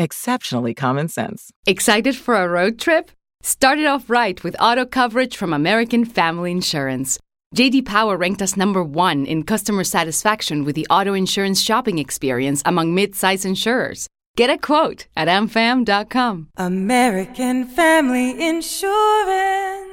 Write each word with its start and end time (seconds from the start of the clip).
exceptionally 0.00 0.74
common 0.74 1.08
sense. 1.08 1.50
Excited 1.66 2.16
for 2.16 2.34
a 2.34 2.48
road 2.48 2.78
trip? 2.78 3.10
Start 3.42 3.78
it 3.78 3.86
off 3.86 4.10
right 4.10 4.42
with 4.42 4.56
auto 4.60 4.84
coverage 4.84 5.36
from 5.36 5.52
American 5.52 6.04
Family 6.04 6.50
Insurance. 6.50 7.18
JD 7.54 7.84
Power 7.84 8.16
ranked 8.16 8.42
us 8.42 8.56
number 8.56 8.82
one 8.82 9.26
in 9.26 9.42
customer 9.42 9.84
satisfaction 9.84 10.64
with 10.64 10.76
the 10.76 10.86
auto 10.88 11.14
insurance 11.14 11.60
shopping 11.60 11.98
experience 11.98 12.62
among 12.64 12.94
mid-size 12.94 13.44
insurers. 13.44 14.08
Get 14.36 14.50
a 14.50 14.58
quote 14.58 15.06
at 15.16 15.28
amfam.com. 15.28 16.48
American 16.56 17.64
Family 17.64 18.30
Insurance. 18.48 19.89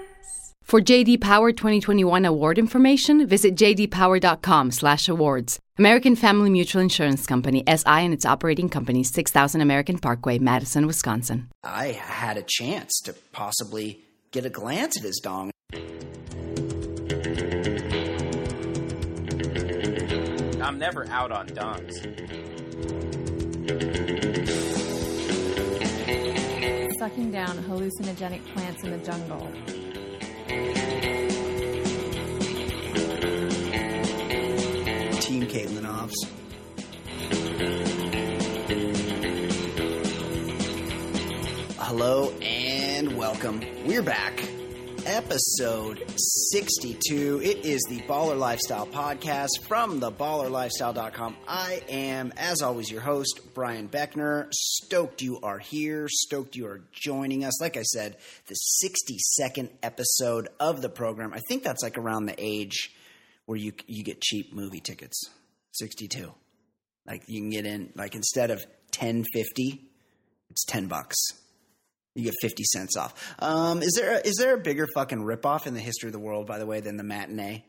For 0.67 0.81
JD 0.81 1.21
Power 1.21 1.53
2021 1.53 2.25
award 2.25 2.57
information, 2.57 3.25
visit 3.25 3.55
jdpower.com/awards. 3.55 5.59
American 5.79 6.15
Family 6.17 6.49
Mutual 6.49 6.81
Insurance 6.81 7.25
Company 7.25 7.63
SI 7.65 8.03
and 8.03 8.13
its 8.13 8.25
operating 8.25 8.67
companies 8.67 9.09
6000 9.09 9.61
American 9.61 9.97
Parkway, 9.97 10.39
Madison, 10.39 10.85
Wisconsin. 10.85 11.47
I 11.63 11.93
had 11.93 12.35
a 12.35 12.43
chance 12.45 12.99
to 13.05 13.13
possibly 13.31 14.01
get 14.31 14.45
a 14.45 14.49
glance 14.49 14.97
at 14.97 15.03
his 15.03 15.21
dong. 15.23 15.51
I'm 20.61 20.77
never 20.77 21.07
out 21.09 21.31
on 21.31 21.47
dongs. 21.47 21.93
Sucking 26.99 27.31
down 27.31 27.57
hallucinogenic 27.63 28.45
plants 28.53 28.83
in 28.83 28.91
the 28.91 28.97
jungle. 28.97 29.49
Team 35.19 35.45
Caitlin 35.45 35.85
Offs. 35.85 36.25
Hello 41.77 42.31
and 42.41 43.17
welcome. 43.17 43.61
We're 43.85 44.01
back. 44.01 44.56
Episode 45.07 46.03
62. 46.17 47.39
It 47.41 47.65
is 47.65 47.81
the 47.87 48.01
Baller 48.01 48.37
Lifestyle 48.37 48.85
Podcast 48.85 49.61
from 49.65 50.01
the 50.01 50.11
theballerlifestyle.com. 50.11 51.37
I 51.47 51.81
am, 51.87 52.33
as 52.35 52.61
always, 52.61 52.91
your 52.91 52.99
host, 52.99 53.39
Brian 53.53 53.87
Beckner. 53.87 54.49
Stoked 54.51 55.21
you 55.21 55.39
are 55.41 55.59
here. 55.59 56.09
Stoked 56.09 56.57
you 56.57 56.67
are 56.67 56.81
joining 56.91 57.45
us. 57.45 57.61
Like 57.61 57.77
I 57.77 57.83
said, 57.83 58.17
the 58.47 58.57
62nd 58.83 59.69
episode 59.81 60.49
of 60.59 60.81
the 60.81 60.89
program. 60.89 61.33
I 61.33 61.39
think 61.47 61.63
that's 61.63 61.83
like 61.83 61.97
around 61.97 62.25
the 62.25 62.35
age 62.37 62.91
where 63.45 63.57
you 63.57 63.71
you 63.87 64.03
get 64.03 64.19
cheap 64.19 64.53
movie 64.53 64.81
tickets. 64.81 65.29
62. 65.71 66.33
Like 67.05 67.23
you 67.27 67.39
can 67.39 67.49
get 67.49 67.65
in 67.65 67.93
like 67.95 68.13
instead 68.13 68.51
of 68.51 68.59
1050, 68.99 69.85
it's 70.49 70.65
10 70.65 70.87
bucks. 70.87 71.15
You 72.17 72.23
get 72.23 72.33
50 72.41 72.63
cents 72.63 72.97
off. 72.97 73.35
Um, 73.37 73.83
is 73.83 73.93
there 73.95 74.15
a, 74.15 74.27
is 74.27 74.37
there 74.39 74.55
a 74.55 74.57
bigger 74.57 74.87
fucking 74.95 75.19
ripoff 75.19 75.67
in 75.67 75.75
the 75.75 75.79
history 75.79 76.07
of 76.07 76.13
the 76.13 76.19
world 76.19 76.47
by 76.47 76.57
the 76.57 76.65
way 76.65 76.79
than 76.79 76.97
the 76.97 77.03
matinee? 77.03 77.63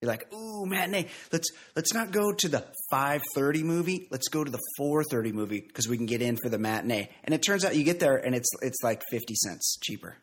You're 0.00 0.10
like, 0.10 0.32
"Ooh, 0.32 0.64
matinee. 0.64 1.08
Let's 1.30 1.50
let's 1.76 1.92
not 1.92 2.10
go 2.10 2.32
to 2.32 2.48
the 2.48 2.64
5:30 2.90 3.62
movie. 3.62 4.08
Let's 4.10 4.28
go 4.28 4.42
to 4.42 4.50
the 4.50 4.58
4:30 4.78 5.32
movie 5.32 5.60
because 5.60 5.88
we 5.88 5.98
can 5.98 6.06
get 6.06 6.22
in 6.22 6.38
for 6.42 6.48
the 6.48 6.58
matinee." 6.58 7.10
And 7.24 7.34
it 7.34 7.42
turns 7.42 7.66
out 7.66 7.76
you 7.76 7.84
get 7.84 8.00
there 8.00 8.16
and 8.16 8.34
it's 8.34 8.48
it's 8.62 8.82
like 8.82 9.02
50 9.10 9.34
cents 9.34 9.76
cheaper 9.82 10.16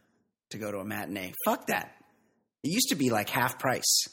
to 0.49 0.57
go 0.57 0.71
to 0.71 0.79
a 0.79 0.83
matinee. 0.85 1.33
Fuck 1.45 1.67
that. 1.67 1.95
It 2.63 2.71
used 2.71 2.89
to 2.89 2.95
be 2.95 3.11
like 3.11 3.29
half 3.29 3.59
price. 3.59 4.07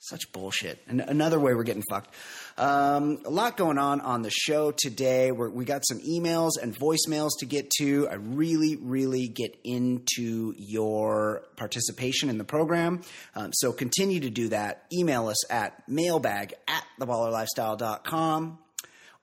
Such 0.00 0.30
bullshit. 0.32 0.80
And 0.86 1.00
another 1.00 1.40
way 1.40 1.54
we're 1.54 1.64
getting 1.64 1.82
fucked. 1.90 2.14
Um, 2.56 3.18
a 3.24 3.30
lot 3.30 3.56
going 3.56 3.78
on 3.78 4.00
on 4.00 4.22
the 4.22 4.30
show 4.30 4.70
today. 4.70 5.32
We're, 5.32 5.48
we 5.48 5.64
got 5.64 5.82
some 5.84 5.98
emails 5.98 6.52
and 6.62 6.72
voicemails 6.72 7.30
to 7.40 7.46
get 7.46 7.68
to. 7.78 8.08
I 8.08 8.14
really, 8.14 8.76
really 8.76 9.26
get 9.26 9.58
into 9.64 10.54
your 10.56 11.42
participation 11.56 12.30
in 12.30 12.38
the 12.38 12.44
program. 12.44 13.02
Um, 13.34 13.50
so 13.52 13.72
continue 13.72 14.20
to 14.20 14.30
do 14.30 14.48
that. 14.50 14.84
Email 14.92 15.26
us 15.26 15.50
at 15.50 15.88
mailbag 15.88 16.54
at 16.68 16.84
theballerlifestyle.com 17.00 18.58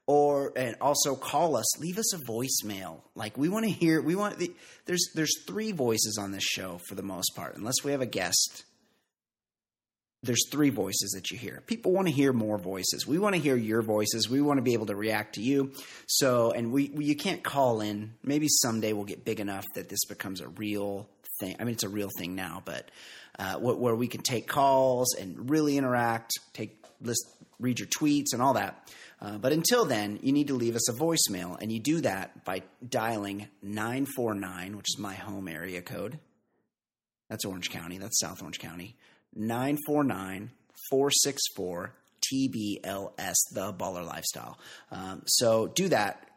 or 0.07 0.51
and 0.55 0.75
also 0.81 1.15
call 1.15 1.55
us 1.55 1.79
leave 1.79 1.97
us 1.97 2.13
a 2.13 2.19
voicemail 2.19 2.99
like 3.15 3.35
we 3.39 3.49
want 3.49 3.65
to 3.65 3.71
hear 3.71 3.99
we 4.01 4.15
want 4.15 4.37
the, 4.37 4.53
there's 4.85 5.09
there's 5.15 5.43
three 5.47 5.71
voices 5.71 6.19
on 6.21 6.31
this 6.31 6.43
show 6.43 6.79
for 6.87 6.93
the 6.93 7.01
most 7.01 7.31
part 7.35 7.57
unless 7.57 7.83
we 7.83 7.91
have 7.91 8.01
a 8.01 8.05
guest 8.05 8.64
there's 10.23 10.49
three 10.49 10.69
voices 10.69 11.11
that 11.11 11.29
you 11.29 11.37
hear. 11.37 11.61
People 11.67 11.91
want 11.91 12.07
to 12.07 12.13
hear 12.13 12.33
more 12.33 12.57
voices. 12.57 13.05
We 13.05 13.19
want 13.19 13.35
to 13.35 13.41
hear 13.41 13.55
your 13.55 13.81
voices. 13.81 14.29
We 14.29 14.41
want 14.41 14.57
to 14.57 14.63
be 14.63 14.73
able 14.73 14.87
to 14.87 14.95
react 14.95 15.35
to 15.35 15.41
you. 15.41 15.73
So, 16.07 16.51
and 16.51 16.71
we, 16.71 16.91
we, 16.93 17.05
you 17.05 17.15
can't 17.15 17.43
call 17.43 17.81
in. 17.81 18.15
Maybe 18.23 18.47
someday 18.49 18.93
we'll 18.93 19.05
get 19.05 19.23
big 19.23 19.39
enough 19.39 19.65
that 19.75 19.89
this 19.89 20.05
becomes 20.05 20.41
a 20.41 20.47
real 20.47 21.07
thing. 21.39 21.55
I 21.59 21.63
mean, 21.63 21.73
it's 21.73 21.83
a 21.83 21.89
real 21.89 22.09
thing 22.17 22.35
now, 22.35 22.61
but 22.65 22.89
uh, 23.37 23.55
where, 23.55 23.95
we 23.95 24.07
can 24.07 24.21
take 24.21 24.47
calls 24.47 25.13
and 25.15 25.49
really 25.49 25.77
interact, 25.77 26.31
take 26.53 26.83
list, 27.01 27.25
read 27.59 27.79
your 27.79 27.87
tweets 27.87 28.33
and 28.33 28.41
all 28.41 28.53
that. 28.53 28.89
Uh, 29.21 29.37
but 29.37 29.51
until 29.51 29.85
then, 29.85 30.19
you 30.21 30.31
need 30.31 30.47
to 30.47 30.53
leave 30.55 30.75
us 30.75 30.89
a 30.89 30.93
voicemail, 30.93 31.59
and 31.61 31.71
you 31.71 31.79
do 31.79 32.01
that 32.01 32.43
by 32.45 32.61
dialing 32.87 33.47
949, 33.61 34.77
which 34.77 34.87
is 34.93 34.99
my 34.99 35.13
home 35.13 35.47
area 35.47 35.81
code. 35.81 36.19
That's 37.29 37.45
Orange 37.45 37.69
County. 37.69 37.97
That's 37.97 38.19
South 38.19 38.41
Orange 38.41 38.59
County. 38.59 38.95
949 39.35 40.51
464 40.89 41.93
TBLS, 42.33 43.35
the 43.51 43.73
baller 43.73 44.05
lifestyle. 44.05 44.57
Um, 44.91 45.23
so 45.25 45.67
do 45.67 45.89
that. 45.89 46.27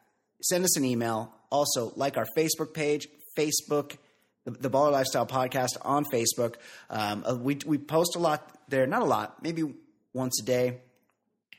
Send 0.43 0.65
us 0.65 0.77
an 0.77 0.85
email. 0.85 1.33
Also, 1.51 1.93
like 1.97 2.17
our 2.17 2.27
Facebook 2.37 2.75
page, 2.75 3.09
Facebook, 3.37 3.97
the, 4.45 4.51
the 4.51 4.71
Baller 4.71 4.93
Lifestyle 4.93 5.27
Podcast 5.27 5.77
on 5.83 6.05
Facebook. 6.05 6.57
Um, 6.91 7.25
uh, 7.29 7.35
we, 7.35 7.59
we 7.67 7.79
post 7.79 8.17
a 8.17 8.19
lot 8.19 8.59
there, 8.69 8.87
not 8.87 9.03
a 9.03 9.07
lot, 9.07 9.43
maybe 9.43 9.75
once 10.13 10.41
a 10.41 10.45
day. 10.45 10.79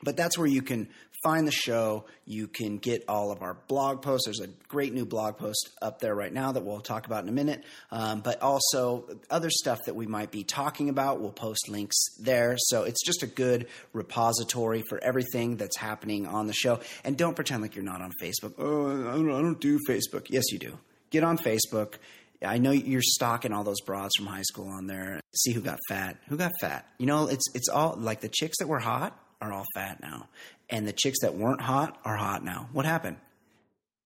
But 0.02 0.16
that's 0.16 0.38
where 0.38 0.46
you 0.46 0.62
can 0.62 0.88
find 1.22 1.46
the 1.46 1.52
show. 1.52 2.04
You 2.24 2.46
can 2.46 2.78
get 2.78 3.04
all 3.08 3.30
of 3.32 3.42
our 3.42 3.54
blog 3.68 4.02
posts. 4.02 4.26
There's 4.26 4.40
a 4.40 4.48
great 4.68 4.92
new 4.92 5.04
blog 5.04 5.36
post 5.36 5.70
up 5.82 6.00
there 6.00 6.14
right 6.14 6.32
now 6.32 6.52
that 6.52 6.64
we'll 6.64 6.80
talk 6.80 7.06
about 7.06 7.22
in 7.22 7.28
a 7.28 7.32
minute. 7.32 7.64
Um, 7.90 8.20
but 8.20 8.42
also 8.42 9.06
other 9.30 9.50
stuff 9.50 9.78
that 9.86 9.94
we 9.94 10.06
might 10.06 10.30
be 10.30 10.44
talking 10.44 10.88
about. 10.88 11.20
We'll 11.20 11.32
post 11.32 11.68
links 11.68 11.96
there. 12.18 12.56
So 12.58 12.84
it's 12.84 13.04
just 13.04 13.22
a 13.22 13.26
good 13.26 13.66
repository 13.92 14.82
for 14.88 15.02
everything 15.02 15.56
that's 15.56 15.76
happening 15.76 16.26
on 16.26 16.46
the 16.46 16.54
show. 16.54 16.80
And 17.04 17.16
don't 17.16 17.34
pretend 17.34 17.62
like 17.62 17.74
you're 17.74 17.84
not 17.84 18.00
on 18.00 18.12
Facebook. 18.20 18.54
Oh, 18.58 19.08
I 19.08 19.12
don't, 19.12 19.30
I 19.30 19.40
don't 19.40 19.60
do 19.60 19.78
Facebook. 19.88 20.26
Yes, 20.28 20.44
you 20.52 20.58
do. 20.58 20.78
Get 21.10 21.24
on 21.24 21.38
Facebook. 21.38 21.94
I 22.42 22.58
know 22.58 22.70
you're 22.70 23.02
stalking 23.02 23.52
all 23.52 23.64
those 23.64 23.80
broads 23.82 24.12
from 24.16 24.26
high 24.26 24.42
school 24.42 24.68
on 24.68 24.86
there. 24.86 25.20
See 25.34 25.52
who 25.52 25.60
got 25.60 25.78
fat. 25.88 26.16
Who 26.28 26.36
got 26.36 26.52
fat? 26.60 26.86
You 26.98 27.06
know, 27.06 27.26
it's 27.26 27.44
it's 27.54 27.68
all 27.68 27.96
like 27.98 28.20
the 28.20 28.30
chicks 28.30 28.58
that 28.58 28.66
were 28.66 28.78
hot 28.78 29.18
are 29.42 29.52
all 29.52 29.66
fat 29.74 30.00
now, 30.00 30.28
and 30.70 30.86
the 30.86 30.92
chicks 30.92 31.20
that 31.22 31.34
weren't 31.34 31.60
hot 31.60 31.98
are 32.04 32.16
hot 32.16 32.44
now. 32.44 32.68
What 32.72 32.86
happened? 32.86 33.16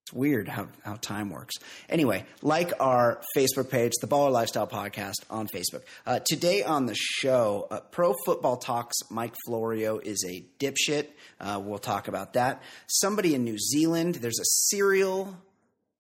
It's 0.07 0.13
weird 0.13 0.49
how, 0.49 0.69
how 0.85 0.97
time 0.97 1.31
works. 1.31 1.55
Anyway, 1.89 2.27
like 2.43 2.73
our 2.79 3.23
Facebook 3.35 3.71
page, 3.71 3.93
the 4.03 4.07
Baller 4.07 4.31
Lifestyle 4.31 4.67
Podcast 4.67 5.15
on 5.31 5.49
Facebook. 5.49 5.81
Uh, 6.05 6.19
today 6.19 6.63
on 6.63 6.85
the 6.85 6.95
show, 6.95 7.67
uh, 7.71 7.81
Pro 7.81 8.15
Football 8.27 8.59
Talks 8.59 8.99
Mike 9.11 9.35
Florio 9.47 9.99
is 9.99 10.23
a 10.29 10.45
dipshit. 10.63 11.07
Uh, 11.41 11.59
we'll 11.65 11.79
talk 11.79 12.09
about 12.09 12.35
that. 12.35 12.63
Somebody 12.87 13.35
in 13.35 13.45
New 13.45 13.59
Zealand, 13.59 14.17
there's 14.17 14.41
a 14.41 14.45
serial 14.45 15.39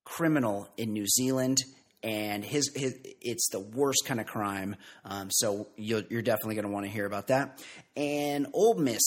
criminal 0.04 0.68
in 0.76 0.92
New 0.92 1.06
Zealand. 1.06 1.62
And 2.02 2.44
his, 2.44 2.70
his 2.76 2.98
it's 3.22 3.48
the 3.48 3.60
worst 3.60 4.02
kind 4.04 4.20
of 4.20 4.26
crime. 4.26 4.76
Um, 5.06 5.30
so 5.30 5.68
you're, 5.76 6.02
you're 6.10 6.20
definitely 6.20 6.56
going 6.56 6.66
to 6.66 6.70
want 6.70 6.84
to 6.84 6.92
hear 6.92 7.06
about 7.06 7.28
that. 7.28 7.64
And 7.96 8.48
Ole 8.52 8.74
Miss, 8.74 9.00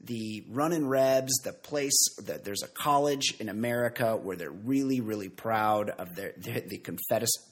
the 0.00 0.44
running 0.48 0.86
Rebs, 0.86 1.32
the 1.44 1.52
place 1.52 1.98
that 2.22 2.44
there's 2.44 2.62
a 2.62 2.68
college 2.68 3.34
in 3.40 3.48
America 3.48 4.16
where 4.16 4.36
they're 4.36 4.50
really, 4.50 5.00
really 5.00 5.28
proud 5.28 5.90
of 5.90 6.14
their, 6.14 6.32
their 6.36 6.60
the 6.60 6.80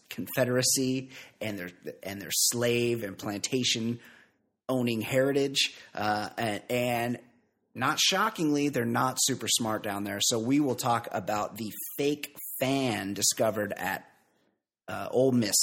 Confederacy 0.09 1.11
and 1.41 1.59
their 1.59 1.71
and 2.03 2.23
their 2.23 2.31
slave 2.31 3.03
and 3.03 3.19
plantation 3.19 3.99
owning 4.69 5.01
heritage, 5.01 5.75
uh, 5.95 6.29
and, 6.39 6.63
and 6.71 7.19
not 7.75 7.99
shockingly, 7.99 8.69
they're 8.69 8.85
not 8.85 9.19
super 9.21 9.47
smart 9.49 9.83
down 9.83 10.05
there. 10.05 10.19
So 10.21 10.39
we 10.39 10.61
will 10.61 10.75
talk 10.75 11.09
about 11.13 11.57
the 11.57 11.73
fake 11.99 12.35
fan 12.59 13.15
discovered 13.15 13.73
at 13.77 14.09
uh, 14.89 15.09
Ole 15.11 15.33
Miss. 15.33 15.55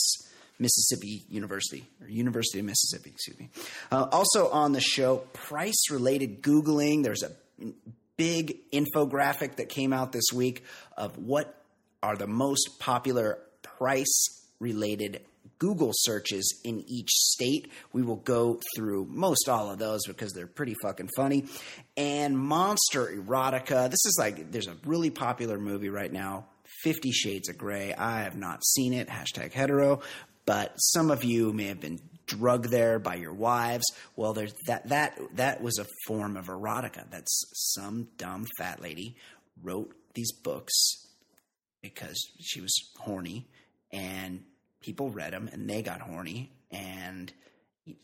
Mississippi 0.63 1.23
University 1.29 1.83
or 2.01 2.07
University 2.07 2.59
of 2.59 2.65
Mississippi, 2.65 3.11
excuse 3.11 3.37
me. 3.37 3.49
Uh, 3.91 4.07
also 4.11 4.49
on 4.49 4.71
the 4.71 4.81
show, 4.81 5.17
price 5.33 5.91
related 5.91 6.41
Googling. 6.41 7.03
There's 7.03 7.23
a 7.23 7.31
big 8.17 8.45
infographic 8.71 9.57
that 9.57 9.69
came 9.69 9.93
out 9.93 10.11
this 10.11 10.29
week 10.33 10.63
of 10.97 11.17
what 11.17 11.45
are 12.01 12.15
the 12.15 12.27
most 12.27 12.79
popular 12.79 13.37
price 13.77 14.41
related 14.59 15.21
Google 15.59 15.91
searches 15.93 16.59
in 16.65 16.83
each 16.87 17.09
state. 17.09 17.71
We 17.93 18.01
will 18.01 18.17
go 18.17 18.59
through 18.75 19.07
most 19.09 19.47
all 19.47 19.71
of 19.71 19.77
those 19.79 20.01
because 20.07 20.33
they're 20.33 20.47
pretty 20.47 20.75
fucking 20.81 21.09
funny. 21.15 21.45
And 21.95 22.37
Monster 22.37 23.07
Erotica. 23.07 23.89
This 23.89 24.05
is 24.05 24.17
like, 24.19 24.51
there's 24.51 24.67
a 24.67 24.75
really 24.85 25.09
popular 25.09 25.57
movie 25.57 25.89
right 25.89 26.11
now, 26.11 26.45
Fifty 26.83 27.11
Shades 27.11 27.49
of 27.49 27.57
Grey. 27.57 27.93
I 27.93 28.21
have 28.21 28.35
not 28.35 28.65
seen 28.65 28.93
it, 28.93 29.07
hashtag 29.07 29.53
hetero, 29.53 30.01
but 30.45 30.75
some 30.77 31.11
of 31.11 31.23
you 31.23 31.53
may 31.53 31.65
have 31.65 31.79
been 31.79 31.99
drugged 32.25 32.69
there 32.69 32.99
by 32.99 33.15
your 33.15 33.33
wives. 33.33 33.85
Well, 34.15 34.33
there's 34.33 34.53
that 34.67 34.89
that 34.89 35.19
that 35.35 35.61
was 35.61 35.77
a 35.79 35.87
form 36.07 36.37
of 36.37 36.47
erotica. 36.47 37.09
That's 37.09 37.43
some 37.73 38.07
dumb 38.17 38.47
fat 38.57 38.81
lady 38.81 39.15
wrote 39.61 39.93
these 40.13 40.31
books 40.31 40.73
because 41.81 42.17
she 42.39 42.61
was 42.61 42.73
horny 42.99 43.47
and 43.91 44.43
people 44.81 45.09
read 45.09 45.33
them 45.33 45.49
and 45.51 45.69
they 45.69 45.81
got 45.81 46.01
horny 46.01 46.51
and 46.71 47.31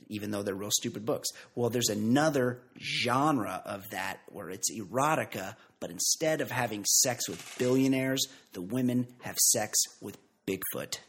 even 0.09 0.31
though 0.31 0.43
they're 0.43 0.55
real 0.55 0.71
stupid 0.71 1.05
books. 1.05 1.29
Well, 1.55 1.69
there's 1.69 1.89
another 1.89 2.59
genre 2.77 3.61
of 3.65 3.89
that 3.91 4.19
where 4.27 4.49
it's 4.49 4.69
erotica, 4.77 5.55
but 5.79 5.89
instead 5.89 6.41
of 6.41 6.51
having 6.51 6.83
sex 6.85 7.29
with 7.29 7.55
billionaires, 7.57 8.27
the 8.51 8.61
women 8.61 9.07
have 9.21 9.37
sex 9.37 9.77
with 10.01 10.17
Bigfoot. 10.45 10.99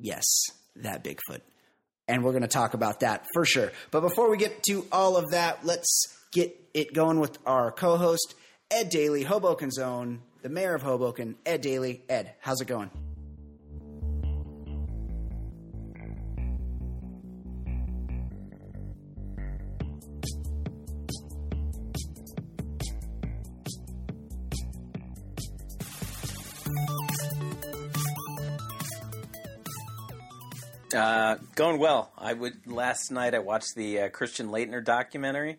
Yes, 0.00 0.24
that 0.76 1.04
Bigfoot. 1.04 1.40
And 2.08 2.24
we're 2.24 2.32
going 2.32 2.42
to 2.42 2.48
talk 2.48 2.74
about 2.74 3.00
that 3.00 3.26
for 3.34 3.44
sure. 3.44 3.70
But 3.90 4.00
before 4.00 4.30
we 4.30 4.36
get 4.36 4.62
to 4.64 4.86
all 4.90 5.16
of 5.16 5.30
that, 5.30 5.64
let's 5.64 6.16
get 6.32 6.56
it 6.74 6.92
going 6.92 7.20
with 7.20 7.38
our 7.46 7.70
co 7.70 7.96
host, 7.96 8.34
Ed 8.70 8.88
Daly, 8.88 9.24
Hoboken's 9.24 9.78
own, 9.78 10.22
the 10.42 10.48
mayor 10.48 10.74
of 10.74 10.82
Hoboken, 10.82 11.36
Ed 11.44 11.60
Daly. 11.60 12.02
Ed, 12.08 12.32
how's 12.40 12.60
it 12.60 12.66
going? 12.66 12.90
Uh, 31.00 31.36
going 31.54 31.78
well. 31.78 32.12
I 32.18 32.32
would 32.32 32.66
last 32.66 33.10
night. 33.10 33.34
I 33.34 33.38
watched 33.38 33.74
the 33.76 34.00
uh, 34.02 34.08
Christian 34.10 34.48
Laettner 34.48 34.84
documentary, 34.84 35.58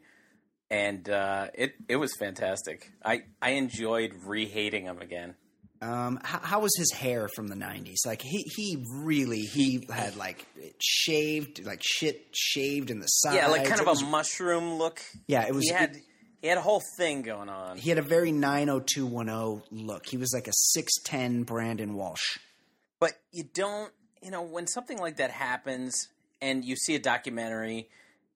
and 0.69 1.07
uh, 1.09 1.47
it 1.53 1.73
it 1.89 1.95
was 1.97 2.13
fantastic. 2.17 2.91
I 3.03 3.23
I 3.41 3.51
enjoyed 3.51 4.13
rehating 4.25 4.83
him 4.85 4.99
again. 4.99 5.35
Um, 5.83 6.19
how, 6.23 6.37
how 6.39 6.59
was 6.59 6.71
his 6.77 6.91
hair 6.91 7.27
from 7.27 7.47
the 7.47 7.55
'90s? 7.55 8.05
Like 8.05 8.21
he 8.21 8.43
he 8.55 8.85
really 8.93 9.39
he 9.41 9.87
had 9.91 10.15
like 10.15 10.45
shaved 10.79 11.65
like 11.65 11.81
shit 11.83 12.27
shaved 12.33 12.91
in 12.91 12.99
the 12.99 13.07
sides. 13.07 13.35
Yeah, 13.35 13.47
like 13.47 13.65
kind 13.67 13.81
It 13.81 13.87
of 13.87 14.01
a 14.01 14.05
mushroom 14.05 14.75
look. 14.77 15.01
Yeah, 15.27 15.47
it 15.47 15.55
was- 15.55 15.65
He 15.65 15.71
had 15.73 15.97
he 16.41 16.47
had 16.47 16.57
a 16.59 16.61
whole 16.61 16.81
thing 16.97 17.23
going 17.23 17.49
on. 17.49 17.77
He 17.77 17.89
had 17.89 17.97
a 17.99 18.03
very 18.03 18.31
90210 18.31 19.85
look. 19.85 20.05
He 20.07 20.17
was 20.17 20.33
like 20.33 20.47
a 20.47 20.51
6'10 20.77 21.45
Brandon 21.45 21.93
Walsh. 21.93 22.37
But 22.99 23.13
you 23.31 23.43
don't, 23.53 23.91
you 24.21 24.31
know, 24.31 24.41
when 24.41 24.67
something 24.67 24.97
like 24.97 25.17
that 25.17 25.31
happens 25.31 26.07
and 26.41 26.63
you 26.63 26.75
see 26.75 26.95
a 26.95 26.99
documentary, 26.99 27.89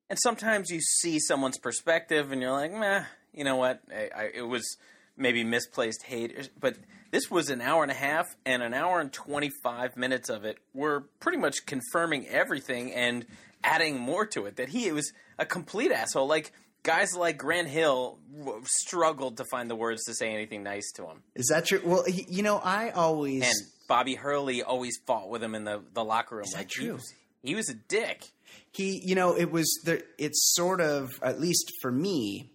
and 0.09 0.19
sometimes 0.21 0.69
you 0.69 0.81
see 0.81 1.19
someone's 1.19 1.57
perspective 1.57 2.31
and 2.31 2.41
you're 2.41 2.51
like, 2.51 2.71
meh, 2.71 3.03
you 3.33 3.43
know 3.43 3.55
what? 3.55 3.81
I, 3.91 4.09
I, 4.15 4.29
it 4.33 4.47
was 4.47 4.77
maybe 5.17 5.43
misplaced 5.43 6.03
hate. 6.03 6.49
But 6.59 6.75
this 7.11 7.31
was 7.31 7.49
an 7.49 7.61
hour 7.61 7.83
and 7.83 7.91
a 7.91 7.95
half, 7.95 8.35
and 8.45 8.61
an 8.61 8.73
hour 8.73 8.99
and 8.99 9.11
25 9.11 9.97
minutes 9.97 10.29
of 10.29 10.45
it 10.45 10.57
were 10.73 11.05
pretty 11.19 11.37
much 11.37 11.65
confirming 11.65 12.27
everything 12.27 12.93
and 12.93 13.25
adding 13.63 13.99
more 13.99 14.25
to 14.27 14.45
it. 14.45 14.57
That 14.57 14.69
he 14.69 14.91
was 14.91 15.11
a 15.39 15.45
complete 15.45 15.91
asshole. 15.91 16.27
Like, 16.27 16.51
guys 16.83 17.15
like 17.15 17.37
Grant 17.37 17.67
Hill 17.67 18.19
w- 18.37 18.61
struggled 18.65 19.37
to 19.37 19.45
find 19.45 19.69
the 19.69 19.75
words 19.75 20.03
to 20.05 20.13
say 20.13 20.33
anything 20.33 20.63
nice 20.63 20.91
to 20.95 21.03
him. 21.03 21.23
Is 21.35 21.47
that 21.47 21.65
true? 21.65 21.81
Well, 21.83 22.03
you 22.07 22.43
know, 22.43 22.57
I 22.57 22.91
always. 22.91 23.43
And 23.43 23.55
Bobby 23.87 24.15
Hurley 24.15 24.63
always 24.63 24.97
fought 25.05 25.29
with 25.29 25.43
him 25.43 25.55
in 25.55 25.63
the, 25.63 25.81
the 25.93 26.03
locker 26.03 26.35
room. 26.35 26.45
that 26.51 26.57
like 26.57 26.69
He 26.71 26.85
true? 26.85 26.93
was, 26.95 27.13
he 27.43 27.55
was 27.55 27.69
a 27.69 27.75
dick. 27.75 28.23
he 28.71 29.01
you 29.05 29.15
know 29.15 29.35
it 29.37 29.51
was 29.51 29.81
the. 29.85 30.03
it's 30.17 30.53
sort 30.55 30.81
of 30.81 31.11
at 31.21 31.39
least 31.39 31.71
for 31.81 31.91
me 31.91 32.49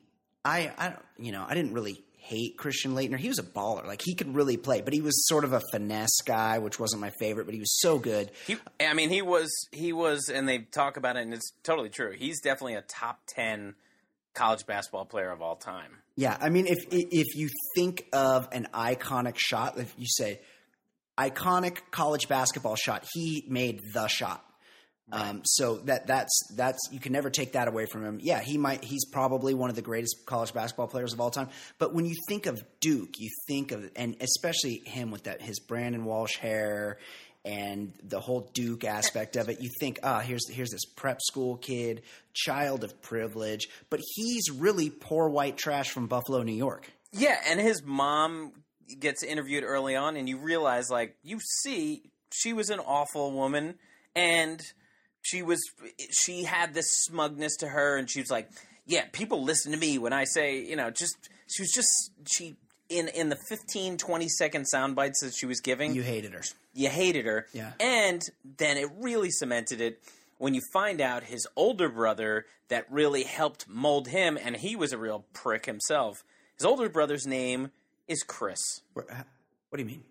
i 0.44 0.72
i 0.78 0.94
you 1.18 1.32
know 1.32 1.44
i 1.48 1.54
didn't 1.54 1.72
really 1.74 2.02
hate 2.18 2.56
christian 2.56 2.94
laettner 2.94 3.16
he 3.18 3.28
was 3.28 3.38
a 3.38 3.42
baller 3.42 3.86
like 3.86 4.00
he 4.04 4.14
could 4.14 4.34
really 4.34 4.56
play 4.56 4.80
but 4.80 4.92
he 4.92 5.00
was 5.00 5.26
sort 5.28 5.44
of 5.44 5.52
a 5.52 5.60
finesse 5.72 6.20
guy 6.24 6.58
which 6.58 6.78
wasn't 6.80 7.00
my 7.00 7.10
favorite 7.20 7.44
but 7.44 7.54
he 7.54 7.60
was 7.60 7.78
so 7.80 7.98
good 7.98 8.30
He, 8.46 8.56
I 8.80 8.94
mean, 8.94 9.10
he 9.10 9.22
was 9.22 9.50
he 9.72 9.92
was, 9.92 10.28
and 10.32 10.48
they 10.48 10.58
talk 10.58 10.96
about 10.96 11.16
it, 11.16 11.20
and 11.22 11.34
it's 11.34 11.52
totally 11.62 11.88
true. 11.90 12.12
He's 12.12 12.40
definitely 12.40 12.74
a 12.74 12.82
top 12.82 13.20
ten 13.28 13.74
college 14.34 14.64
basketball 14.66 15.04
player 15.06 15.30
of 15.30 15.42
all 15.42 15.56
time. 15.56 15.92
yeah 16.16 16.36
i 16.40 16.48
mean 16.50 16.66
if 16.68 16.78
if 16.90 17.34
you 17.36 17.48
think 17.74 18.06
of 18.12 18.48
an 18.52 18.68
iconic 18.72 19.34
shot 19.36 19.76
if 19.78 19.92
you 19.98 20.06
say 20.08 20.40
iconic 21.18 21.78
college 21.90 22.28
basketball 22.28 22.76
shot 22.76 23.04
he 23.12 23.44
made 23.48 23.80
the 23.94 24.06
shot 24.08 24.44
Um, 25.12 25.42
so 25.44 25.78
that 25.86 26.06
that's 26.06 26.38
that's 26.54 26.78
you 26.92 27.00
can 27.00 27.12
never 27.12 27.30
take 27.30 27.52
that 27.52 27.66
away 27.66 27.86
from 27.86 28.04
him. 28.04 28.18
Yeah, 28.22 28.40
he 28.40 28.56
might 28.58 28.84
he's 28.84 29.04
probably 29.06 29.54
one 29.54 29.68
of 29.68 29.74
the 29.74 29.82
greatest 29.82 30.24
college 30.24 30.54
basketball 30.54 30.86
players 30.86 31.12
of 31.12 31.20
all 31.20 31.32
time. 31.32 31.48
But 31.78 31.92
when 31.94 32.04
you 32.06 32.14
think 32.28 32.46
of 32.46 32.62
Duke, 32.80 33.18
you 33.18 33.28
think 33.48 33.72
of 33.72 33.90
and 33.96 34.14
especially 34.20 34.82
him 34.86 35.10
with 35.10 35.24
that 35.24 35.42
his 35.42 35.58
Brandon 35.58 36.04
Walsh 36.04 36.36
hair 36.36 36.98
and 37.44 37.92
the 38.04 38.20
whole 38.20 38.50
Duke 38.54 38.84
aspect 38.84 39.34
of 39.34 39.48
it. 39.48 39.60
You 39.60 39.70
think, 39.80 39.98
ah, 40.04 40.20
here's 40.20 40.48
here's 40.48 40.70
this 40.70 40.84
prep 40.84 41.20
school 41.22 41.56
kid, 41.56 42.02
child 42.32 42.84
of 42.84 43.02
privilege, 43.02 43.68
but 43.88 43.98
he's 44.14 44.48
really 44.50 44.90
poor 44.90 45.28
white 45.28 45.56
trash 45.56 45.90
from 45.90 46.06
Buffalo, 46.06 46.44
New 46.44 46.54
York. 46.54 46.88
Yeah, 47.12 47.36
and 47.48 47.58
his 47.58 47.82
mom 47.82 48.52
gets 48.98 49.22
interviewed 49.22 49.64
early 49.64 49.94
on, 49.96 50.16
and 50.16 50.28
you 50.28 50.38
realize, 50.38 50.90
like, 50.90 51.16
you 51.22 51.38
see, 51.62 52.02
she 52.32 52.52
was 52.52 52.70
an 52.70 52.80
awful 52.80 53.32
woman, 53.32 53.74
and 54.14 54.60
she 55.22 55.42
was, 55.42 55.60
she 56.10 56.44
had 56.44 56.74
this 56.74 56.86
smugness 57.04 57.56
to 57.58 57.68
her, 57.68 57.96
and 57.96 58.10
she 58.10 58.20
was 58.20 58.30
like, 58.30 58.48
yeah, 58.86 59.04
people 59.12 59.42
listen 59.44 59.72
to 59.72 59.78
me 59.78 59.98
when 59.98 60.12
I 60.12 60.24
say, 60.24 60.60
you 60.64 60.76
know, 60.76 60.90
just, 60.90 61.16
she 61.48 61.62
was 61.62 61.70
just, 61.72 62.10
she, 62.26 62.56
in, 62.88 63.08
in 63.08 63.28
the 63.28 63.38
15, 63.48 63.96
20 63.98 64.28
second 64.28 64.64
sound 64.66 64.96
bites 64.96 65.20
that 65.22 65.34
she 65.34 65.46
was 65.46 65.60
giving, 65.60 65.94
You 65.94 66.02
hated 66.02 66.32
her. 66.32 66.42
you 66.74 66.88
hated 66.88 67.26
her. 67.26 67.46
Yeah. 67.52 67.72
And 67.78 68.22
then 68.58 68.76
it 68.76 68.88
really 68.98 69.30
cemented 69.30 69.80
it 69.80 70.02
when 70.38 70.54
you 70.54 70.60
find 70.72 71.00
out 71.00 71.24
his 71.24 71.46
older 71.54 71.88
brother 71.88 72.46
that 72.68 72.90
really 72.90 73.24
helped 73.24 73.68
mold 73.68 74.08
him, 74.08 74.38
and 74.42 74.56
he 74.56 74.74
was 74.74 74.92
a 74.92 74.98
real 74.98 75.24
prick 75.34 75.66
himself. 75.66 76.24
His 76.56 76.64
older 76.64 76.88
brother's 76.88 77.26
name 77.26 77.70
is 78.10 78.22
Chris. 78.22 78.58
What 78.92 79.10
uh, 79.10 79.22
what 79.70 79.78
do 79.78 79.82
you 79.82 79.88
mean? 79.88 80.02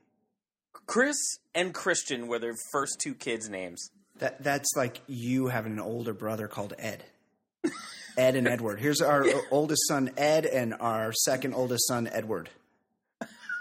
Chris 0.88 1.18
and 1.54 1.74
Christian 1.74 2.28
were 2.28 2.40
their 2.40 2.56
first 2.72 3.00
two 3.00 3.14
kids' 3.14 3.48
names. 3.48 3.92
That 4.18 4.42
that's 4.44 4.76
like 4.76 5.02
you 5.06 5.48
having 5.48 5.74
an 5.74 5.80
older 5.80 6.14
brother 6.14 6.48
called 6.48 6.74
Ed. 6.80 7.04
Ed 8.18 8.36
and 8.36 8.48
Edward. 8.48 8.80
Here's 8.80 9.02
our 9.02 9.26
oldest 9.52 9.88
son 9.88 10.12
Ed 10.18 10.46
and 10.46 10.74
our 10.74 11.14
second 11.14 11.54
oldest 11.54 11.88
son 11.88 12.10
Edward. 12.12 12.50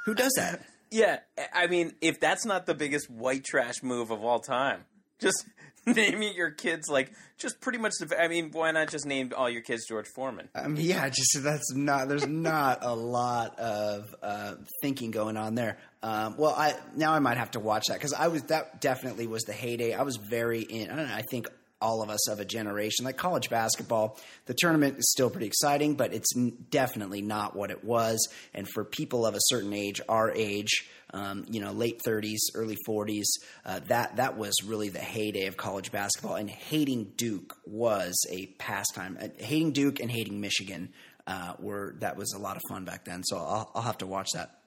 Who 0.07 0.15
does 0.15 0.33
that? 0.37 0.63
Yeah, 0.91 1.19
I 1.53 1.67
mean, 1.67 1.93
if 2.01 2.19
that's 2.19 2.47
not 2.47 2.65
the 2.65 2.75
biggest 2.75 3.11
white 3.11 3.45
trash 3.45 3.83
move 3.83 4.11
of 4.11 4.25
all 4.25 4.41
time, 4.41 4.85
just 5.19 5.45
naming 5.87 6.35
your 6.35 6.51
kids 6.51 6.89
like 6.89 7.13
just 7.39 7.61
pretty 7.61 7.79
much 7.79 7.95
the. 8.01 8.21
I 8.21 8.29
mean, 8.29 8.51
why 8.53 8.71
not 8.73 8.91
just 8.91 9.07
name 9.07 9.33
all 9.37 9.49
your 9.49 9.63
kids 9.63 9.87
George 9.87 10.07
Foreman? 10.15 10.49
Mean, 10.55 10.77
yeah, 10.77 11.09
just 11.09 11.43
that's 11.43 11.75
not. 11.75 12.09
There's 12.09 12.27
not 12.27 12.79
a 12.83 12.95
lot 12.95 13.59
of 13.59 14.15
uh, 14.23 14.55
thinking 14.83 15.11
going 15.11 15.37
on 15.37 15.55
there. 15.55 15.79
Um, 16.03 16.37
well, 16.37 16.55
I 16.57 16.75
now 16.97 17.13
I 17.13 17.19
might 17.19 17.39
have 17.39 17.53
to 17.53 17.61
watch 17.61 17.87
that 17.89 17.95
because 17.95 18.13
I 18.13 18.29
was 18.29 18.43
that 18.45 18.81
definitely 18.81 19.27
was 19.27 19.43
the 19.45 19.53
heyday. 19.53 19.95
I 19.95 20.03
was 20.03 20.17
very 20.17 20.63
in. 20.63 20.91
I 20.91 20.97
don't 20.97 21.09
know. 21.09 21.15
I 21.15 21.23
think 21.23 21.49
all 21.81 22.03
of 22.03 22.11
us 22.11 22.29
of 22.29 22.41
a 22.41 22.45
generation 22.45 23.05
like 23.05 23.17
college 23.17 23.51
basketball. 23.51 24.19
The 24.47 24.55
tournament 24.55 24.99
is 24.99 25.11
still 25.11 25.31
pretty 25.31 25.47
exciting, 25.47 25.95
but 25.95 26.13
it's 26.13 26.35
definitely 26.71 27.23
not 27.23 27.55
what 27.55 27.71
it 27.71 27.85
was. 27.85 28.29
And 28.55 28.69
for 28.69 28.85
people 28.85 29.27
of 29.27 29.35
a 29.35 29.41
certain 29.43 29.73
age, 29.73 30.01
our 30.09 30.33
age, 30.33 30.89
um, 31.13 31.45
you 31.49 31.61
know, 31.61 31.73
late 31.73 32.03
30s, 32.07 32.39
early 32.55 32.77
40s, 32.87 33.25
uh, 33.65 33.81
that 33.87 34.17
that 34.17 34.37
was 34.37 34.55
really 34.65 34.89
the 34.89 34.99
heyday 34.99 35.47
of 35.47 35.57
college 35.57 35.91
basketball. 35.93 36.37
And 36.37 36.49
hating 36.51 37.13
Duke 37.17 37.57
was 37.67 38.15
a 38.31 38.47
pastime. 38.59 39.19
Uh, 39.21 39.29
hating 39.39 39.73
Duke 39.73 40.01
and 40.01 40.11
hating 40.11 40.41
Michigan 40.41 40.91
uh, 41.27 41.55
were 41.59 41.95
that 42.01 42.17
was 42.17 42.33
a 42.33 42.39
lot 42.39 42.57
of 42.57 42.63
fun 42.69 42.85
back 42.85 43.05
then. 43.05 43.23
So 43.25 43.37
I'll, 43.37 43.71
I'll 43.75 43.83
have 43.83 43.99
to 43.99 44.07
watch 44.07 44.29
that. 44.35 44.59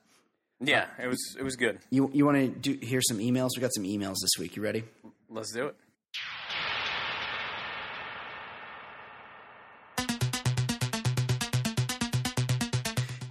Yeah, 0.59 0.85
it 1.01 1.07
was 1.07 1.35
it 1.39 1.43
was 1.43 1.55
good. 1.55 1.79
You 1.89 2.11
you 2.13 2.25
want 2.25 2.37
to 2.37 2.47
do 2.47 2.85
hear 2.85 3.01
some 3.01 3.17
emails? 3.17 3.49
We 3.55 3.61
got 3.61 3.73
some 3.73 3.83
emails 3.83 4.17
this 4.21 4.31
week. 4.39 4.55
You 4.55 4.61
ready? 4.61 4.83
Let's 5.29 5.51
do 5.51 5.67
it. 5.67 5.75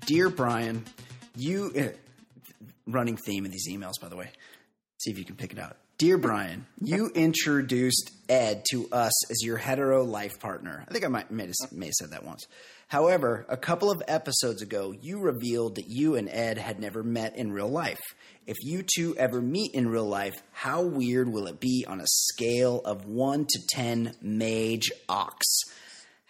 Dear 0.06 0.28
Brian, 0.28 0.84
you 1.36 1.70
uh, 1.78 1.96
running 2.86 3.16
theme 3.16 3.44
of 3.44 3.52
these 3.52 3.68
emails, 3.68 4.00
by 4.00 4.08
the 4.08 4.16
way. 4.16 4.30
See 4.98 5.10
if 5.10 5.18
you 5.18 5.24
can 5.24 5.36
pick 5.36 5.52
it 5.52 5.58
out. 5.58 5.76
Dear 5.98 6.18
Brian, 6.18 6.66
you 6.80 7.08
introduced 7.14 8.10
Ed 8.28 8.64
to 8.70 8.88
us 8.90 9.30
as 9.30 9.42
your 9.42 9.58
hetero 9.58 10.04
life 10.04 10.40
partner. 10.40 10.84
I 10.88 10.92
think 10.92 11.04
I 11.04 11.08
might 11.08 11.30
may 11.30 11.44
have, 11.46 11.72
may 11.72 11.86
have 11.86 11.94
said 11.94 12.10
that 12.10 12.24
once. 12.24 12.46
However, 12.88 13.46
a 13.48 13.56
couple 13.56 13.90
of 13.90 14.02
episodes 14.08 14.62
ago, 14.62 14.92
you 14.92 15.20
revealed 15.20 15.76
that 15.76 15.86
you 15.86 16.16
and 16.16 16.28
Ed 16.28 16.58
had 16.58 16.80
never 16.80 17.02
met 17.02 17.36
in 17.36 17.52
real 17.52 17.68
life. 17.68 18.00
If 18.46 18.56
you 18.62 18.82
two 18.82 19.16
ever 19.16 19.40
meet 19.40 19.74
in 19.74 19.88
real 19.88 20.08
life, 20.08 20.42
how 20.52 20.82
weird 20.82 21.30
will 21.30 21.46
it 21.46 21.60
be 21.60 21.84
on 21.86 22.00
a 22.00 22.06
scale 22.06 22.80
of 22.84 23.06
1 23.06 23.46
to 23.48 23.60
10 23.68 24.16
mage 24.20 24.90
ox? 25.08 25.46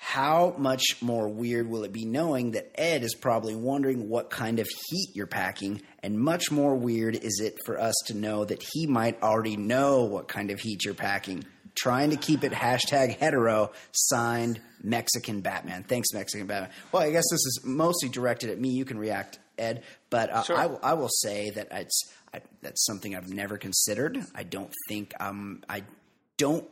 How 0.02 0.54
much 0.56 0.82
more 1.02 1.28
weird 1.28 1.68
will 1.68 1.84
it 1.84 1.92
be 1.92 2.06
knowing 2.06 2.52
that 2.52 2.70
Ed 2.74 3.02
is 3.02 3.14
probably 3.14 3.54
wondering 3.54 4.08
what 4.08 4.30
kind 4.30 4.58
of 4.58 4.66
heat 4.88 5.10
you're 5.14 5.26
packing? 5.26 5.82
And 6.02 6.18
much 6.18 6.50
more 6.50 6.74
weird 6.74 7.14
is 7.16 7.38
it 7.44 7.58
for 7.66 7.78
us 7.78 7.94
to 8.06 8.14
know 8.14 8.46
that 8.46 8.64
he 8.72 8.86
might 8.86 9.22
already 9.22 9.58
know 9.58 10.04
what 10.04 10.26
kind 10.26 10.50
of 10.50 10.58
heat 10.58 10.86
you're 10.86 10.94
packing. 10.94 11.44
Trying 11.74 12.10
to 12.10 12.16
keep 12.16 12.44
it 12.44 12.50
hashtag 12.52 13.18
hetero, 13.18 13.72
signed 13.92 14.60
Mexican 14.82 15.42
Batman. 15.42 15.84
Thanks, 15.84 16.14
Mexican 16.14 16.46
Batman. 16.46 16.70
Well, 16.92 17.02
I 17.02 17.10
guess 17.10 17.24
this 17.30 17.40
is 17.46 17.60
mostly 17.64 18.08
directed 18.08 18.48
at 18.48 18.58
me. 18.58 18.70
You 18.70 18.86
can 18.86 18.98
react, 18.98 19.38
Ed. 19.58 19.82
But 20.08 20.30
uh, 20.30 20.42
Sure. 20.44 20.56
I, 20.56 20.64
I 20.82 20.94
will 20.94 21.10
say 21.10 21.50
that 21.50 21.68
it's 21.70 22.10
I, 22.32 22.40
that's 22.62 22.86
something 22.86 23.14
I've 23.14 23.32
never 23.32 23.58
considered. 23.58 24.18
I 24.34 24.44
don't 24.44 24.72
think 24.88 25.12
um, 25.20 25.62
I 25.68 25.82
don't 26.38 26.66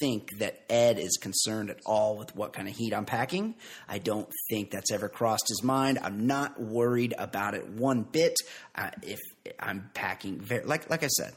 think 0.00 0.38
that 0.38 0.64
Ed 0.68 0.98
is 0.98 1.18
concerned 1.20 1.70
at 1.70 1.80
all 1.86 2.16
with 2.16 2.34
what 2.34 2.52
kind 2.52 2.66
of 2.68 2.74
heat 2.74 2.94
I'm 2.94 3.04
packing. 3.04 3.54
I 3.88 3.98
don't 3.98 4.28
think 4.48 4.70
that's 4.70 4.90
ever 4.90 5.08
crossed 5.08 5.48
his 5.48 5.62
mind. 5.62 5.98
I'm 6.02 6.26
not 6.26 6.60
worried 6.60 7.14
about 7.18 7.54
it 7.54 7.68
one 7.68 8.02
bit. 8.02 8.34
Uh, 8.74 8.90
if 9.02 9.20
I'm 9.58 9.90
packing, 9.94 10.40
very, 10.40 10.64
like 10.64 10.90
like 10.90 11.04
I 11.04 11.08
said, 11.08 11.32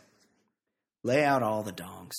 lay 1.04 1.24
out 1.24 1.44
all 1.44 1.64
the 1.64 1.74
dongs, 1.74 2.14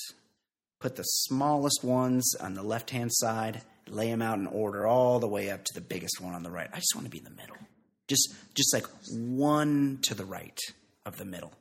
put 0.80 0.96
the 0.96 1.02
smallest 1.02 1.82
ones 1.82 2.34
on 2.40 2.54
the 2.54 2.62
left 2.62 2.90
hand 2.90 3.10
side, 3.12 3.62
lay 3.88 4.08
them 4.08 4.22
out 4.22 4.38
in 4.38 4.46
order 4.46 4.86
all 4.86 5.18
the 5.18 5.28
way 5.28 5.50
up 5.50 5.64
to 5.64 5.74
the 5.74 5.80
biggest 5.80 6.20
one 6.20 6.34
on 6.34 6.42
the 6.42 6.50
right. 6.50 6.68
I 6.72 6.76
just 6.76 6.94
want 6.94 7.06
to 7.06 7.10
be 7.10 7.18
in 7.18 7.24
the 7.24 7.30
middle, 7.30 7.56
just 8.06 8.34
just 8.54 8.72
like 8.74 8.86
one 9.10 9.98
to 10.02 10.14
the 10.14 10.24
right 10.26 10.58
of 11.06 11.16
the 11.16 11.24
middle. 11.24 11.52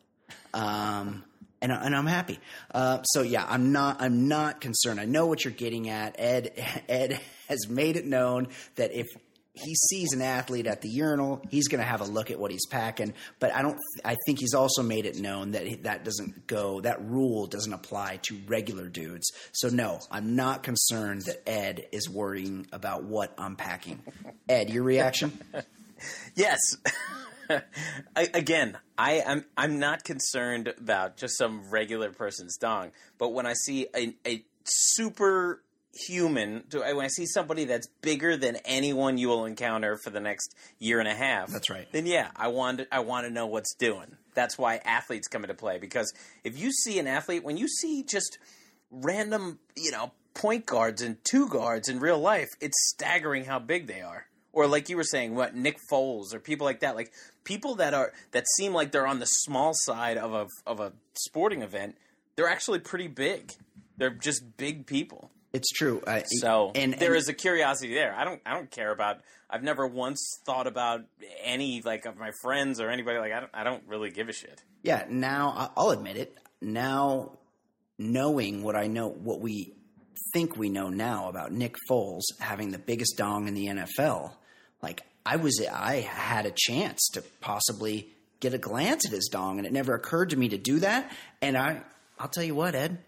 Um, 0.53 1.23
and, 1.63 1.71
and 1.71 1.95
I'm 1.95 2.05
happy. 2.05 2.39
Uh, 2.73 3.01
so 3.03 3.21
yeah, 3.21 3.45
I'm 3.47 3.71
not 3.71 4.01
I'm 4.01 4.27
not 4.27 4.61
concerned. 4.61 4.99
I 4.99 5.05
know 5.05 5.25
what 5.25 5.43
you're 5.43 5.53
getting 5.53 5.89
at. 5.89 6.15
Ed 6.19 6.51
Ed 6.89 7.19
has 7.47 7.67
made 7.67 7.95
it 7.95 8.05
known 8.05 8.49
that 8.75 8.91
if 8.91 9.07
he 9.55 9.75
sees 9.75 10.13
an 10.13 10.21
athlete 10.21 10.65
at 10.65 10.81
the 10.81 10.89
urinal, 10.89 11.39
he's 11.51 11.67
going 11.67 11.79
to 11.79 11.85
have 11.85 12.01
a 12.01 12.05
look 12.05 12.31
at 12.31 12.39
what 12.39 12.49
he's 12.49 12.65
packing. 12.65 13.13
But 13.39 13.53
I 13.53 13.61
don't. 13.61 13.77
I 14.03 14.15
think 14.25 14.39
he's 14.39 14.53
also 14.53 14.83
made 14.83 15.05
it 15.05 15.17
known 15.19 15.51
that 15.51 15.83
that 15.83 16.03
doesn't 16.03 16.47
go. 16.47 16.81
That 16.81 17.03
rule 17.05 17.47
doesn't 17.47 17.73
apply 17.73 18.19
to 18.23 18.37
regular 18.47 18.89
dudes. 18.89 19.31
So 19.53 19.69
no, 19.69 19.99
I'm 20.11 20.35
not 20.35 20.63
concerned 20.63 21.23
that 21.27 21.47
Ed 21.47 21.85
is 21.91 22.09
worrying 22.09 22.67
about 22.71 23.03
what 23.03 23.33
I'm 23.37 23.55
packing. 23.55 24.01
Ed, 24.49 24.69
your 24.69 24.83
reaction? 24.83 25.39
Yes. 26.35 26.59
I, 28.15 28.29
again, 28.33 28.77
I 28.97 29.13
am 29.25 29.45
I'm 29.57 29.79
not 29.79 30.03
concerned 30.03 30.73
about 30.77 31.17
just 31.17 31.37
some 31.37 31.69
regular 31.69 32.11
person's 32.11 32.57
dong, 32.57 32.91
but 33.17 33.33
when 33.33 33.45
I 33.45 33.53
see 33.53 33.87
a, 33.95 34.15
a 34.25 34.43
super 34.63 35.61
human, 35.93 36.63
when 36.71 37.05
I 37.05 37.07
see 37.07 37.25
somebody 37.25 37.65
that's 37.65 37.87
bigger 38.01 38.35
than 38.35 38.57
anyone 38.65 39.17
you 39.17 39.27
will 39.27 39.45
encounter 39.45 39.97
for 40.03 40.09
the 40.09 40.19
next 40.19 40.55
year 40.79 40.99
and 40.99 41.07
a 41.07 41.13
half, 41.13 41.49
That's 41.49 41.69
right. 41.69 41.87
Then 41.91 42.05
yeah, 42.05 42.31
I 42.35 42.47
want 42.47 42.79
to, 42.79 42.93
I 42.93 42.99
want 42.99 43.27
to 43.27 43.33
know 43.33 43.45
what's 43.45 43.75
doing. 43.75 44.17
That's 44.33 44.57
why 44.57 44.77
athletes 44.83 45.27
come 45.27 45.43
into 45.43 45.53
play 45.53 45.77
because 45.77 46.11
if 46.43 46.59
you 46.59 46.71
see 46.71 46.97
an 46.99 47.07
athlete, 47.07 47.43
when 47.43 47.57
you 47.57 47.67
see 47.67 48.03
just 48.03 48.39
random, 48.89 49.59
you 49.75 49.91
know, 49.91 50.11
point 50.33 50.65
guards 50.65 51.01
and 51.01 51.23
two 51.23 51.47
guards 51.47 51.87
in 51.89 51.99
real 51.99 52.19
life, 52.19 52.49
it's 52.59 52.77
staggering 52.89 53.45
how 53.45 53.59
big 53.59 53.87
they 53.87 54.01
are. 54.01 54.25
Or 54.51 54.67
like 54.67 54.89
you 54.89 54.97
were 54.97 55.03
saying, 55.03 55.33
what 55.35 55.55
Nick 55.55 55.77
Foles 55.91 56.33
or 56.33 56.39
people 56.39 56.65
like 56.65 56.81
that, 56.81 56.95
like 56.95 57.11
people 57.43 57.75
that 57.75 57.93
are 57.93 58.11
that 58.31 58.45
seem 58.57 58.73
like 58.73 58.91
they're 58.91 59.07
on 59.07 59.19
the 59.19 59.25
small 59.25 59.71
side 59.73 60.17
of 60.17 60.33
a 60.33 60.47
of 60.65 60.79
a 60.79 60.93
sporting 61.13 61.61
event, 61.61 61.97
they're 62.35 62.49
actually 62.49 62.79
pretty 62.79 63.07
big. 63.07 63.51
They're 63.97 64.09
just 64.09 64.57
big 64.57 64.85
people. 64.85 65.29
It's 65.53 65.69
true. 65.71 66.01
I, 66.07 66.23
So 66.23 66.71
and 66.73 66.93
there 66.95 67.09
and- 67.09 67.17
is 67.17 67.29
a 67.29 67.33
curiosity 67.33 67.93
there. 67.93 68.13
I 68.15 68.23
don't 68.25 68.41
I 68.45 68.53
don't 68.53 68.71
care 68.71 68.91
about. 68.91 69.17
I've 69.49 69.61
never 69.61 69.85
once 69.85 70.19
thought 70.47 70.65
about 70.65 71.01
any 71.43 71.81
like 71.85 72.05
of 72.05 72.17
my 72.17 72.31
friends 72.41 72.79
or 72.79 72.89
anybody 72.89 73.19
like 73.19 73.31
I 73.31 73.39
don't 73.41 73.51
I 73.53 73.63
don't 73.63 73.83
really 73.87 74.09
give 74.09 74.29
a 74.29 74.33
shit. 74.33 74.63
Yeah, 74.81 75.05
now 75.09 75.71
I'll 75.77 75.91
admit 75.91 76.17
it. 76.17 76.35
Now, 76.59 77.33
knowing 77.99 78.63
what 78.63 78.75
I 78.75 78.87
know, 78.87 79.07
what 79.09 79.39
we 79.41 79.73
think 80.33 80.57
we 80.57 80.69
know 80.69 80.89
now 80.89 81.29
about 81.29 81.51
Nick 81.51 81.75
Foles 81.89 82.21
having 82.39 82.71
the 82.71 82.79
biggest 82.79 83.15
dong 83.17 83.47
in 83.47 83.53
the 83.53 83.67
NFL, 83.67 84.31
like 84.81 85.01
I 85.25 85.37
was, 85.37 85.65
I 85.71 86.01
had 86.01 86.45
a 86.45 86.53
chance 86.55 87.09
to 87.13 87.23
possibly 87.39 88.09
get 88.39 88.53
a 88.53 88.57
glance 88.57 89.05
at 89.05 89.13
his 89.13 89.29
dong, 89.31 89.57
and 89.57 89.65
it 89.65 89.71
never 89.71 89.95
occurred 89.95 90.31
to 90.31 90.37
me 90.37 90.49
to 90.49 90.57
do 90.57 90.79
that. 90.79 91.09
And 91.41 91.57
I, 91.57 91.81
I'll 92.19 92.27
tell 92.27 92.43
you 92.43 92.55
what, 92.55 92.75
Ed, 92.75 92.99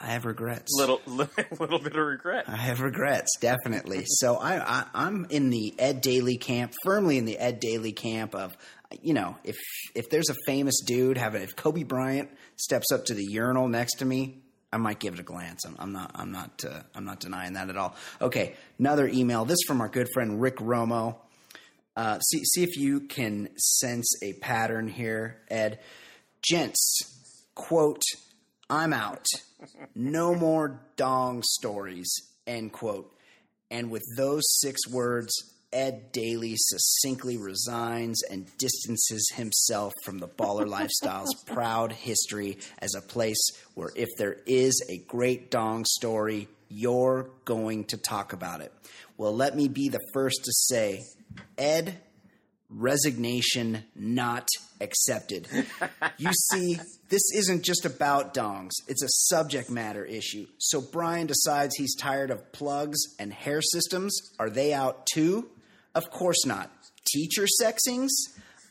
I 0.00 0.06
have 0.06 0.24
regrets. 0.24 0.72
Little 0.74 1.02
little 1.06 1.78
bit 1.78 1.94
of 1.94 2.06
regret. 2.06 2.46
I 2.48 2.56
have 2.56 2.80
regrets, 2.80 3.36
definitely. 3.38 4.04
so 4.06 4.36
I, 4.36 4.58
I, 4.58 4.84
I'm 4.94 5.26
in 5.28 5.50
the 5.50 5.74
Ed 5.78 6.00
Daly 6.00 6.38
camp, 6.38 6.72
firmly 6.82 7.18
in 7.18 7.26
the 7.26 7.36
Ed 7.38 7.60
Daly 7.60 7.92
camp 7.92 8.34
of, 8.34 8.56
you 9.02 9.12
know, 9.12 9.36
if 9.44 9.58
if 9.94 10.08
there's 10.08 10.30
a 10.30 10.34
famous 10.46 10.80
dude 10.86 11.18
having, 11.18 11.42
if 11.42 11.54
Kobe 11.54 11.82
Bryant 11.82 12.30
steps 12.56 12.90
up 12.92 13.04
to 13.06 13.14
the 13.14 13.24
urinal 13.24 13.68
next 13.68 13.96
to 13.96 14.06
me, 14.06 14.38
I 14.72 14.76
might 14.76 15.00
give 15.00 15.14
it 15.14 15.20
a 15.20 15.24
glance. 15.24 15.64
I'm, 15.64 15.76
I'm 15.78 15.92
not, 15.92 16.12
I'm 16.14 16.30
not, 16.30 16.64
uh, 16.64 16.80
I'm 16.94 17.04
not 17.04 17.20
denying 17.20 17.54
that 17.54 17.68
at 17.68 17.76
all. 17.76 17.96
Okay, 18.20 18.54
another 18.78 19.08
email. 19.08 19.44
This 19.44 19.58
from 19.66 19.80
our 19.80 19.88
good 19.88 20.08
friend 20.14 20.40
Rick 20.40 20.56
Romo. 20.56 21.16
Uh, 21.96 22.20
see, 22.20 22.44
see 22.44 22.62
if 22.62 22.76
you 22.76 23.00
can 23.00 23.48
sense 23.56 24.14
a 24.22 24.32
pattern 24.34 24.88
here, 24.88 25.40
Ed. 25.48 25.80
Gents, 26.42 27.00
quote, 27.54 28.02
I'm 28.70 28.92
out. 28.92 29.26
No 29.94 30.34
more 30.34 30.80
dong 30.96 31.42
stories, 31.44 32.08
end 32.46 32.72
quote. 32.72 33.12
And 33.70 33.90
with 33.90 34.04
those 34.16 34.42
six 34.60 34.88
words, 34.88 35.32
Ed 35.72 36.10
Daly 36.12 36.54
succinctly 36.56 37.36
resigns 37.36 38.22
and 38.24 38.46
distances 38.58 39.30
himself 39.34 39.92
from 40.04 40.18
the 40.18 40.28
Baller 40.28 40.66
Lifestyle's 40.66 41.34
proud 41.46 41.92
history 41.92 42.58
as 42.78 42.94
a 42.94 43.00
place 43.00 43.50
where 43.74 43.90
if 43.94 44.08
there 44.18 44.36
is 44.46 44.82
a 44.90 44.98
great 45.06 45.50
dong 45.50 45.84
story, 45.84 46.48
you're 46.68 47.30
going 47.44 47.84
to 47.84 47.96
talk 47.96 48.32
about 48.32 48.60
it. 48.60 48.72
Well, 49.16 49.34
let 49.34 49.56
me 49.56 49.68
be 49.68 49.88
the 49.88 50.00
first 50.12 50.44
to 50.44 50.52
say, 50.52 51.00
Ed, 51.56 51.98
resignation 52.68 53.84
not 53.94 54.48
accepted. 54.80 55.46
you 56.18 56.30
see, 56.50 56.78
this 57.08 57.30
isn't 57.34 57.64
just 57.64 57.84
about 57.84 58.34
dongs, 58.34 58.70
it's 58.88 59.02
a 59.02 59.08
subject 59.08 59.70
matter 59.70 60.04
issue. 60.04 60.46
So 60.58 60.80
Brian 60.80 61.26
decides 61.26 61.76
he's 61.76 61.94
tired 61.94 62.30
of 62.30 62.52
plugs 62.52 62.98
and 63.18 63.32
hair 63.32 63.60
systems. 63.60 64.16
Are 64.38 64.50
they 64.50 64.72
out 64.72 65.06
too? 65.06 65.48
Of 65.94 66.10
course 66.10 66.46
not. 66.46 66.70
Teacher 67.06 67.46
sexings? 67.60 68.08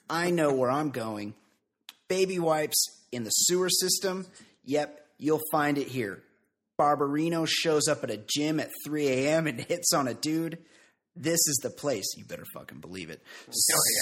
I 0.09 0.31
know 0.31 0.53
where 0.53 0.71
I'm 0.71 0.89
going. 0.89 1.33
Baby 2.07 2.39
wipes 2.39 2.83
in 3.11 3.23
the 3.23 3.29
sewer 3.29 3.69
system? 3.69 4.25
Yep, 4.65 4.99
you'll 5.17 5.41
find 5.51 5.77
it 5.77 5.87
here. 5.87 6.23
Barbarino 6.79 7.45
shows 7.47 7.87
up 7.87 8.03
at 8.03 8.09
a 8.09 8.17
gym 8.17 8.59
at 8.59 8.71
3 8.85 9.07
a.m. 9.07 9.47
and 9.47 9.59
hits 9.67 9.93
on 9.93 10.07
a 10.07 10.13
dude. 10.13 10.57
This 11.15 11.39
is 11.47 11.59
the 11.61 11.69
place. 11.69 12.05
You 12.15 12.23
better 12.23 12.45
fucking 12.53 12.79
believe 12.79 13.09
it. 13.09 13.21
Oh, 13.49 13.51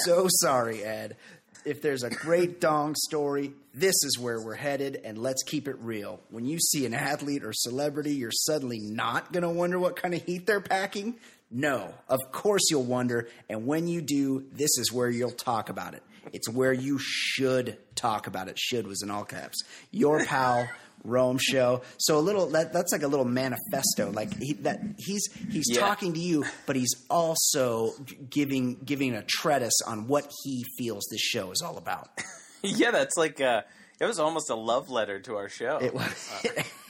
so 0.05 0.27
sorry, 0.29 0.83
Ed. 0.83 1.17
If 1.65 1.81
there's 1.81 2.03
a 2.03 2.11
great 2.11 2.61
dong 2.61 2.93
story, 2.95 3.53
this 3.73 3.95
is 4.03 4.19
where 4.19 4.39
we're 4.39 4.53
headed, 4.53 5.01
and 5.03 5.17
let's 5.17 5.41
keep 5.43 5.67
it 5.67 5.77
real. 5.79 6.19
When 6.29 6.45
you 6.45 6.59
see 6.59 6.85
an 6.85 6.93
athlete 6.93 7.43
or 7.43 7.53
celebrity, 7.53 8.13
you're 8.13 8.31
suddenly 8.31 8.79
not 8.79 9.33
going 9.33 9.43
to 9.43 9.49
wonder 9.49 9.79
what 9.79 9.95
kind 9.95 10.13
of 10.13 10.23
heat 10.23 10.45
they're 10.45 10.61
packing. 10.61 11.15
No, 11.49 11.93
of 12.09 12.19
course 12.31 12.63
you'll 12.69 12.83
wonder, 12.83 13.29
and 13.49 13.65
when 13.65 13.87
you 13.87 14.01
do, 14.01 14.45
this 14.51 14.77
is 14.77 14.91
where 14.91 15.09
you'll 15.09 15.31
talk 15.31 15.69
about 15.69 15.93
it. 15.93 16.03
It's 16.33 16.49
where 16.49 16.73
you 16.73 16.97
should 16.99 17.77
talk 17.95 18.27
about 18.27 18.49
it. 18.49 18.59
Should 18.59 18.85
was 18.85 19.01
in 19.01 19.09
all 19.09 19.23
caps. 19.23 19.63
Your 19.91 20.25
pal, 20.25 20.67
Rome 21.05 21.37
show. 21.39 21.83
So 21.97 22.17
a 22.17 22.19
little 22.19 22.47
that 22.47 22.73
that's 22.73 22.91
like 22.91 23.03
a 23.03 23.07
little 23.07 23.23
manifesto. 23.25 24.11
Like 24.11 24.35
he, 24.37 24.53
that 24.63 24.81
he's 24.97 25.25
he's 25.49 25.65
Yeah. 25.69 25.79
talking 25.79 26.11
to 26.13 26.19
you, 26.19 26.43
but 26.65 26.75
he's 26.75 26.93
also 27.09 27.91
giving 28.29 28.75
giving 28.83 29.13
a 29.15 29.23
treatise 29.23 29.79
on 29.87 30.07
what 30.07 30.29
he 30.43 30.65
feels 30.77 31.07
this 31.09 31.21
show 31.21 31.51
is 31.51 31.61
all 31.61 31.77
about. 31.77 32.09
yeah, 32.61 32.91
that's 32.91 33.15
like 33.15 33.39
uh, 33.39 33.61
it 34.01 34.05
was 34.05 34.19
almost 34.19 34.49
a 34.49 34.55
love 34.55 34.89
letter 34.89 35.21
to 35.21 35.35
our 35.37 35.47
show. 35.47 35.77
It 35.81 35.93
was. 35.93 36.29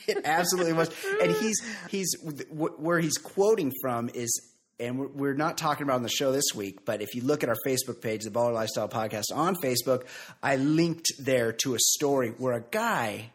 It, 0.08 0.22
absolutely 0.26 0.74
was. 0.74 0.90
And 1.22 1.32
he's 1.32 1.62
he's 1.90 2.16
where 2.50 3.00
he's 3.00 3.18
quoting 3.18 3.74
from 3.82 4.10
is, 4.14 4.54
and 4.80 5.14
we're, 5.16 5.34
not 5.34 5.58
talking 5.58 5.84
about 5.84 5.96
on 5.96 6.04
the 6.04 6.10
show 6.10 6.32
this 6.32 6.54
week, 6.56 6.86
but 6.86 7.02
if 7.02 7.16
you 7.16 7.24
look 7.24 7.44
at 7.44 7.50
our 7.50 7.58
Facebook 7.66 8.02
page, 8.02 8.24
the 8.24 8.30
Baller 8.30 8.54
Lifestyle 8.54 8.88
Podcast 8.88 9.26
on 9.34 9.56
Facebook, 9.56 10.06
I 10.42 10.56
linked 10.56 11.08
there 11.20 11.52
to 11.64 11.76
a 11.76 11.80
story 11.80 12.30
where 12.38 12.54
a 12.54 12.62
guy 12.62 13.32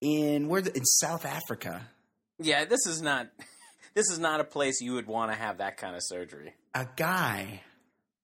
in 0.00 0.48
where 0.48 0.60
the, 0.60 0.74
in 0.76 0.84
South 0.84 1.24
Africa, 1.24 1.82
yeah, 2.38 2.64
this 2.64 2.86
is 2.86 3.02
not 3.02 3.28
this 3.94 4.10
is 4.10 4.18
not 4.18 4.40
a 4.40 4.44
place 4.44 4.80
you 4.80 4.94
would 4.94 5.06
want 5.06 5.32
to 5.32 5.36
have 5.36 5.58
that 5.58 5.76
kind 5.76 5.94
of 5.94 6.02
surgery. 6.04 6.54
a 6.74 6.86
guy 6.96 7.62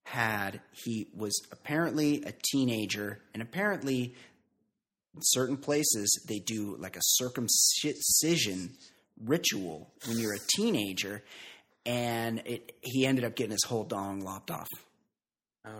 had 0.04 0.60
he 0.72 1.08
was 1.16 1.40
apparently 1.50 2.22
a 2.24 2.32
teenager 2.52 3.20
and 3.32 3.42
apparently 3.42 4.14
in 5.14 5.20
certain 5.22 5.56
places 5.56 6.24
they 6.28 6.38
do 6.38 6.76
like 6.78 6.96
a 6.96 7.02
circumcision 7.02 8.76
ritual 9.24 9.92
when 10.06 10.18
you're 10.18 10.34
a 10.34 10.46
teenager 10.56 11.22
and 11.86 12.42
it 12.46 12.72
he 12.80 13.06
ended 13.06 13.24
up 13.24 13.36
getting 13.36 13.52
his 13.52 13.64
whole 13.64 13.84
dong 13.84 14.20
lopped 14.20 14.50
off 14.50 14.68
Oh 15.64 15.70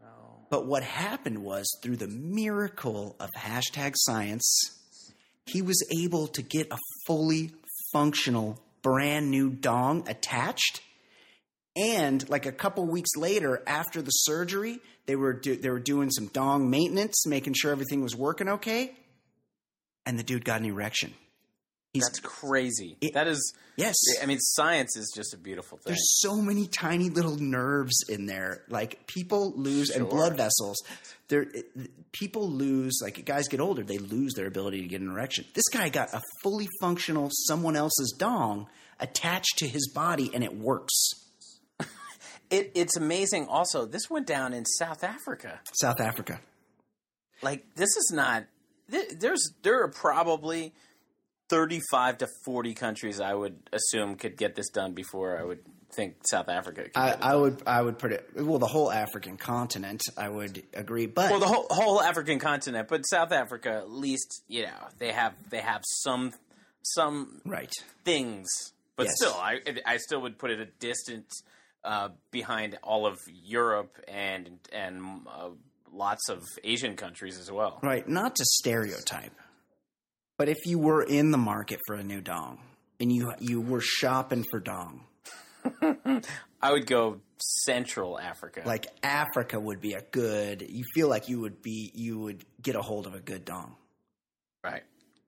no. 0.00 0.06
but 0.50 0.66
what 0.66 0.82
happened 0.82 1.42
was 1.42 1.66
through 1.82 1.96
the 1.96 2.08
miracle 2.08 3.16
of 3.18 3.30
hashtag 3.36 3.92
science 3.96 4.60
he 5.46 5.62
was 5.62 5.82
able 5.90 6.26
to 6.28 6.42
get 6.42 6.70
a 6.70 6.78
fully 7.06 7.52
functional 7.92 8.60
brand 8.82 9.30
new 9.30 9.48
dong 9.50 10.06
attached 10.08 10.82
and 11.78 12.28
like 12.28 12.44
a 12.46 12.52
couple 12.52 12.84
weeks 12.84 13.10
later 13.16 13.62
after 13.66 14.02
the 14.02 14.10
surgery 14.10 14.78
they 15.06 15.16
were 15.16 15.32
do- 15.32 15.56
they 15.56 15.70
were 15.70 15.78
doing 15.78 16.10
some 16.10 16.26
dong 16.28 16.68
maintenance 16.68 17.26
making 17.26 17.54
sure 17.54 17.70
everything 17.70 18.02
was 18.02 18.16
working 18.16 18.48
okay 18.48 18.92
and 20.04 20.18
the 20.18 20.22
dude 20.22 20.44
got 20.44 20.60
an 20.60 20.66
erection 20.66 21.12
He's, 21.94 22.04
That's 22.04 22.20
crazy. 22.20 22.98
It- 23.00 23.14
that 23.14 23.26
is 23.26 23.54
yes 23.76 23.94
I 24.22 24.26
mean 24.26 24.38
science 24.40 24.94
is 24.96 25.10
just 25.16 25.32
a 25.32 25.38
beautiful 25.38 25.78
thing. 25.78 25.92
There's 25.92 26.20
so 26.20 26.36
many 26.36 26.66
tiny 26.66 27.08
little 27.08 27.36
nerves 27.36 28.04
in 28.10 28.26
there. 28.26 28.62
Like 28.68 29.06
people 29.06 29.52
lose 29.56 29.88
and 29.88 30.06
blood 30.06 30.36
vessels. 30.36 30.76
There, 31.28 31.46
people 32.12 32.50
lose. 32.50 33.00
Like 33.02 33.24
guys 33.24 33.48
get 33.48 33.60
older, 33.60 33.82
they 33.82 33.96
lose 33.96 34.34
their 34.34 34.46
ability 34.46 34.82
to 34.82 34.86
get 34.86 35.00
an 35.00 35.08
erection. 35.08 35.46
This 35.54 35.64
guy 35.72 35.88
got 35.88 36.12
a 36.12 36.20
fully 36.42 36.68
functional 36.80 37.30
someone 37.32 37.74
else's 37.74 38.14
dong 38.18 38.68
attached 39.00 39.56
to 39.58 39.66
his 39.66 39.88
body, 39.88 40.30
and 40.34 40.44
it 40.44 40.54
works. 40.54 40.92
It, 42.50 42.72
it's 42.74 42.96
amazing. 42.96 43.46
Also, 43.48 43.84
this 43.84 44.08
went 44.08 44.26
down 44.26 44.52
in 44.54 44.64
South 44.64 45.04
Africa. 45.04 45.60
South 45.80 46.00
Africa. 46.00 46.40
Like 47.42 47.74
this 47.76 47.90
is 47.96 48.10
not. 48.14 48.44
th- 48.90 49.10
There's 49.20 49.52
there 49.62 49.82
are 49.82 49.88
probably 49.88 50.72
thirty-five 51.48 52.18
to 52.18 52.28
forty 52.44 52.74
countries 52.74 53.20
I 53.20 53.34
would 53.34 53.56
assume 53.72 54.16
could 54.16 54.36
get 54.36 54.54
this 54.54 54.68
done 54.70 54.92
before 54.92 55.38
I 55.38 55.44
would 55.44 55.60
think 55.94 56.16
South 56.28 56.48
Africa. 56.48 56.84
Could 56.84 56.96
I, 56.96 57.16
I 57.20 57.34
would, 57.36 57.62
I 57.66 57.80
would 57.80 57.98
put 57.98 58.12
it. 58.12 58.28
Well, 58.34 58.58
the 58.58 58.66
whole 58.66 58.90
African 58.90 59.36
continent, 59.36 60.02
I 60.16 60.28
would 60.28 60.62
agree. 60.74 61.06
But 61.06 61.30
well, 61.30 61.40
the 61.40 61.46
whole 61.46 61.66
whole 61.70 62.02
African 62.02 62.38
continent, 62.38 62.88
but 62.88 63.02
South 63.02 63.32
Africa, 63.32 63.70
at 63.72 63.90
least 63.90 64.42
you 64.48 64.62
know 64.62 64.88
they 64.98 65.12
have 65.12 65.34
they 65.50 65.60
have 65.60 65.82
some 65.84 66.32
some 66.82 67.40
right, 67.44 67.72
things, 68.04 68.48
but 68.96 69.04
Yes. 69.06 69.14
still, 69.16 69.34
I 69.34 69.60
I 69.86 69.98
still 69.98 70.22
would 70.22 70.38
put 70.38 70.50
it 70.50 70.60
a 70.60 70.66
distance 70.66 71.42
uh, 71.84 72.10
behind 72.30 72.78
all 72.82 73.06
of 73.06 73.20
Europe 73.44 73.96
and 74.06 74.58
and 74.72 75.20
uh, 75.26 75.50
lots 75.92 76.28
of 76.28 76.42
Asian 76.64 76.96
countries 76.96 77.38
as 77.38 77.50
well. 77.50 77.78
right. 77.82 78.08
Not 78.08 78.36
to 78.36 78.44
stereotype, 78.44 79.34
but 80.36 80.48
if 80.48 80.66
you 80.66 80.78
were 80.78 81.02
in 81.02 81.30
the 81.30 81.38
market 81.38 81.80
for 81.86 81.96
a 81.96 82.02
new 82.02 82.20
dong 82.20 82.58
and 83.00 83.12
you 83.12 83.32
you 83.40 83.60
were 83.60 83.80
shopping 83.80 84.44
for 84.50 84.60
dong. 84.60 85.04
I 86.60 86.72
would 86.72 86.86
go 86.86 87.20
Central 87.38 88.18
Africa. 88.18 88.62
like 88.64 88.86
Africa 89.02 89.58
would 89.60 89.80
be 89.80 89.92
a 89.92 90.02
good. 90.10 90.66
You 90.68 90.84
feel 90.94 91.08
like 91.08 91.28
you 91.28 91.40
would 91.40 91.62
be 91.62 91.90
you 91.94 92.18
would 92.18 92.44
get 92.62 92.74
a 92.74 92.82
hold 92.82 93.06
of 93.06 93.14
a 93.14 93.20
good 93.20 93.44
dong 93.44 93.76
right. 94.64 94.82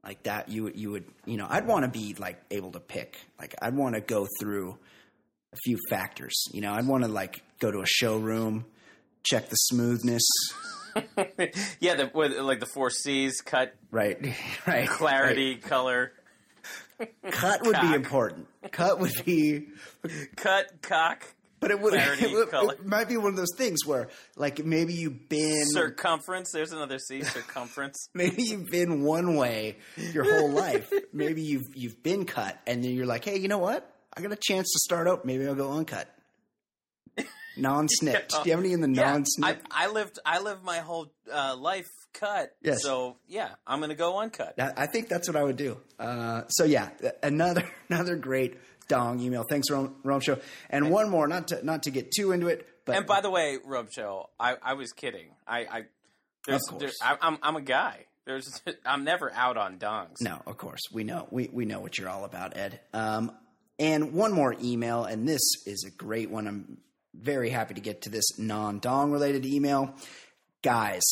like 0.04 0.22
that. 0.24 0.48
You 0.48 0.64
would 0.64 0.76
you 0.76 0.90
would 0.90 1.04
you 1.24 1.36
know 1.36 1.46
I'd 1.48 1.66
want 1.66 1.84
to 1.84 1.90
be 1.90 2.14
like 2.18 2.40
able 2.50 2.72
to 2.72 2.80
pick. 2.80 3.18
Like 3.38 3.54
I'd 3.60 3.74
want 3.74 3.94
to 3.94 4.00
go 4.00 4.26
through 4.40 4.78
a 5.52 5.56
few 5.64 5.76
factors. 5.88 6.44
You 6.52 6.60
know 6.60 6.72
I'd 6.72 6.86
want 6.86 7.04
to 7.04 7.08
like 7.10 7.42
go 7.58 7.70
to 7.70 7.80
a 7.80 7.86
showroom, 7.86 8.64
check 9.22 9.48
the 9.48 9.56
smoothness. 9.56 10.22
yeah, 11.80 11.94
the 11.94 12.10
with, 12.12 12.36
like 12.38 12.60
the 12.60 12.66
four 12.66 12.90
C's: 12.90 13.40
cut, 13.40 13.74
Right, 13.90 14.18
right. 14.66 14.88
clarity, 14.88 15.56
color. 15.56 16.12
Cut 17.30 17.64
would 17.64 17.80
be 17.80 17.94
important. 17.94 18.46
Cut 18.72 18.98
would 18.98 19.24
be, 19.24 19.68
cut, 20.36 20.82
cock, 20.82 21.24
but 21.58 21.70
it 21.70 21.80
would. 21.80 21.94
Clarity, 21.94 22.26
it, 22.26 22.32
would- 22.52 22.72
it 22.74 22.84
might 22.86 23.08
be 23.08 23.16
one 23.16 23.28
of 23.28 23.36
those 23.36 23.54
things 23.56 23.86
where, 23.86 24.08
like, 24.36 24.62
maybe 24.64 24.92
you've 24.92 25.26
been 25.28 25.64
circumference. 25.68 26.50
There's 26.52 26.72
another 26.72 26.98
C. 26.98 27.22
Circumference. 27.22 28.08
maybe 28.12 28.42
you've 28.42 28.66
been 28.68 29.02
one 29.02 29.36
way 29.36 29.78
your 30.12 30.24
whole 30.24 30.50
life. 30.50 30.92
maybe 31.12 31.40
you've 31.40 31.68
you've 31.74 32.02
been 32.02 32.26
cut, 32.26 32.58
and 32.66 32.84
then 32.84 32.92
you're 32.92 33.06
like, 33.06 33.24
hey, 33.24 33.38
you 33.38 33.48
know 33.48 33.58
what? 33.58 33.90
I 34.16 34.20
got 34.23 34.33
a 34.33 34.37
chance 34.40 34.66
to 34.73 34.79
start 34.81 35.07
out. 35.09 35.25
Maybe 35.25 35.46
I'll 35.46 35.55
go 35.55 35.73
uncut, 35.73 36.09
non-snipped. 37.57 38.31
Do 38.31 38.38
you 38.44 38.51
have 38.53 38.61
any 38.64 38.73
in 38.73 38.81
the 38.81 38.88
Yeah, 38.90 39.12
non 39.12 39.25
snipped? 39.27 39.66
I 39.70 39.88
lived 39.88 40.18
I 40.25 40.40
lived 40.40 40.62
my 40.64 40.79
whole 40.79 41.12
uh, 41.33 41.57
life 41.57 41.88
cut. 42.12 42.53
Yes. 42.62 42.83
So 42.83 43.16
yeah, 43.29 43.51
I'm 43.66 43.81
gonna 43.81 43.94
go 43.94 44.18
uncut. 44.18 44.55
I 44.59 44.73
I 44.77 44.87
think 44.87 45.09
that's 45.09 45.29
what 45.29 45.37
I 45.37 45.42
would 45.44 45.57
do. 45.57 45.79
Uh, 45.99 46.42
so 46.49 46.64
yeah, 46.64 46.90
another 47.23 47.68
another 47.88 48.16
great 48.16 48.57
dong 48.88 49.20
email. 49.20 49.44
Thanks, 49.49 49.70
Rome, 49.70 49.94
Rome 50.03 50.20
Show. 50.20 50.38
And 50.70 50.90
one 50.90 51.11
more, 51.11 51.29
not 51.29 51.49
to 51.49 51.64
not 51.64 51.85
to 51.85 51.90
get 51.90 52.11
too 52.12 52.33
into 52.33 52.49
it, 52.49 52.66
but 52.85 52.96
and 52.96 53.07
by 53.07 53.20
the 53.20 53.31
way, 53.31 53.59
Rob 53.64 53.90
Show, 53.92 54.31
I, 54.38 54.57
I 54.62 54.75
was 54.75 54.92
kidding. 54.92 55.31
I, 55.46 55.59
I 55.61 55.83
there's, 56.46 56.62
Of 56.68 56.79
course. 56.81 56.99
there- 57.01 57.09
I, 57.11 57.16
I'm 57.20 57.38
I'm 57.42 57.57
a 57.57 57.61
guy. 57.62 58.07
There's 58.27 58.61
I'm 58.87 59.05
never 59.05 59.33
out 59.33 59.57
on 59.57 59.79
dongs. 59.79 60.16
No, 60.20 60.40
of 60.46 60.57
course 60.57 60.81
we 60.92 61.05
know 61.05 61.29
we 61.31 61.49
we 61.53 61.64
know 61.64 61.81
what 61.81 61.99
you're 61.99 62.09
all 62.09 62.25
about, 62.25 62.57
Ed. 62.57 62.81
Um, 62.92 63.33
and 63.80 64.12
one 64.12 64.32
more 64.32 64.54
email, 64.62 65.04
and 65.04 65.26
this 65.26 65.40
is 65.66 65.84
a 65.84 65.90
great 65.90 66.30
one. 66.30 66.46
I'm 66.46 66.76
very 67.14 67.48
happy 67.48 67.74
to 67.74 67.80
get 67.80 68.02
to 68.02 68.10
this 68.10 68.38
non-dong 68.38 69.10
related 69.10 69.44
email, 69.46 69.94
guys. 70.62 71.02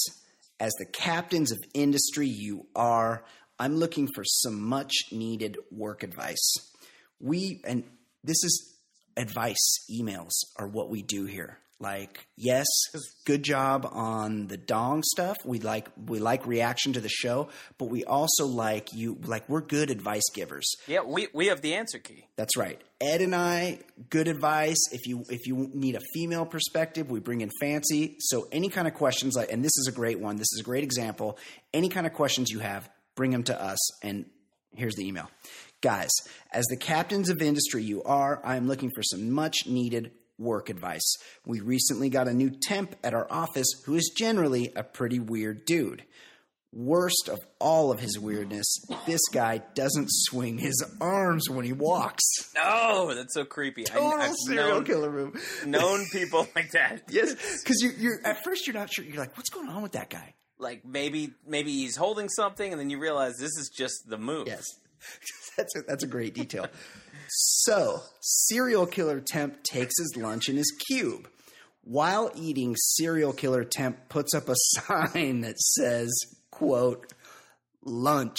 As 0.61 0.73
the 0.79 0.85
captains 0.85 1.51
of 1.51 1.59
industry 1.73 2.29
you 2.29 2.67
are, 2.77 3.25
I'm 3.59 3.77
looking 3.77 4.07
for 4.15 4.23
some 4.23 4.61
much 4.61 4.93
needed 5.11 5.57
work 5.71 6.03
advice. 6.03 6.53
We 7.21 7.61
and 7.65 7.85
this 8.23 8.43
is 8.45 8.77
advice 9.17 9.87
emails 9.91 10.33
are 10.57 10.69
what 10.69 10.91
we 10.91 11.03
do 11.03 11.25
here. 11.25 11.59
Like, 11.81 12.27
yes, 12.37 12.67
good 13.25 13.45
job 13.45 13.89
on 13.93 14.49
the 14.49 14.57
dong 14.57 15.05
stuff. 15.05 15.37
We 15.45 15.61
like 15.61 15.87
we 15.97 16.19
like 16.19 16.45
reaction 16.45 16.93
to 16.95 17.01
the 17.01 17.09
show, 17.09 17.51
but 17.79 17.85
we 17.85 18.05
also 18.05 18.47
like 18.47 18.93
you 18.93 19.17
like 19.25 19.49
we're 19.49 19.61
good 19.61 19.89
advice 19.89 20.29
givers. 20.35 20.69
Yeah, 20.89 21.03
we 21.03 21.29
we 21.33 21.47
have 21.47 21.61
the 21.61 21.75
answer 21.75 22.01
key. 22.01 22.27
That's 22.35 22.57
right. 22.57 22.83
Ed 23.01 23.21
and 23.21 23.33
I, 23.33 23.79
good 24.11 24.27
advice. 24.27 24.79
If 24.91 25.07
you 25.07 25.23
if 25.29 25.47
you 25.47 25.71
need 25.73 25.95
a 25.95 26.01
female 26.13 26.47
perspective, 26.47 27.13
we 27.13 27.21
bring 27.21 27.43
in 27.43 27.51
Fancy. 27.61 28.17
So 28.19 28.49
any 28.51 28.71
kind 28.71 28.89
of 28.89 28.95
questions 28.95 29.37
like 29.37 29.53
and 29.53 29.65
this 29.65 29.77
is 29.79 29.87
a 29.87 29.93
great 29.93 30.19
one. 30.19 30.35
This 30.35 30.53
is 30.55 30.61
a 30.61 30.65
great 30.65 30.83
example. 30.83 31.39
Any 31.73 31.89
kind 31.89 32.09
of 32.09 32.13
questions 32.13 32.51
you 32.51 32.59
have, 32.59 32.91
bring 33.15 33.31
them 33.31 33.45
to 33.45 33.63
us 33.63 34.03
and 34.03 34.25
here's 34.75 34.97
the 34.97 35.07
email. 35.07 35.31
Guys, 35.81 36.11
as 36.53 36.65
the 36.67 36.77
captains 36.77 37.31
of 37.31 37.41
industry 37.41 37.85
you 37.85 38.03
are, 38.03 38.41
I 38.45 38.57
am 38.57 38.67
looking 38.67 38.91
for 38.91 39.05
some 39.05 39.31
much 39.31 39.69
needed 39.69 40.11
work 40.39 40.71
advice. 40.71 41.17
We 41.45 41.61
recently 41.61 42.09
got 42.11 42.29
a 42.29 42.35
new 42.35 42.51
temp 42.51 42.95
at 43.03 43.15
our 43.15 43.27
office 43.31 43.69
who 43.85 43.95
is 43.95 44.13
generally 44.17 44.73
a 44.77 44.83
pretty 44.83 45.19
weird 45.19 45.65
dude. 45.65 46.05
Worst 46.71 47.31
of 47.31 47.39
all 47.59 47.91
of 47.91 47.99
his 47.99 48.19
weirdness, 48.19 48.67
this 49.07 49.23
guy 49.33 49.63
doesn't 49.75 50.09
swing 50.11 50.59
his 50.59 50.85
arms 51.01 51.49
when 51.49 51.65
he 51.65 51.73
walks. 51.73 52.23
No, 52.55 53.15
that's 53.15 53.33
so 53.33 53.47
creepy. 53.47 53.87
I, 53.89 53.91
Total 53.91 54.21
I've 54.21 54.35
serial 54.47 54.69
known, 54.69 54.85
killer 54.85 55.11
move. 55.11 55.65
known 55.67 56.05
people 56.13 56.47
like 56.55 56.73
that. 56.73 57.05
Yes, 57.09 57.35
because 57.63 57.81
you, 57.81 57.91
you're 57.99 58.21
at 58.23 58.45
first 58.45 58.67
you're 58.67 58.75
not 58.75 58.93
sure. 58.93 59.07
You're 59.07 59.17
like, 59.17 59.35
what's 59.39 59.49
going 59.49 59.71
on 59.71 59.81
with 59.83 59.93
that 59.93 60.11
guy? 60.11 60.35
Like 60.59 60.85
maybe 60.85 61.31
maybe 61.47 61.73
he's 61.73 61.97
holding 61.97 62.29
something, 62.29 62.71
and 62.71 62.79
then 62.79 62.91
you 62.91 62.99
realize 63.01 63.37
this 63.39 63.57
is 63.57 63.71
just 63.75 64.03
the 64.07 64.19
move. 64.19 64.47
Yes, 64.47 64.65
that's 65.57 65.75
a, 65.75 65.83
that's 65.89 66.05
a 66.05 66.09
great 66.09 66.35
detail. 66.35 66.67
So, 67.31 68.03
serial 68.21 68.87
killer 68.87 69.21
temp 69.21 69.63
takes 69.63 69.95
his 69.99 70.15
lunch 70.17 70.49
in 70.49 70.57
his 70.57 70.71
cube. 70.89 71.29
While 71.83 72.31
eating, 72.35 72.77
serial 72.77 73.33
killer 73.33 73.65
temp 73.65 74.09
puts 74.09 74.35
up 74.35 74.49
a 74.49 74.55
sign 74.57 75.41
that 75.41 75.59
says, 75.59 76.11
"quote 76.51 77.13
lunch. 77.89 78.39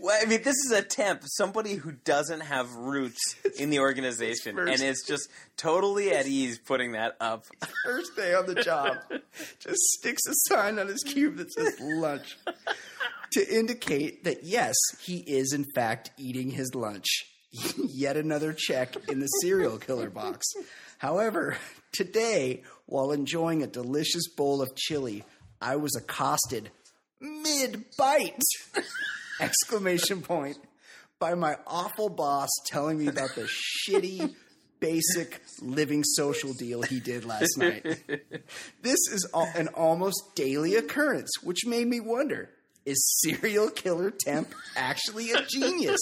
Well, 0.00 0.16
I 0.22 0.26
mean, 0.26 0.42
this 0.42 0.54
is 0.64 0.70
a 0.70 0.82
temp, 0.82 1.22
somebody 1.24 1.74
who 1.74 1.90
doesn't 1.90 2.40
have 2.40 2.72
roots 2.76 3.34
in 3.58 3.70
the 3.70 3.80
organization 3.80 4.56
and 4.56 4.80
is 4.80 5.04
just 5.06 5.28
totally 5.56 6.12
at 6.12 6.26
ease 6.26 6.58
putting 6.58 6.92
that 6.92 7.16
up. 7.20 7.46
First 7.84 8.14
day 8.14 8.32
on 8.32 8.46
the 8.46 8.54
job, 8.62 8.98
just 9.58 9.80
sticks 9.98 10.22
a 10.28 10.34
sign 10.48 10.78
on 10.78 10.86
his 10.86 11.02
cube 11.02 11.36
that 11.38 11.52
says 11.52 11.80
lunch 11.80 12.36
to 13.32 13.56
indicate 13.56 14.24
that 14.24 14.44
yes, 14.44 14.74
he 15.00 15.18
is 15.18 15.52
in 15.52 15.64
fact 15.74 16.10
eating 16.16 16.50
his 16.50 16.74
lunch. 16.74 17.06
Yet 17.76 18.16
another 18.16 18.52
check 18.52 18.94
in 19.08 19.20
the 19.20 19.26
serial 19.26 19.78
killer 19.78 20.10
box. 20.10 20.46
However, 20.98 21.56
today, 21.92 22.62
while 22.86 23.12
enjoying 23.12 23.62
a 23.62 23.66
delicious 23.66 24.28
bowl 24.28 24.60
of 24.60 24.74
chili, 24.76 25.24
I 25.60 25.76
was 25.76 25.96
accosted 25.96 26.70
mid 27.20 27.84
bite! 27.96 28.42
Exclamation 29.40 30.20
point 30.22 30.58
by 31.18 31.34
my 31.34 31.56
awful 31.66 32.08
boss 32.08 32.48
telling 32.66 32.98
me 32.98 33.08
about 33.08 33.34
the 33.34 33.48
shitty, 33.88 34.34
basic 34.80 35.42
living 35.60 36.04
social 36.04 36.52
deal 36.52 36.82
he 36.82 37.00
did 37.00 37.24
last 37.24 37.56
night. 37.56 37.84
This 38.82 38.98
is 39.10 39.28
an 39.34 39.68
almost 39.68 40.34
daily 40.34 40.76
occurrence, 40.76 41.30
which 41.42 41.66
made 41.66 41.86
me 41.86 42.00
wonder 42.00 42.50
is 42.88 43.20
serial 43.20 43.68
killer 43.68 44.10
temp 44.10 44.54
actually 44.74 45.30
a 45.32 45.42
genius? 45.42 46.00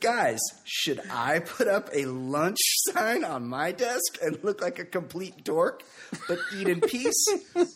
Guys, 0.00 0.40
should 0.64 1.00
I 1.10 1.38
put 1.40 1.68
up 1.68 1.90
a 1.92 2.06
lunch 2.06 2.58
sign 2.88 3.22
on 3.22 3.46
my 3.46 3.70
desk 3.70 4.18
and 4.20 4.42
look 4.42 4.60
like 4.60 4.78
a 4.78 4.84
complete 4.84 5.44
dork, 5.44 5.82
but 6.26 6.38
eat 6.56 6.68
in 6.68 6.80
peace? 6.80 7.24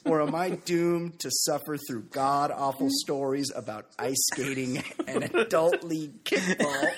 Or 0.04 0.22
am 0.22 0.34
I 0.34 0.50
doomed 0.50 1.20
to 1.20 1.30
suffer 1.30 1.76
through 1.76 2.04
god 2.10 2.50
awful 2.50 2.88
stories 2.90 3.52
about 3.54 3.86
ice 3.98 4.16
skating 4.32 4.82
and 5.06 5.24
adult 5.34 5.84
league 5.84 6.24
kickball 6.24 6.90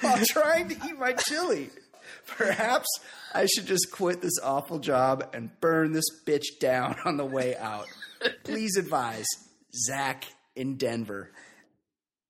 while 0.00 0.18
trying 0.26 0.68
to 0.68 0.76
eat 0.86 0.98
my 0.98 1.14
chili? 1.14 1.70
Perhaps 2.26 2.86
I 3.34 3.46
should 3.46 3.66
just 3.66 3.90
quit 3.90 4.20
this 4.20 4.38
awful 4.42 4.78
job 4.78 5.30
and 5.32 5.58
burn 5.60 5.92
this 5.92 6.04
bitch 6.26 6.58
down 6.60 6.96
on 7.04 7.16
the 7.16 7.24
way 7.24 7.56
out. 7.56 7.86
Please 8.44 8.76
advise 8.76 9.26
Zach 9.74 10.24
in 10.54 10.76
Denver. 10.76 11.30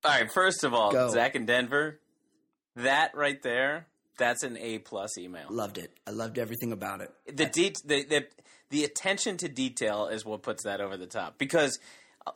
All 0.05 0.11
right, 0.11 0.31
first 0.33 0.65
of 0.65 0.75
all, 0.75 0.93
Go. 0.93 1.09
Zach 1.11 1.35
in 1.37 1.47
Denver, 1.47 2.01
that 2.77 3.15
right 3.15 3.41
there, 3.43 3.87
that's 4.19 4.43
an 4.43 4.57
A 4.59 4.79
plus 4.79 5.17
email. 5.19 5.47
Loved 5.51 5.79
it. 5.79 5.93
I 6.07 6.11
loved 6.11 6.39
everything 6.39 6.73
about 6.73 7.01
it. 7.01 7.11
the, 7.27 7.47
de- 7.47 7.73
the 7.85 8.05
the 8.05 8.27
the 8.71 8.85
attention 8.85 9.37
to 9.39 9.49
detail 9.49 10.07
is 10.07 10.25
what 10.25 10.43
puts 10.43 10.65
that 10.65 10.81
over 10.81 10.97
the 10.97 11.07
top 11.07 11.37
because 11.39 11.79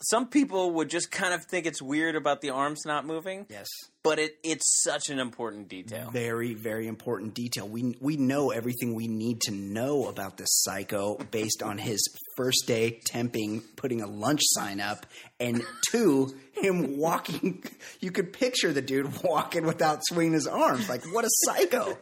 some 0.01 0.29
people 0.29 0.72
would 0.72 0.90
just 0.90 1.11
kind 1.11 1.35
of 1.35 1.44
think 1.44 1.66
it's 1.66 1.81
weird 1.81 2.16
about 2.16 2.40
the 2.40 2.51
arms 2.51 2.83
not 2.85 3.07
moving. 3.07 3.46
Yes. 3.49 3.66
But 4.03 4.18
it 4.20 4.37
it's 4.44 4.83
such 4.85 5.09
an 5.11 5.18
important 5.18 5.68
detail. 5.68 6.11
Very, 6.11 6.55
very 6.55 6.87
important 6.87 7.35
detail. 7.35 7.68
We 7.68 7.96
we 8.01 8.16
know 8.16 8.51
everything 8.51 8.94
we 8.94 9.09
need 9.09 9.40
to 9.42 9.53
know 9.53 10.07
about 10.07 10.37
this 10.37 10.49
psycho 10.51 11.16
based 11.31 11.62
on 11.62 11.79
his 11.79 12.01
first 12.37 12.64
day 12.66 13.01
temping, 13.05 13.62
putting 13.75 14.03
a 14.03 14.07
lunch 14.07 14.42
sign 14.44 14.81
up, 14.81 15.07
and 15.40 15.62
two, 15.90 16.37
him 16.53 16.99
walking. 16.99 17.64
You 18.01 18.12
could 18.12 18.33
picture 18.33 18.72
the 18.72 18.83
dude 18.83 19.22
walking 19.25 19.66
without 19.66 20.01
swinging 20.05 20.35
his 20.35 20.46
arms. 20.46 20.88
Like 20.88 21.05
what 21.12 21.25
a 21.25 21.31
psycho! 21.44 21.99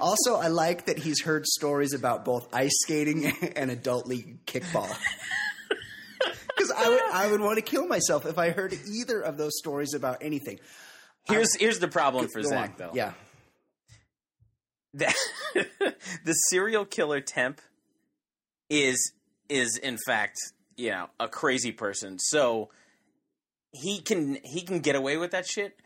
Also, 0.00 0.36
I 0.36 0.48
like 0.48 0.86
that 0.86 0.98
he's 0.98 1.22
heard 1.22 1.46
stories 1.46 1.92
about 1.92 2.24
both 2.24 2.48
ice 2.54 2.72
skating 2.82 3.26
and 3.56 3.70
adult 3.70 4.06
league 4.06 4.44
kickball. 4.46 4.94
Because 6.62 6.84
I 6.84 6.88
would, 6.88 7.00
I 7.12 7.30
would 7.30 7.40
want 7.46 7.56
to 7.56 7.62
kill 7.62 7.86
myself 7.86 8.26
if 8.26 8.38
I 8.38 8.50
heard 8.50 8.74
either 8.90 9.20
of 9.20 9.36
those 9.36 9.52
stories 9.58 9.94
about 9.94 10.18
anything. 10.20 10.58
Here's 11.24 11.54
here's 11.56 11.78
the 11.78 11.88
problem 11.88 12.28
for 12.32 12.42
Zach 12.42 12.70
on. 12.70 12.74
though. 12.78 12.90
Yeah. 12.94 13.12
That- 14.94 15.14
the 16.24 16.32
serial 16.32 16.84
killer 16.84 17.20
temp 17.20 17.60
is 18.68 19.12
is 19.48 19.76
in 19.76 19.98
fact 20.06 20.36
you 20.76 20.90
know 20.90 21.08
a 21.20 21.28
crazy 21.28 21.72
person. 21.72 22.18
So 22.18 22.70
he 23.72 24.00
can 24.00 24.38
he 24.44 24.62
can 24.62 24.80
get 24.80 24.96
away 24.96 25.16
with 25.16 25.30
that 25.30 25.46
shit, 25.46 25.78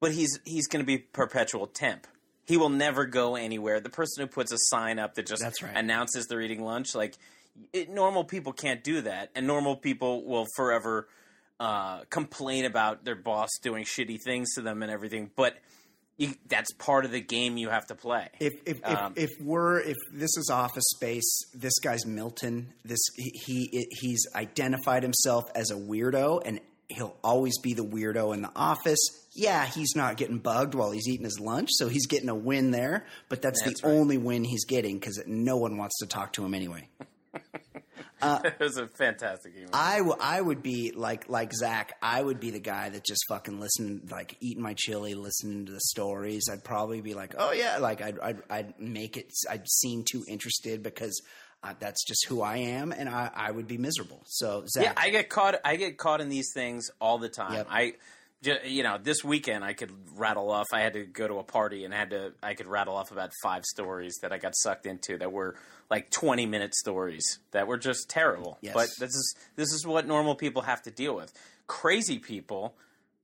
but 0.00 0.12
he's 0.12 0.38
he's 0.44 0.66
going 0.66 0.82
to 0.82 0.86
be 0.86 0.98
perpetual 0.98 1.66
temp. 1.66 2.06
He 2.46 2.56
will 2.56 2.68
never 2.68 3.06
go 3.06 3.36
anywhere. 3.36 3.78
The 3.80 3.90
person 3.90 4.22
who 4.22 4.26
puts 4.26 4.50
a 4.52 4.58
sign 4.58 4.98
up 4.98 5.14
that 5.14 5.26
just 5.26 5.40
That's 5.42 5.62
right. 5.62 5.76
announces 5.76 6.26
they're 6.26 6.40
eating 6.40 6.62
lunch, 6.64 6.94
like 6.94 7.16
it, 7.72 7.90
normal 7.90 8.24
people 8.24 8.52
can't 8.52 8.82
do 8.82 9.02
that, 9.02 9.30
and 9.34 9.46
normal 9.46 9.76
people 9.76 10.24
will 10.24 10.46
forever 10.56 11.08
uh, 11.58 12.00
complain 12.10 12.64
about 12.64 13.04
their 13.04 13.16
boss 13.16 13.50
doing 13.62 13.84
shitty 13.84 14.18
things 14.24 14.54
to 14.54 14.62
them 14.62 14.82
and 14.82 14.90
everything. 14.90 15.30
But 15.36 15.56
you, 16.16 16.34
that's 16.48 16.72
part 16.74 17.04
of 17.04 17.10
the 17.12 17.20
game 17.20 17.56
you 17.56 17.68
have 17.70 17.86
to 17.86 17.94
play. 17.94 18.28
If 18.40 18.54
if, 18.66 18.78
if, 18.78 18.96
Um, 18.96 19.12
if 19.16 19.30
we're 19.40 19.80
if 19.80 19.96
this 20.12 20.36
is 20.36 20.50
Office 20.52 20.84
Space, 20.96 21.44
this 21.54 21.78
guy's 21.78 22.06
Milton. 22.06 22.72
This 22.84 23.00
he, 23.16 23.30
he 23.46 23.86
he's 23.90 24.26
identified 24.34 25.02
himself 25.02 25.44
as 25.54 25.70
a 25.70 25.76
weirdo, 25.76 26.42
and 26.44 26.60
he'll 26.88 27.16
always 27.22 27.58
be 27.58 27.72
the 27.74 27.84
weirdo 27.84 28.34
in 28.34 28.42
the 28.42 28.50
office. 28.54 28.98
Yeah, 29.32 29.64
he's 29.64 29.94
not 29.94 30.16
getting 30.16 30.38
bugged 30.38 30.74
while 30.74 30.90
he's 30.90 31.06
eating 31.08 31.24
his 31.24 31.38
lunch, 31.38 31.68
so 31.72 31.88
he's 31.88 32.06
getting 32.06 32.28
a 32.28 32.34
win 32.34 32.72
there. 32.72 33.06
But 33.28 33.40
that's, 33.42 33.62
That's 33.62 33.80
the 33.80 33.88
right. 33.88 33.94
only 33.94 34.18
win 34.18 34.42
he's 34.42 34.64
getting 34.64 34.98
because 34.98 35.22
no 35.24 35.56
one 35.56 35.76
wants 35.76 35.98
to 36.00 36.06
talk 36.06 36.32
to 36.32 36.44
him 36.44 36.52
anyway. 36.52 36.88
it 38.22 38.60
was 38.60 38.76
a 38.76 38.86
fantastic 38.86 39.54
email. 39.56 39.70
I, 39.72 39.98
w- 39.98 40.16
I 40.20 40.40
would 40.40 40.62
be 40.62 40.92
like 40.94 41.28
like 41.28 41.52
Zach. 41.52 41.94
I 42.02 42.22
would 42.22 42.40
be 42.40 42.50
the 42.50 42.60
guy 42.60 42.88
that 42.88 43.04
just 43.04 43.24
fucking 43.28 43.60
listened, 43.60 44.10
like 44.10 44.36
eating 44.40 44.62
my 44.62 44.74
chili, 44.74 45.14
listening 45.14 45.66
to 45.66 45.72
the 45.72 45.80
stories. 45.80 46.48
I'd 46.52 46.64
probably 46.64 47.00
be 47.00 47.14
like, 47.14 47.34
oh 47.38 47.52
yeah, 47.52 47.78
like 47.78 48.02
I'd 48.02 48.18
I'd, 48.18 48.42
I'd 48.50 48.80
make 48.80 49.16
it. 49.16 49.32
I'd 49.48 49.68
seem 49.68 50.04
too 50.04 50.24
interested 50.28 50.82
because 50.82 51.20
uh, 51.62 51.74
that's 51.78 52.04
just 52.04 52.26
who 52.26 52.42
I 52.42 52.56
am, 52.56 52.92
and 52.92 53.08
I, 53.08 53.30
I 53.34 53.50
would 53.50 53.66
be 53.66 53.78
miserable. 53.78 54.22
So 54.26 54.64
Zach, 54.66 54.84
yeah, 54.84 54.92
I 54.96 55.10
get 55.10 55.28
caught. 55.28 55.56
I 55.64 55.76
get 55.76 55.98
caught 55.98 56.20
in 56.20 56.28
these 56.28 56.52
things 56.52 56.90
all 57.00 57.18
the 57.18 57.28
time. 57.28 57.54
Yep. 57.54 57.66
I, 57.70 57.94
you 58.42 58.82
know, 58.82 58.98
this 59.02 59.22
weekend 59.22 59.64
I 59.64 59.74
could 59.74 59.92
rattle 60.16 60.50
off. 60.50 60.66
I 60.72 60.80
had 60.80 60.94
to 60.94 61.04
go 61.04 61.28
to 61.28 61.34
a 61.34 61.42
party 61.42 61.84
and 61.84 61.92
had 61.92 62.10
to. 62.10 62.32
I 62.42 62.54
could 62.54 62.66
rattle 62.66 62.94
off 62.96 63.10
about 63.10 63.30
five 63.42 63.64
stories 63.64 64.18
that 64.22 64.32
I 64.32 64.38
got 64.38 64.54
sucked 64.56 64.86
into 64.86 65.18
that 65.18 65.30
were 65.30 65.56
like 65.90 66.10
twenty 66.10 66.46
minute 66.46 66.74
stories 66.74 67.38
that 67.50 67.66
were 67.66 67.76
just 67.76 68.08
terrible. 68.08 68.58
Yes. 68.60 68.74
But 68.74 68.88
this 68.98 69.10
is 69.14 69.34
this 69.56 69.72
is 69.72 69.86
what 69.86 70.06
normal 70.06 70.34
people 70.34 70.62
have 70.62 70.82
to 70.82 70.90
deal 70.90 71.14
with. 71.14 71.32
Crazy 71.66 72.18
people. 72.18 72.74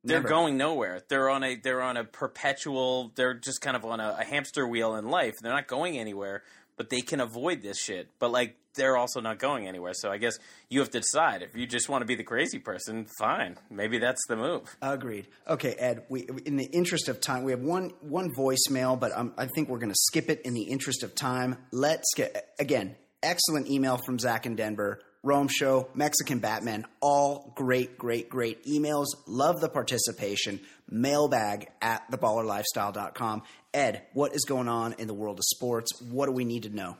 They're 0.05 0.19
Never. 0.19 0.29
going 0.29 0.57
nowhere. 0.57 1.03
They're 1.09 1.29
on 1.31 1.43
a 1.43 1.57
they're 1.57 1.83
on 1.83 1.97
a 1.97 2.05
perpetual. 2.05 3.11
They're 3.17 3.35
just 3.35 3.61
kind 3.61 3.77
of 3.77 3.85
on 3.85 3.99
a, 3.99 4.19
a 4.21 4.25
hamster 4.25 4.67
wheel 4.69 4.95
in 4.97 5.09
life. 5.09 5.35
They're 5.41 5.53
not 5.53 5.67
going 5.67 5.99
anywhere, 5.99 6.43
but 6.77 6.91
they 6.91 7.01
can 7.01 7.21
avoid 7.21 7.63
this 7.63 7.79
shit. 7.81 8.09
But 8.19 8.31
like 8.31 8.57
they're 8.75 8.97
also 8.97 9.21
not 9.21 9.39
going 9.39 9.67
anywhere. 9.67 9.95
So 9.95 10.11
I 10.11 10.19
guess 10.19 10.39
you 10.69 10.81
have 10.81 10.91
to 10.91 11.01
decide 11.01 11.43
if 11.43 11.57
you 11.57 11.67
just 11.67 11.89
want 11.89 12.03
to 12.03 12.07
be 12.07 12.15
the 12.15 12.25
crazy 12.25 12.59
person. 12.59 13.07
Fine, 13.19 13.57
maybe 13.71 13.99
that's 13.99 14.25
the 14.29 14.37
move. 14.37 14.77
Agreed. 14.81 15.27
Okay, 15.49 15.73
Ed. 15.73 16.05
We, 16.09 16.29
in 16.45 16.57
the 16.57 16.67
interest 16.67 17.09
of 17.09 17.21
time, 17.21 17.43
we 17.45 17.53
have 17.53 17.63
one 17.63 17.91
one 18.01 18.33
voicemail, 18.35 18.99
but 18.99 19.17
um, 19.17 19.35
I 19.37 19.47
think 19.47 19.69
we're 19.69 19.79
going 19.79 19.93
to 19.93 19.99
skip 19.99 20.31
it 20.31 20.43
in 20.45 20.55
the 20.55 20.65
interest 20.65 21.03
of 21.03 21.15
time. 21.15 21.57
Let's 21.73 22.15
get 22.15 22.55
again. 22.59 22.97
Excellent 23.23 23.69
email 23.69 23.97
from 23.97 24.19
Zach 24.19 24.47
in 24.47 24.55
Denver. 24.57 25.01
Rome 25.23 25.49
Show, 25.49 25.89
Mexican 25.93 26.39
Batman, 26.39 26.85
all 27.01 27.53
great, 27.57 27.99
great, 27.99 28.29
great 28.31 28.65
emails. 28.65 29.07
Love 29.27 29.61
the 29.61 29.69
participation. 29.69 30.61
Mailbag 30.89 31.67
at 31.83 32.09
theballerlifestyle.com. 32.13 33.43
Ed, 33.77 34.07
what 34.15 34.35
is 34.35 34.47
going 34.47 34.69
on 34.69 34.95
in 34.95 35.07
the 35.07 35.13
world 35.13 35.39
of 35.39 35.45
sports? 35.45 36.01
What 36.01 36.25
do 36.25 36.33
we 36.33 36.47
need 36.47 36.63
to 36.63 36.71
know? 36.71 36.97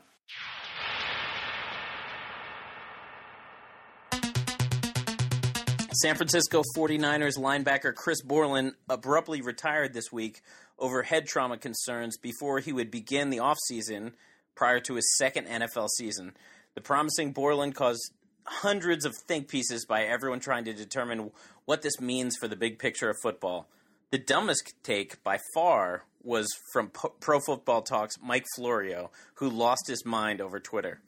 San 5.91 6.15
Francisco 6.15 6.61
49ers 6.77 7.39
linebacker 7.39 7.95
Chris 7.95 8.21
Borland 8.21 8.73
abruptly 8.87 9.41
retired 9.41 9.95
this 9.95 10.11
week 10.11 10.41
over 10.77 11.01
head 11.01 11.25
trauma 11.25 11.57
concerns 11.57 12.15
before 12.15 12.59
he 12.59 12.71
would 12.71 12.91
begin 12.91 13.31
the 13.31 13.39
offseason 13.39 14.11
prior 14.53 14.79
to 14.81 14.93
his 14.93 15.17
second 15.17 15.47
NFL 15.47 15.89
season. 15.97 16.33
The 16.75 16.81
promising 16.81 17.31
Borland 17.31 17.73
caused 17.73 18.13
hundreds 18.43 19.03
of 19.03 19.15
think 19.27 19.47
pieces 19.47 19.83
by 19.87 20.03
everyone 20.03 20.41
trying 20.41 20.65
to 20.65 20.73
determine 20.73 21.31
what 21.65 21.81
this 21.81 21.99
means 21.99 22.37
for 22.37 22.47
the 22.47 22.55
big 22.55 22.77
picture 22.77 23.09
of 23.09 23.17
football. 23.19 23.67
The 24.11 24.19
dumbest 24.19 24.75
take 24.83 25.23
by 25.23 25.39
far 25.55 26.03
was 26.27 26.47
from 26.73 26.91
Pro 27.19 27.39
Football 27.39 27.81
Talk's 27.81 28.15
Mike 28.21 28.45
Florio, 28.55 29.09
who 29.35 29.49
lost 29.49 29.87
his 29.87 30.05
mind 30.05 30.41
over 30.41 30.59
Twitter. 30.59 31.01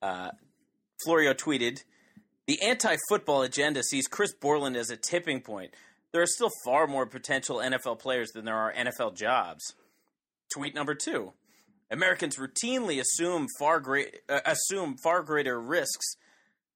Uh, 0.00 0.30
Florio 1.04 1.34
tweeted, 1.34 1.82
the 2.46 2.62
anti 2.62 2.96
football 3.08 3.42
agenda 3.42 3.82
sees 3.82 4.06
Chris 4.06 4.32
Borland 4.32 4.76
as 4.76 4.90
a 4.90 4.96
tipping 4.96 5.40
point. 5.40 5.72
There 6.12 6.22
are 6.22 6.26
still 6.26 6.50
far 6.64 6.86
more 6.86 7.06
potential 7.06 7.56
NFL 7.56 7.98
players 7.98 8.30
than 8.30 8.44
there 8.44 8.56
are 8.56 8.72
NFL 8.72 9.16
jobs. 9.16 9.74
Tweet 10.54 10.74
number 10.74 10.94
two 10.94 11.32
Americans 11.90 12.36
routinely 12.36 13.00
assume 13.00 13.48
far, 13.58 13.80
great, 13.80 14.20
uh, 14.28 14.40
assume 14.46 14.96
far 15.02 15.22
greater 15.22 15.60
risks 15.60 16.16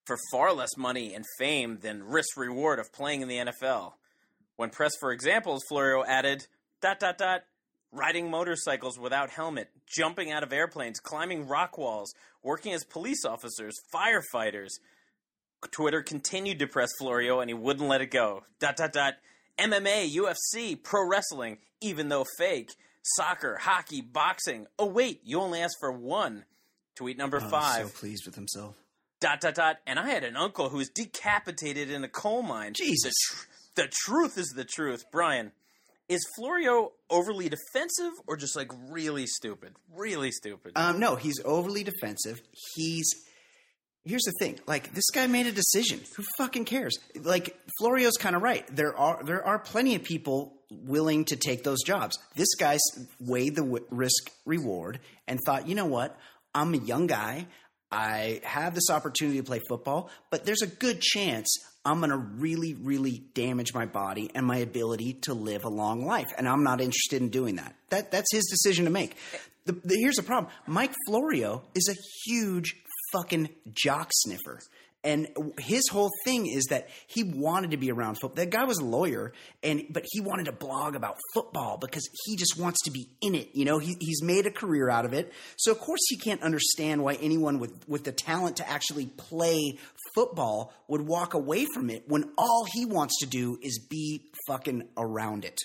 for 0.05 0.17
far 0.33 0.53
less 0.53 0.77
money 0.77 1.15
and 1.15 1.25
fame 1.39 1.79
than 1.83 2.03
risk 2.03 2.37
reward 2.37 2.79
of 2.79 2.93
playing 2.93 3.21
in 3.21 3.29
the 3.29 3.37
NFL. 3.37 3.93
When 4.57 4.71
pressed 4.71 4.97
for 4.99 5.13
examples, 5.13 5.63
Florio 5.69 6.05
added, 6.05 6.47
dot 6.81 6.99
dot 6.99 7.19
dot, 7.19 7.43
riding 7.93 8.31
motorcycles 8.31 8.99
without 8.99 9.31
helmet, 9.31 9.69
jumping 9.87 10.31
out 10.31 10.43
of 10.43 10.53
airplanes, 10.53 11.01
climbing 11.01 11.47
rock 11.49 11.79
walls, 11.79 12.13
working 12.43 12.73
as 12.73 12.85
police 12.85 13.25
officers, 13.25 13.75
firefighters. 13.95 14.69
Twitter 15.71 16.03
continued 16.03 16.59
to 16.61 16.67
press 16.67 16.91
Florio 16.99 17.41
and 17.41 17.51
he 17.51 17.55
wouldn't 17.55 17.89
let 17.89 18.01
it 18.01 18.11
go. 18.11 18.45
Dot 18.61 18.77
dot 18.77 18.93
dot. 18.93 19.15
MMA, 19.59 20.15
UFC, 20.15 20.81
pro 20.81 21.09
wrestling, 21.09 21.59
even 21.81 22.09
though 22.09 22.25
fake, 22.39 22.71
soccer, 23.17 23.57
hockey, 23.61 24.01
boxing. 24.01 24.67
Oh 24.79 24.87
wait, 24.87 25.21
you 25.25 25.41
only 25.41 25.61
asked 25.61 25.79
for 25.81 25.91
one. 25.91 26.45
Tweet 26.95 27.19
number 27.19 27.41
Oh, 27.43 27.49
five. 27.49 27.87
so 27.87 27.89
pleased 27.99 28.25
with 28.27 28.35
himself. 28.37 28.77
dot 29.21 29.41
dot 29.41 29.55
dot. 29.57 29.77
And 29.87 29.99
I 29.99 30.11
had 30.11 30.23
an 30.25 30.37
uncle 30.37 30.69
who 30.69 30.77
was 30.79 30.91
decapitated 30.91 31.91
in 31.91 32.05
a 32.05 32.09
coal 32.09 32.43
mine. 32.43 32.75
Jesus. 32.75 33.13
The, 33.75 33.83
tr- 33.83 33.83
the 33.83 33.93
truth 34.05 34.39
is 34.39 34.49
the 34.55 34.65
truth, 34.65 35.05
Brian. 35.11 35.51
Is 36.09 36.21
Florio 36.37 36.93
overly 37.11 37.51
defensive 37.51 38.13
or 38.27 38.37
just 38.37 38.57
like 38.57 38.71
really 38.91 39.27
stupid? 39.27 39.75
Really 39.95 40.31
stupid. 40.31 40.73
Um, 40.77 40.99
no, 40.99 41.17
he's 41.17 41.41
overly 41.45 41.85
defensive. 41.85 42.41
He's 42.75 43.11
here's 44.05 44.23
the 44.23 44.33
thing: 44.39 44.59
like 44.67 44.95
this 44.95 45.11
guy 45.13 45.27
made 45.27 45.47
a 45.47 45.53
decision. 45.53 46.01
Who 46.17 46.25
fucking 46.39 46.65
cares? 46.65 46.97
Like 47.15 47.59
Florio's 47.79 48.17
kind 48.17 48.35
of 48.35 48.43
right. 48.43 48.65
There 48.75 48.97
are 48.97 49.23
there 49.23 49.45
are 49.45 49.59
plenty 49.59 49.97
of 49.97 50.03
people 50.03 50.55
willing 50.71 51.25
to 51.27 51.37
take 51.37 51.63
those 51.65 51.83
jobs. 51.83 52.19
This 52.35 52.55
guy 52.59 52.79
weighed 53.21 53.55
the 53.55 53.63
w- 53.63 53.85
risk 53.91 54.31
reward 54.45 55.01
and 55.27 55.39
thought, 55.45 55.69
you 55.69 55.75
know 55.75 55.87
what? 55.87 56.19
I'm 56.55 56.75
a 56.75 56.79
young 56.79 57.07
guy. 57.07 57.47
I 57.91 58.41
have 58.45 58.75
this 58.75 58.91
opportunity 58.91 59.39
to 59.39 59.45
play 59.45 59.61
football, 59.67 60.11
but 60.31 60.45
there's 60.45 60.61
a 60.61 60.67
good 60.67 61.01
chance 61.01 61.49
I'm 61.89 61.99
going 62.01 62.11
to 62.11 62.17
really, 62.17 62.75
really 62.75 63.23
damage 63.33 63.73
my 63.73 63.87
body 63.87 64.31
and 64.35 64.45
my 64.45 64.59
ability 64.59 65.15
to 65.23 65.33
live 65.33 65.65
a 65.65 65.71
long 65.71 66.05
life. 66.05 66.27
And 66.37 66.47
I'm 66.47 66.63
not 66.63 66.81
interested 66.81 67.23
in 67.23 67.31
doing 67.31 67.57
that. 67.57 67.75
That 67.89 68.11
that's 68.11 68.31
his 68.31 68.45
decision 68.45 68.85
to 68.85 68.91
make. 68.91 69.17
The, 69.65 69.73
the, 69.73 69.97
here's 69.97 70.17
the 70.17 70.23
problem: 70.23 70.53
Mike 70.67 70.93
Florio 71.07 71.63
is 71.75 71.89
a 71.89 71.97
huge 72.27 72.77
fucking 73.13 73.49
jock 73.73 74.11
sniffer. 74.13 74.61
And 75.05 75.29
his 75.59 75.89
whole 75.89 76.11
thing 76.25 76.47
is 76.47 76.65
that 76.71 76.89
he 77.07 77.23
wanted 77.23 77.71
to 77.71 77.77
be 77.77 77.91
around 77.93 78.17
football. 78.17 78.45
That 78.45 78.51
guy 78.51 78.65
was 78.65 78.79
a 78.79 78.85
lawyer, 78.85 79.33
and 79.63 79.85
but 79.91 80.05
he 80.11 80.21
wanted 80.21 80.47
to 80.47 80.53
blog 80.53 80.97
about 80.97 81.17
football 81.35 81.79
because 81.79 82.03
he 82.25 82.37
just 82.37 82.59
wants 82.59 82.83
to 82.85 82.91
be 82.91 83.09
in 83.21 83.37
it. 83.37 83.51
You 83.55 83.65
know, 83.65 83.79
he, 83.79 83.97
he's 84.01 84.23
made 84.23 84.47
a 84.47 84.51
career 84.51 84.91
out 84.91 85.05
of 85.05 85.13
it. 85.13 85.33
So 85.57 85.71
of 85.71 85.79
course 85.79 86.01
he 86.09 86.17
can't 86.17 86.43
understand 86.43 87.05
why 87.05 87.15
anyone 87.15 87.61
with 87.61 87.89
with 87.89 88.03
the 88.03 88.13
talent 88.13 88.57
to 88.57 88.69
actually 88.69 89.07
play 89.07 89.79
football 90.15 90.73
would 90.89 91.03
walk 91.03 91.35
away 91.35 91.67
from 91.73 91.91
it 91.91 92.09
when 92.09 92.31
all 92.37 92.67
he 92.73 92.85
wants 92.85 93.19
to 93.21 93.27
do 93.27 93.57
is 93.63 93.79
be 93.79 94.33
fucking 94.49 94.89
around 94.97 95.45
it. 95.45 95.61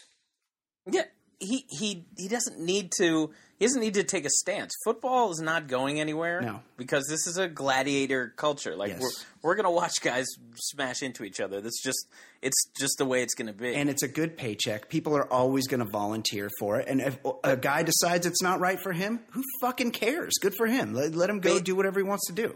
Yeah, 0.86 1.06
he 1.44 1.66
he 1.70 2.06
he 2.18 2.28
doesn't 2.28 2.60
need 2.60 2.92
to. 3.00 3.32
He 3.60 3.66
doesn't 3.66 3.80
need 3.82 3.94
to 3.94 4.04
take 4.04 4.26
a 4.26 4.30
stance. 4.30 4.74
Football 4.84 5.32
is 5.32 5.40
not 5.40 5.68
going 5.68 6.00
anywhere. 6.00 6.42
No. 6.42 6.60
because 6.76 7.06
this 7.08 7.28
is 7.28 7.38
a 7.38 7.48
gladiator 7.48 8.34
culture. 8.36 8.76
Like 8.76 8.90
Yes. 8.90 9.02
we're 9.02 9.10
we're 9.52 9.56
gonna 9.56 9.72
watch 9.72 10.02
guys 10.02 10.26
smash 10.56 11.02
into 11.02 11.24
each 11.24 11.40
other. 11.40 11.62
That's 11.62 11.82
just 11.82 12.08
it's 12.42 12.66
just 12.78 12.98
the 12.98 13.06
way 13.06 13.22
it's 13.22 13.36
gonna 13.36 13.54
be. 13.54 13.74
and 13.74 13.90
it's 13.90 14.04
a 14.04 14.08
good 14.10 14.36
paycheck. 14.38 14.90
People 14.90 15.16
are 15.16 15.32
always 15.32 15.68
going 15.68 15.80
to 15.80 15.86
volunteer 15.90 16.50
for 16.60 16.80
it. 16.80 16.88
And 16.90 17.00
if 17.00 17.18
a 17.44 17.56
guy 17.56 17.84
decides 17.84 18.26
it's 18.26 18.42
not 18.42 18.60
right 18.60 18.80
for 18.82 18.92
him, 18.92 19.22
who 19.32 19.44
fucking 19.62 19.92
cares? 19.92 20.34
Good 20.42 20.56
for 20.58 20.68
him. 20.68 20.94
Let, 20.94 21.16
let 21.16 21.30
him 21.30 21.40
go 21.40 21.60
do 21.60 21.76
whatever 21.76 22.00
he 22.00 22.04
wants 22.04 22.28
to 22.28 22.34
do. 22.34 22.56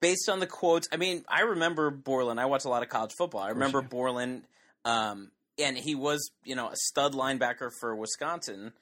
based 0.00 0.30
on 0.30 0.38
the 0.40 0.46
quotes, 0.46 0.88
I 0.92 0.96
mean, 0.96 1.24
I 1.28 1.40
remember 1.42 1.90
Borland. 1.90 2.40
I 2.40 2.46
watch 2.46 2.64
a 2.64 2.68
lot 2.68 2.82
of 2.82 2.88
college 2.88 3.12
football. 3.18 3.42
I 3.42 3.50
remember 3.50 3.82
Borland, 3.82 4.44
um, 4.86 5.30
and 5.58 5.76
he 5.76 5.94
was, 5.94 6.30
you 6.44 6.54
know, 6.54 6.68
a 6.68 6.76
stud 6.76 7.14
linebacker 7.14 7.70
for 7.80 7.94
Wisconsin, 7.94 8.72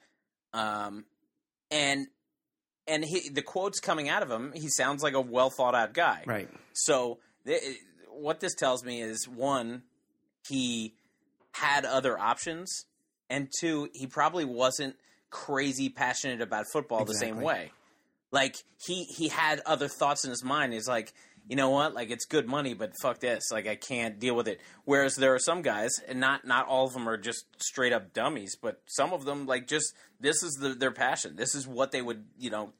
um, 0.53 1.05
and 1.71 2.07
and 2.87 3.03
he 3.03 3.29
the 3.29 3.41
quotes 3.41 3.79
coming 3.79 4.09
out 4.09 4.23
of 4.23 4.29
him, 4.29 4.53
he 4.55 4.69
sounds 4.69 5.03
like 5.03 5.13
a 5.13 5.21
well 5.21 5.49
thought 5.49 5.75
out 5.75 5.93
guy. 5.93 6.23
Right. 6.25 6.49
So 6.73 7.19
th- 7.45 7.61
what 8.09 8.39
this 8.39 8.55
tells 8.55 8.83
me 8.83 9.01
is 9.01 9.27
one, 9.27 9.83
he 10.47 10.93
had 11.51 11.85
other 11.85 12.17
options, 12.17 12.85
and 13.29 13.49
two, 13.59 13.89
he 13.93 14.07
probably 14.07 14.45
wasn't 14.45 14.95
crazy 15.29 15.89
passionate 15.89 16.41
about 16.41 16.65
football 16.71 17.05
the 17.05 17.13
same 17.13 17.41
way. 17.41 17.71
Like 18.31 18.55
he 18.85 19.03
he 19.03 19.27
had 19.29 19.61
other 19.65 19.87
thoughts 19.87 20.23
in 20.23 20.29
his 20.29 20.43
mind. 20.43 20.73
He's 20.73 20.87
like, 20.87 21.13
you 21.47 21.55
know 21.55 21.69
what? 21.69 21.93
Like 21.93 22.09
it's 22.09 22.25
good 22.25 22.47
money, 22.47 22.73
but 22.73 22.93
fuck 23.01 23.19
this. 23.19 23.51
Like 23.51 23.67
I 23.67 23.75
can't 23.75 24.19
deal 24.19 24.35
with 24.35 24.47
it. 24.47 24.59
Whereas 24.85 25.15
there 25.15 25.33
are 25.33 25.39
some 25.39 25.61
guys, 25.61 25.91
and 26.07 26.19
not 26.19 26.45
not 26.45 26.67
all 26.67 26.87
of 26.87 26.93
them 26.93 27.07
are 27.07 27.17
just 27.17 27.45
straight 27.61 27.93
up 27.93 28.13
dummies, 28.13 28.57
but 28.61 28.81
some 28.85 29.13
of 29.13 29.25
them 29.25 29.45
like 29.45 29.67
just 29.67 29.93
this 30.19 30.43
is 30.43 30.57
the, 30.59 30.69
their 30.69 30.91
passion. 30.91 31.35
This 31.35 31.55
is 31.55 31.67
what 31.67 31.91
they 31.91 32.01
would 32.01 32.25
you 32.37 32.49
know 32.49 32.73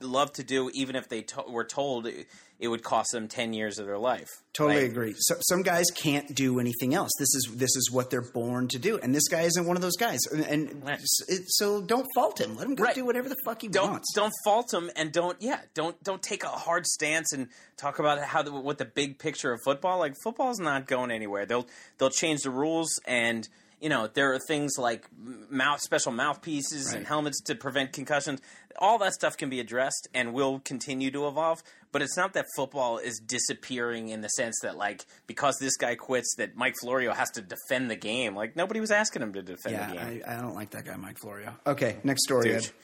love 0.00 0.32
to 0.34 0.44
do, 0.44 0.70
even 0.74 0.96
if 0.96 1.08
they 1.08 1.22
to- 1.22 1.44
were 1.48 1.64
told 1.64 2.06
it, 2.06 2.26
it 2.58 2.68
would 2.68 2.82
cost 2.82 3.12
them 3.12 3.28
ten 3.28 3.52
years 3.52 3.78
of 3.78 3.86
their 3.86 3.98
life. 3.98 4.28
Totally 4.54 4.82
Like, 4.82 4.90
agree. 4.90 5.14
So, 5.18 5.34
some 5.48 5.62
guys 5.62 5.86
can't 5.94 6.34
do 6.34 6.58
anything 6.58 6.94
else. 6.94 7.10
This 7.18 7.34
is 7.34 7.48
this 7.54 7.76
is 7.76 7.90
what 7.92 8.08
they're 8.10 8.22
born 8.32 8.68
to 8.68 8.78
do, 8.78 8.98
and 8.98 9.14
this 9.14 9.28
guy 9.28 9.42
isn't 9.42 9.66
one 9.66 9.76
of 9.76 9.82
those 9.82 9.96
guys. 9.96 10.20
And, 10.32 10.44
and 10.46 10.82
Right. 10.84 10.98
so 11.02 11.82
don't 11.82 12.06
fault 12.14 12.40
him. 12.40 12.56
Let 12.56 12.66
him 12.66 12.74
go 12.74 12.84
Right. 12.84 12.94
do 12.94 13.04
whatever 13.04 13.28
the 13.28 13.36
fuck 13.44 13.60
he 13.60 13.68
don't 13.68 13.90
wants. 13.90 14.12
don't 14.14 14.32
fault 14.44 14.72
him 14.72 14.90
and 14.96 15.12
don't 15.12 15.36
yeah 15.42 15.60
don't 15.74 16.02
don't 16.02 16.22
take 16.22 16.44
a 16.44 16.48
hard 16.48 16.86
stance 16.86 17.32
and 17.32 17.48
talk 17.76 17.98
about 17.98 18.20
how 18.22 18.42
the, 18.42 18.52
what 18.52 18.78
the 18.78 18.84
big 18.86 19.18
picture 19.18 19.52
of 19.52 19.60
football 19.62 19.98
like 19.98 20.14
football's 20.24 20.58
not 20.58 20.86
going 20.86 21.10
anywhere 21.10 21.44
they'll 21.44 21.66
they'll 21.98 22.08
change 22.10 22.40
the 22.42 22.50
rules 22.50 22.88
and 23.06 23.48
you 23.80 23.90
know 23.90 24.06
there 24.06 24.32
are 24.32 24.38
things 24.38 24.72
like 24.78 25.04
mouth 25.50 25.80
special 25.82 26.10
mouthpieces 26.12 26.92
and 26.94 27.06
helmets 27.06 27.40
to 27.42 27.54
prevent 27.54 27.92
concussions 27.92 28.40
all 28.78 28.98
that 28.98 29.12
stuff 29.12 29.36
can 29.36 29.48
be 29.50 29.60
addressed 29.60 30.08
and 30.14 30.32
will 30.32 30.60
continue 30.60 31.10
to 31.10 31.26
evolve 31.28 31.62
but 31.92 32.02
it's 32.02 32.16
not 32.16 32.34
that 32.34 32.44
football 32.56 32.98
is 32.98 33.18
disappearing 33.18 34.08
in 34.08 34.20
the 34.20 34.28
sense 34.28 34.58
that 34.62 34.76
like 34.76 35.04
because 35.26 35.56
this 35.58 35.76
guy 35.76 35.94
quits 35.94 36.34
that 36.36 36.56
Mike 36.56 36.74
Florio 36.80 37.12
has 37.12 37.30
to 37.32 37.42
defend 37.42 37.90
the 37.90 37.96
game 37.96 38.34
like 38.34 38.54
nobody 38.56 38.80
was 38.80 38.90
asking 38.90 39.22
him 39.22 39.32
to 39.32 39.42
defend 39.42 39.74
the 39.76 39.94
Yeah, 39.94 40.04
game 40.10 40.22
I, 40.26 40.36
I 40.36 40.40
don't 40.40 40.54
like 40.54 40.70
that 40.70 40.84
guy, 40.84 40.96
Mike 40.96 41.18
Florio. 41.18 41.54
Okay, 41.66 41.96
next 42.04 42.24
story. 42.24 42.50
Dude. 42.50 42.70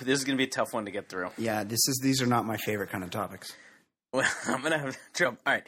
This 0.00 0.18
is 0.18 0.24
going 0.24 0.36
to 0.36 0.40
be 0.40 0.48
a 0.48 0.52
tough 0.52 0.72
one 0.72 0.84
to 0.84 0.90
get 0.90 1.08
through 1.08 1.30
Yeah, 1.38 1.64
this 1.64 1.88
is 1.88 1.98
these 2.02 2.22
are 2.22 2.26
not 2.26 2.44
my 2.46 2.56
favorite 2.58 2.90
kind 2.90 3.02
of 3.04 3.10
topics. 3.10 3.52
Well, 4.12 4.30
I'm 4.46 4.62
gonna 4.62 4.78
have 4.78 4.96
trouble. 5.14 5.38
All 5.44 5.52
right. 5.52 5.66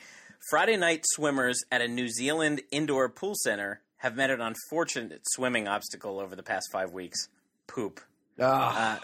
Friday 0.49 0.77
night 0.77 1.03
swimmers 1.05 1.59
at 1.73 1.83
a 1.83 1.89
New 1.89 2.09
Zealand 2.09 2.63
indoor 2.71 3.09
pool 3.11 3.35
center 3.35 3.83
have 3.99 4.17
met 4.17 4.31
an 4.31 4.41
unfortunate 4.41 5.23
swimming 5.27 5.67
obstacle 5.69 6.19
over 6.21 6.35
the 6.37 6.43
past 6.45 6.69
five 6.73 6.93
weeks. 6.93 7.29
Poop. 7.67 8.01
Ah, 8.41 9.01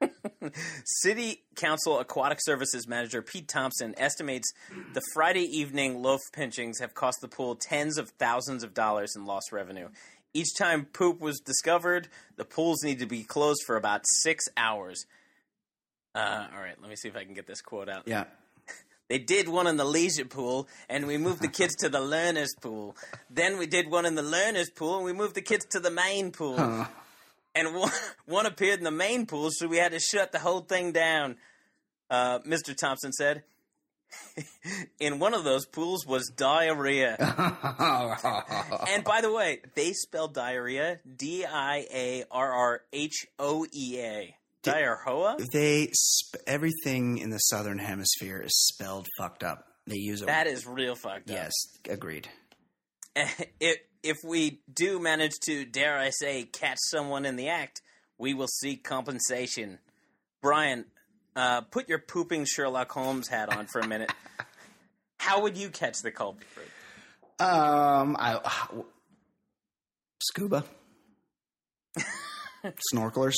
City 0.84 1.42
Council 1.56 1.98
Aquatic 1.98 2.38
Services 2.40 2.86
Manager 2.86 3.20
Pete 3.22 3.48
Thompson 3.48 3.94
estimates 3.98 4.50
the 4.94 5.02
Friday 5.12 5.42
evening 5.42 6.02
loaf 6.02 6.20
pinchings 6.32 6.78
have 6.78 6.94
cost 6.94 7.18
the 7.20 7.28
pool 7.28 7.56
tens 7.56 7.98
of 7.98 8.10
thousands 8.10 8.62
of 8.62 8.72
dollars 8.74 9.14
in 9.16 9.26
lost 9.26 9.52
revenue. 9.52 9.88
Each 10.32 10.54
time 10.56 10.86
poop 10.92 11.20
was 11.20 11.40
discovered, 11.40 12.08
the 12.36 12.44
pools 12.44 12.84
need 12.84 13.00
to 13.00 13.06
be 13.06 13.24
closed 13.24 13.62
for 13.66 13.76
about 13.76 14.02
six 14.04 14.44
hours. 14.56 15.04
Uh, 16.14 16.46
all 16.54 16.60
right, 16.60 16.80
let 16.80 16.88
me 16.88 16.96
see 16.96 17.08
if 17.08 17.16
I 17.16 17.24
can 17.24 17.34
get 17.34 17.46
this 17.46 17.60
quote 17.60 17.88
out. 17.88 18.04
yeah. 18.06 18.24
They 19.08 19.18
did 19.18 19.48
one 19.48 19.66
in 19.66 19.76
the 19.76 19.84
leisure 19.84 20.24
pool, 20.24 20.68
and 20.88 21.08
we 21.08 21.18
moved 21.18 21.42
the 21.42 21.48
kids 21.48 21.74
to 21.80 21.88
the 21.88 22.00
learners 22.00 22.54
pool. 22.60 22.94
Then 23.28 23.58
we 23.58 23.66
did 23.66 23.90
one 23.90 24.06
in 24.06 24.14
the 24.14 24.22
learners 24.22 24.70
pool, 24.70 24.94
and 24.98 25.04
we 25.04 25.12
moved 25.12 25.34
the 25.34 25.42
kids 25.42 25.64
to 25.72 25.80
the 25.80 25.90
main 25.90 26.30
pool. 26.30 26.86
And 27.54 27.74
one, 27.74 27.90
one 28.26 28.46
appeared 28.46 28.78
in 28.78 28.84
the 28.84 28.90
main 28.90 29.26
pool, 29.26 29.50
so 29.52 29.66
we 29.66 29.76
had 29.78 29.92
to 29.92 30.00
shut 30.00 30.32
the 30.32 30.38
whole 30.38 30.60
thing 30.60 30.92
down. 30.92 31.36
Uh, 32.08 32.38
Mr. 32.40 32.76
Thompson 32.76 33.12
said. 33.12 33.44
in 34.98 35.20
one 35.20 35.34
of 35.34 35.44
those 35.44 35.66
pools 35.66 36.04
was 36.04 36.32
diarrhea. 36.36 37.14
and 38.88 39.04
by 39.04 39.20
the 39.20 39.32
way, 39.32 39.60
they 39.76 39.92
spell 39.92 40.26
diarrhea 40.26 40.98
D 41.16 41.44
I 41.46 41.86
A 41.92 42.24
R 42.30 42.52
R 42.52 42.80
H 42.92 43.26
O 43.38 43.64
E 43.72 44.00
A. 44.00 44.34
Diarrhea? 44.62 45.36
They 45.52 45.90
sp- 45.94 46.42
everything 46.46 47.18
in 47.18 47.30
the 47.30 47.38
southern 47.38 47.78
hemisphere 47.78 48.42
is 48.42 48.52
spelled 48.66 49.06
fucked 49.16 49.44
up. 49.44 49.64
They 49.86 49.96
use 49.96 50.22
a 50.22 50.26
That 50.26 50.46
is 50.48 50.66
real 50.66 50.96
fucked 50.96 51.30
up. 51.30 51.36
yes, 51.36 51.52
agreed. 51.88 52.28
if 53.14 53.76
if 54.02 54.16
we 54.24 54.60
do 54.72 54.98
manage 54.98 55.38
to, 55.44 55.64
dare 55.64 55.98
I 55.98 56.10
say, 56.10 56.44
catch 56.44 56.78
someone 56.90 57.24
in 57.24 57.36
the 57.36 57.48
act, 57.48 57.82
we 58.18 58.34
will 58.34 58.48
seek 58.48 58.84
compensation. 58.84 59.78
Brian, 60.42 60.86
uh, 61.36 61.62
put 61.62 61.88
your 61.88 61.98
pooping 61.98 62.44
Sherlock 62.44 62.90
Holmes 62.92 63.28
hat 63.28 63.54
on 63.56 63.66
for 63.66 63.80
a 63.80 63.86
minute. 63.86 64.12
How 65.18 65.42
would 65.42 65.56
you 65.56 65.68
catch 65.68 66.00
the 66.02 66.10
culprit? 66.10 66.46
Um, 67.38 68.16
I 68.18 68.38
scuba 70.22 70.64
snorkelers. 72.92 73.36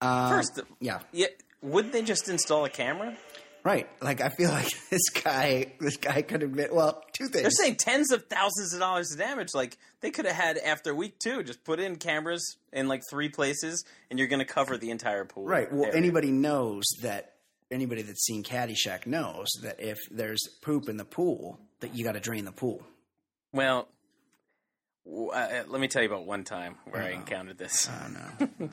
Uh, 0.00 0.30
First, 0.30 0.60
yeah, 0.80 1.00
yeah, 1.12 1.28
wouldn't 1.62 1.92
they 1.92 2.02
just 2.02 2.28
install 2.28 2.64
a 2.64 2.70
camera? 2.70 3.16
Right. 3.64 3.88
Like 4.00 4.20
I 4.20 4.28
feel 4.30 4.50
like 4.50 4.70
this 4.90 5.08
guy, 5.10 5.72
this 5.80 5.96
guy 5.96 6.22
could 6.22 6.42
have 6.42 6.54
been. 6.54 6.74
Well, 6.74 7.02
two 7.12 7.26
things. 7.28 7.42
They're 7.42 7.50
saying 7.50 7.76
tens 7.76 8.10
of 8.10 8.26
thousands 8.26 8.72
of 8.74 8.80
dollars 8.80 9.12
of 9.12 9.18
damage. 9.18 9.54
Like 9.54 9.78
they 10.00 10.10
could 10.10 10.24
have 10.26 10.34
had 10.34 10.58
after 10.58 10.94
week 10.94 11.18
two, 11.18 11.42
just 11.42 11.64
put 11.64 11.78
in 11.80 11.96
cameras 11.96 12.56
in 12.72 12.88
like 12.88 13.02
three 13.08 13.28
places, 13.28 13.84
and 14.10 14.18
you're 14.18 14.28
going 14.28 14.44
to 14.44 14.52
cover 14.52 14.76
the 14.76 14.90
entire 14.90 15.24
pool. 15.24 15.44
Right. 15.44 15.72
Well, 15.72 15.84
area. 15.86 15.96
anybody 15.96 16.30
knows 16.32 16.84
that. 17.02 17.28
Anybody 17.70 18.02
that's 18.02 18.26
seen 18.26 18.42
Caddyshack 18.42 19.06
knows 19.06 19.48
that 19.62 19.80
if 19.80 19.96
there's 20.10 20.46
poop 20.60 20.90
in 20.90 20.98
the 20.98 21.06
pool, 21.06 21.58
that 21.80 21.94
you 21.94 22.04
got 22.04 22.12
to 22.12 22.20
drain 22.20 22.44
the 22.44 22.52
pool. 22.52 22.82
Well, 23.50 23.88
uh, 25.08 25.48
let 25.66 25.80
me 25.80 25.88
tell 25.88 26.02
you 26.02 26.08
about 26.08 26.26
one 26.26 26.44
time 26.44 26.76
where 26.90 27.02
I 27.02 27.12
encountered 27.12 27.56
this. 27.56 27.88
I 27.88 28.02
don't 28.38 28.60
know. 28.60 28.68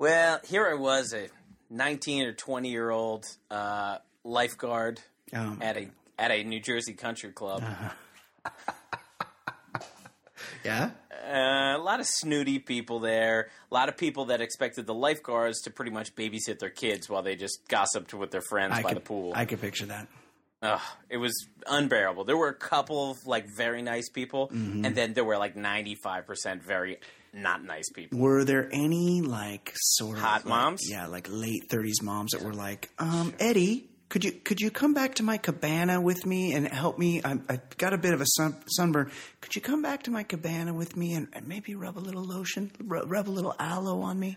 Well, 0.00 0.40
here 0.44 0.66
I 0.66 0.74
was, 0.74 1.14
a 1.14 1.28
19 1.70 2.26
or 2.26 2.32
20 2.32 2.68
year 2.70 2.90
old 2.90 3.24
uh, 3.50 3.98
lifeguard 4.24 5.00
Oh, 5.34 5.56
at 5.60 5.76
a 5.76 5.88
at 6.18 6.30
a 6.32 6.42
New 6.42 6.60
Jersey 6.60 6.92
country 6.94 7.30
club. 7.32 7.62
yeah. 10.64 10.90
Uh, 11.12 11.76
a 11.76 11.82
lot 11.82 12.00
of 12.00 12.06
snooty 12.06 12.58
people 12.58 12.98
there. 12.98 13.48
A 13.70 13.74
lot 13.74 13.88
of 13.88 13.96
people 13.96 14.26
that 14.26 14.40
expected 14.40 14.86
the 14.86 14.94
lifeguards 14.94 15.60
to 15.62 15.70
pretty 15.70 15.90
much 15.92 16.14
babysit 16.16 16.58
their 16.58 16.70
kids 16.70 17.08
while 17.08 17.22
they 17.22 17.36
just 17.36 17.60
gossiped 17.68 18.12
with 18.12 18.30
their 18.32 18.40
friends 18.40 18.72
I 18.74 18.82
by 18.82 18.88
could, 18.90 18.96
the 18.96 19.00
pool. 19.02 19.32
I 19.34 19.44
could 19.44 19.60
picture 19.60 19.86
that. 19.86 20.08
Ugh, 20.62 20.80
it 21.08 21.16
was 21.18 21.46
unbearable. 21.66 22.24
There 22.24 22.36
were 22.36 22.48
a 22.48 22.54
couple 22.54 23.12
of 23.12 23.26
like 23.26 23.46
very 23.56 23.80
nice 23.82 24.08
people, 24.08 24.48
Mm-hmm. 24.48 24.84
and 24.84 24.94
then 24.96 25.14
there 25.14 25.24
were 25.24 25.38
like 25.38 25.54
95% 25.56 26.62
very 26.62 26.98
not 27.32 27.64
nice 27.64 27.88
people. 27.90 28.18
Were 28.18 28.44
there 28.44 28.68
any 28.72 29.22
like 29.22 29.72
sort 29.76 30.16
of 30.16 30.22
Hot 30.22 30.44
like- 30.44 30.46
moms? 30.46 30.80
Yeah, 30.88 31.06
like 31.06 31.28
late 31.30 31.68
thirties 31.70 32.02
moms 32.02 32.32
that 32.32 32.42
were 32.42 32.54
like, 32.54 32.90
um, 32.98 33.32
Eddie, 33.38 33.88
could 34.08 34.24
you 34.24 34.32
could 34.32 34.60
you 34.60 34.70
come 34.70 34.92
back 34.92 35.14
to 35.16 35.22
my 35.22 35.36
cabana 35.38 36.00
with 36.00 36.26
me 36.26 36.52
and 36.52 36.66
help 36.66 36.98
me? 36.98 37.22
I, 37.24 37.38
I 37.48 37.60
got 37.78 37.92
a 37.92 37.98
bit 37.98 38.12
of 38.12 38.20
a 38.20 38.26
sun, 38.26 38.56
sunburn. 38.66 39.10
Could 39.40 39.54
you 39.54 39.62
come 39.62 39.82
back 39.82 40.02
to 40.04 40.10
my 40.10 40.24
cabana 40.24 40.74
with 40.74 40.96
me 40.96 41.14
and, 41.14 41.28
and 41.32 41.46
maybe 41.46 41.74
rub 41.74 41.96
a 41.96 42.00
little 42.00 42.24
lotion, 42.24 42.72
rub, 42.82 43.10
rub 43.10 43.28
a 43.28 43.30
little 43.30 43.54
aloe 43.58 44.00
on 44.00 44.18
me? 44.18 44.36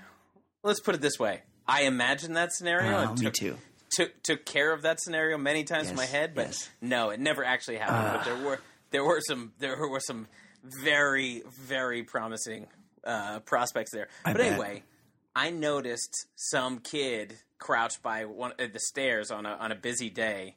Let's 0.63 0.79
put 0.79 0.93
it 0.95 1.01
this 1.01 1.17
way. 1.19 1.41
I 1.67 1.83
imagined 1.83 2.37
that 2.37 2.53
scenario. 2.53 2.99
And 2.99 3.19
me 3.19 3.25
took, 3.25 3.33
too. 3.33 3.57
Took 3.91 4.21
took 4.23 4.45
care 4.45 4.73
of 4.73 4.83
that 4.83 5.01
scenario 5.01 5.37
many 5.37 5.63
times 5.63 5.89
in 5.89 5.95
my 5.95 6.05
head, 6.05 6.33
but 6.35 6.47
yes. 6.47 6.69
no, 6.81 7.09
it 7.09 7.19
never 7.19 7.43
actually 7.43 7.77
happened. 7.77 8.13
but 8.13 8.25
there 8.25 8.45
were 8.45 8.59
there 8.91 9.03
were 9.03 9.21
some 9.27 9.53
there 9.59 9.75
were 9.89 9.99
some 9.99 10.27
very 10.83 11.43
very 11.61 12.03
promising 12.03 12.67
uh, 13.05 13.39
prospects 13.39 13.91
there. 13.91 14.07
I 14.25 14.33
but 14.33 14.39
bet. 14.39 14.51
anyway, 14.53 14.83
I 15.35 15.49
noticed 15.49 16.27
some 16.35 16.79
kid 16.79 17.35
crouched 17.59 18.01
by 18.03 18.25
one 18.25 18.51
uh, 18.59 18.67
the 18.71 18.79
stairs 18.79 19.31
on 19.31 19.45
a 19.45 19.51
on 19.53 19.71
a 19.71 19.75
busy 19.75 20.09
day, 20.09 20.55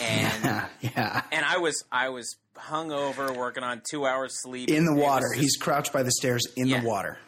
and 0.00 0.44
Yeah, 0.44 0.66
yeah. 0.80 1.22
and 1.32 1.44
I 1.44 1.58
was 1.58 1.84
I 1.92 2.08
was 2.10 2.36
hungover, 2.56 3.36
working 3.36 3.62
on 3.64 3.82
two 3.90 4.06
hours 4.06 4.32
sleep 4.42 4.68
In 4.70 4.84
the 4.84 4.94
water, 4.94 5.26
just- 5.32 5.40
he's 5.42 5.56
crouched 5.56 5.92
by 5.92 6.02
the 6.02 6.12
stairs 6.12 6.46
in 6.56 6.66
Yeah. 6.68 6.80
the 6.80 6.86
water. 6.88 7.18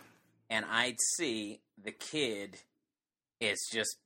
and 0.48 0.64
I'd 0.70 0.96
see 1.16 1.60
the 1.82 1.90
kid 1.92 2.56
is 3.40 3.58
just 3.72 3.96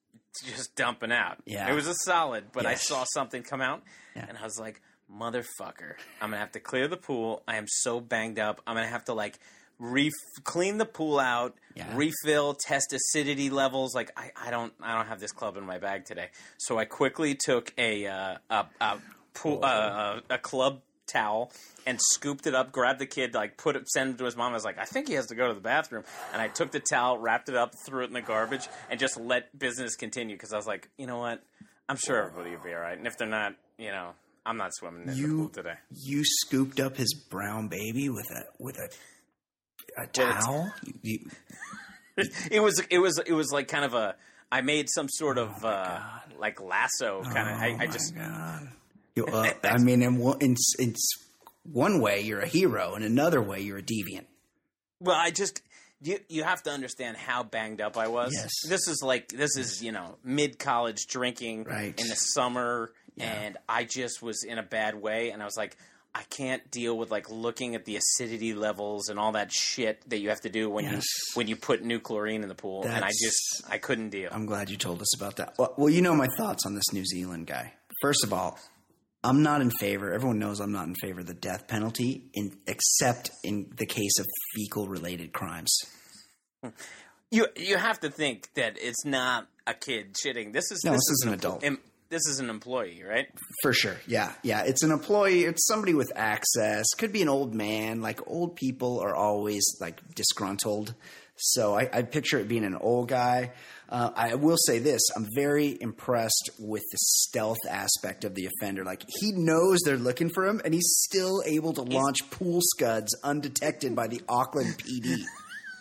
just 0.44 0.74
dumping 0.76 1.12
out. 1.12 1.38
Yeah. 1.44 1.70
It 1.70 1.74
was 1.74 1.86
a 1.88 1.94
solid, 2.04 2.44
but 2.52 2.64
I 2.64 2.74
saw 2.76 3.04
something 3.12 3.42
come 3.42 3.60
out 3.60 3.82
Yeah. 4.16 4.26
and 4.28 4.38
I 4.38 4.44
was 4.44 4.58
like, 4.60 4.80
motherfucker, 5.12 5.94
I'm 6.20 6.30
gonna 6.30 6.38
have 6.38 6.52
to 6.52 6.60
clear 6.60 6.88
the 6.88 6.96
pool. 6.96 7.42
I 7.48 7.56
am 7.56 7.66
so 7.68 8.00
banged 8.00 8.38
up. 8.38 8.60
I'm 8.66 8.76
gonna 8.76 8.86
have 8.88 9.04
to 9.06 9.12
like 9.14 9.38
re 9.80 10.10
clean 10.44 10.78
the 10.78 10.84
pool 10.86 11.18
out, 11.18 11.56
Yeah. 11.74 11.86
refill, 11.96 12.54
test 12.54 12.92
acidity 12.92 13.50
levels. 13.50 13.94
Like 13.94 14.12
I, 14.16 14.30
I 14.36 14.50
don't 14.52 14.72
I 14.80 14.94
don't 14.94 15.06
have 15.06 15.18
this 15.18 15.32
club 15.32 15.56
in 15.56 15.64
my 15.66 15.78
bag 15.78 16.04
today. 16.04 16.28
So 16.58 16.78
I 16.78 16.84
quickly 16.84 17.34
took 17.34 17.72
a 17.76 18.06
uh, 18.06 18.36
a, 18.50 18.66
a 18.80 18.98
pool 19.34 19.64
uh, 19.64 20.20
a, 20.30 20.34
a 20.34 20.38
club 20.38 20.82
towel 21.06 21.50
and 21.88 21.98
scooped 22.12 22.46
it 22.46 22.54
up, 22.54 22.70
grabbed 22.70 23.00
the 23.00 23.06
kid, 23.06 23.34
like 23.34 23.56
put 23.56 23.74
it, 23.74 23.88
sent 23.88 24.10
him 24.10 24.16
to 24.18 24.24
his 24.24 24.36
mom. 24.36 24.52
I 24.52 24.54
was 24.54 24.64
like, 24.64 24.78
I 24.78 24.84
think 24.84 25.08
he 25.08 25.14
has 25.14 25.26
to 25.26 25.34
go 25.34 25.48
to 25.48 25.54
the 25.54 25.60
bathroom. 25.60 26.04
And 26.32 26.40
I 26.40 26.46
took 26.46 26.70
the 26.70 26.78
towel, 26.78 27.18
wrapped 27.18 27.48
it 27.48 27.56
up, 27.56 27.72
threw 27.84 28.04
it 28.04 28.08
in 28.08 28.12
the 28.12 28.22
garbage, 28.22 28.68
and 28.88 29.00
just 29.00 29.18
let 29.18 29.58
business 29.58 29.96
continue 29.96 30.36
because 30.36 30.52
I 30.52 30.56
was 30.56 30.68
like, 30.68 30.88
you 30.98 31.08
know 31.08 31.18
what? 31.18 31.42
I'm 31.88 31.96
sure 31.96 32.18
everybody 32.26 32.54
will 32.54 32.62
be 32.62 32.72
all 32.74 32.80
right. 32.80 32.96
And 32.96 33.08
if 33.08 33.18
they're 33.18 33.26
not, 33.26 33.56
you 33.76 33.90
know, 33.90 34.10
I'm 34.46 34.56
not 34.56 34.72
swimming 34.72 35.08
in 35.08 35.16
the 35.20 35.28
pool 35.36 35.48
today. 35.48 35.74
you 35.90 36.22
scooped 36.24 36.78
up 36.78 36.96
his 36.96 37.12
brown 37.12 37.66
baby 37.66 38.08
with 38.08 38.30
a 38.30 38.44
with 38.62 38.78
a 38.78 38.88
a 39.96 40.06
towel. 40.06 40.72
You, 40.84 40.94
you, 41.02 41.30
It 42.50 42.60
was 42.60 42.82
it 42.90 42.98
was 42.98 43.18
it 43.24 43.32
was 43.32 43.50
like 43.50 43.68
kind 43.68 43.84
of 43.84 43.94
a. 43.94 44.14
I 44.52 44.60
made 44.62 44.88
some 44.90 45.08
sort 45.08 45.38
of 45.38 45.64
uh, 45.64 46.00
like 46.38 46.60
lasso 46.60 47.22
kind 47.22 47.48
of. 47.48 47.56
I, 47.60 47.84
I 47.84 47.86
just 47.86 48.14
God. 48.14 48.68
Uh, 49.16 49.50
I 49.64 49.78
mean, 49.78 50.02
in 50.02 50.18
one, 50.18 50.38
in, 50.40 50.56
in 50.78 50.94
one 51.64 52.00
way, 52.00 52.20
you're 52.20 52.40
a 52.40 52.46
hero. 52.48 52.94
In 52.94 53.02
another 53.02 53.40
way, 53.40 53.60
you're 53.60 53.78
a 53.78 53.82
deviant. 53.82 54.24
Well, 54.98 55.16
I 55.16 55.30
just 55.30 55.62
you 56.02 56.18
you 56.28 56.42
have 56.42 56.62
to 56.64 56.70
understand 56.70 57.16
how 57.16 57.42
banged 57.42 57.80
up 57.80 57.96
I 57.96 58.08
was. 58.08 58.32
Yes. 58.34 58.50
This 58.68 58.86
is 58.88 59.02
like 59.02 59.28
this 59.28 59.56
is, 59.56 59.82
you 59.82 59.92
know, 59.92 60.16
mid 60.24 60.58
college 60.58 61.06
drinking 61.06 61.64
Right. 61.64 61.98
in 61.98 62.08
the 62.08 62.16
summer 62.16 62.92
and 63.18 63.56
I 63.68 63.84
just 63.84 64.22
was 64.22 64.44
in 64.44 64.56
a 64.58 64.62
bad 64.62 64.94
way 64.94 65.30
and 65.30 65.42
I 65.42 65.44
was 65.44 65.56
like 65.56 65.76
I 66.14 66.22
can't 66.24 66.68
deal 66.70 66.98
with 66.98 67.10
like 67.10 67.30
looking 67.30 67.74
at 67.76 67.84
the 67.84 67.96
acidity 67.96 68.52
levels 68.52 69.08
and 69.08 69.18
all 69.18 69.32
that 69.32 69.52
shit 69.52 70.02
that 70.10 70.18
you 70.18 70.28
have 70.30 70.40
to 70.40 70.48
do 70.50 70.68
when 70.68 70.84
Yes. 70.84 70.94
you 70.94 71.02
when 71.34 71.46
you 71.48 71.54
put 71.56 71.82
new 71.84 72.00
chlorine 72.00 72.42
in 72.42 72.48
the 72.48 72.54
pool 72.54 72.84
and 72.84 73.04
I 73.04 73.08
just 73.10 73.62
I 73.68 73.78
couldn't 73.78 74.10
deal. 74.10 74.28
I'm 74.32 74.46
glad 74.46 74.70
you 74.70 74.76
told 74.76 75.00
us 75.00 75.16
about 75.16 75.36
that. 75.36 75.54
Well, 75.58 75.72
well, 75.76 75.88
you 75.88 76.02
know 76.02 76.14
my 76.14 76.26
thoughts 76.36 76.66
on 76.66 76.74
this 76.74 76.92
New 76.92 77.04
Zealand 77.06 77.46
guy. 77.46 77.74
First 78.02 78.24
of 78.24 78.32
all, 78.32 78.58
I'm 79.22 79.42
not 79.42 79.60
in 79.60 79.70
favor. 79.70 80.12
Everyone 80.12 80.38
knows 80.38 80.60
I'm 80.60 80.72
not 80.72 80.88
in 80.88 80.94
favor 80.96 81.20
of 81.20 81.26
the 81.26 81.34
death 81.34 81.68
penalty, 81.68 82.24
in, 82.34 82.56
except 82.66 83.30
in 83.44 83.70
the 83.76 83.84
case 83.86 84.18
of 84.18 84.26
fecal 84.56 84.88
related 84.88 85.32
crimes. 85.32 85.70
You 87.30 87.46
you 87.56 87.76
have 87.76 88.00
to 88.00 88.10
think 88.10 88.48
that 88.54 88.76
it's 88.80 89.04
not 89.04 89.46
a 89.66 89.74
kid 89.74 90.14
shitting. 90.14 90.52
This 90.52 90.72
is 90.72 90.82
No, 90.84 90.92
this, 90.92 91.00
this 91.08 91.10
is 91.10 91.24
an 91.26 91.34
adult. 91.34 91.62
This 92.10 92.26
is 92.26 92.40
an 92.40 92.50
employee, 92.50 93.02
right? 93.08 93.28
For 93.62 93.72
sure. 93.72 93.96
Yeah. 94.06 94.32
Yeah. 94.42 94.64
It's 94.64 94.82
an 94.82 94.90
employee. 94.90 95.44
It's 95.44 95.66
somebody 95.66 95.94
with 95.94 96.12
access. 96.16 96.86
Could 96.98 97.12
be 97.12 97.22
an 97.22 97.28
old 97.28 97.54
man. 97.54 98.02
Like 98.02 98.20
old 98.26 98.56
people 98.56 99.00
are 99.00 99.14
always 99.14 99.64
like 99.80 100.00
disgruntled. 100.14 100.94
So 101.36 101.74
I, 101.74 101.88
I 101.90 102.02
picture 102.02 102.38
it 102.38 102.48
being 102.48 102.64
an 102.64 102.76
old 102.76 103.08
guy. 103.08 103.52
Uh, 103.88 104.10
I 104.14 104.34
will 104.34 104.58
say 104.66 104.78
this 104.78 105.00
I'm 105.16 105.26
very 105.34 105.76
impressed 105.80 106.50
with 106.58 106.82
the 106.92 106.98
stealth 107.00 107.58
aspect 107.68 108.24
of 108.24 108.34
the 108.34 108.46
offender. 108.46 108.84
Like 108.84 109.02
he 109.20 109.32
knows 109.32 109.78
they're 109.84 109.96
looking 109.96 110.30
for 110.30 110.46
him 110.46 110.60
and 110.64 110.74
he's 110.74 110.90
still 111.08 111.42
able 111.46 111.72
to 111.74 111.82
launch 111.82 112.18
pool 112.30 112.60
scuds 112.60 113.16
undetected 113.22 113.96
by 113.96 114.08
the 114.08 114.20
Auckland 114.28 114.76
PD. 114.78 115.22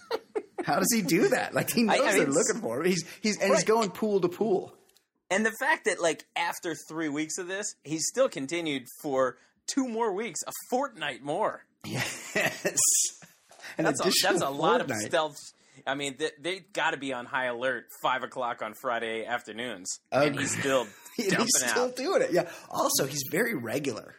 How 0.64 0.78
does 0.78 0.94
he 0.94 1.02
do 1.02 1.30
that? 1.30 1.54
Like 1.54 1.72
he 1.72 1.84
knows 1.84 2.00
I 2.00 2.14
mean, 2.14 2.18
they're 2.18 2.28
looking 2.28 2.62
for 2.62 2.80
him. 2.80 2.86
He's 2.86 3.04
he's 3.22 3.40
and 3.42 3.54
he's 3.54 3.64
going 3.64 3.90
pool 3.90 4.22
to 4.22 4.30
pool. 4.30 4.74
And 5.32 5.46
the 5.46 5.54
fact 5.60 5.86
that 5.86 6.02
like 6.02 6.26
after 6.36 6.76
three 6.76 7.10
weeks 7.10 7.38
of 7.38 7.48
this, 7.48 7.76
he 7.84 8.00
still 8.00 8.30
continued 8.30 8.86
for 9.02 9.38
two 9.68 9.88
more 9.88 10.14
weeks, 10.14 10.40
a 10.48 10.52
fortnight 10.70 11.22
more. 11.24 11.64
Yes. 11.86 12.34
An 13.78 13.86
That's 13.86 14.02
a, 14.02 14.12
that's 14.24 14.42
a 14.42 14.50
lot 14.50 14.82
of 14.82 14.92
stealth. 14.92 15.38
I 15.88 15.96
mean, 15.96 16.16
they, 16.20 16.32
they 16.42 16.60
got 16.74 16.92
to 16.92 16.98
be 16.98 17.14
on 17.14 17.26
high 17.26 17.46
alert 17.46 17.86
five 18.02 18.24
o'clock 18.24 18.62
on 18.62 18.74
Friday 18.74 19.26
afternoons, 19.26 20.00
and 20.12 20.38
he's 20.38 20.58
still 20.58 20.82
And 21.18 21.30
dumping 21.30 21.46
he's 21.46 21.70
still 21.72 21.84
out. 21.86 21.96
doing 21.96 22.22
it. 22.24 22.32
Yeah. 22.32 22.50
Also, 22.70 23.06
he's 23.06 23.24
very 23.32 23.56
regular. 23.56 24.16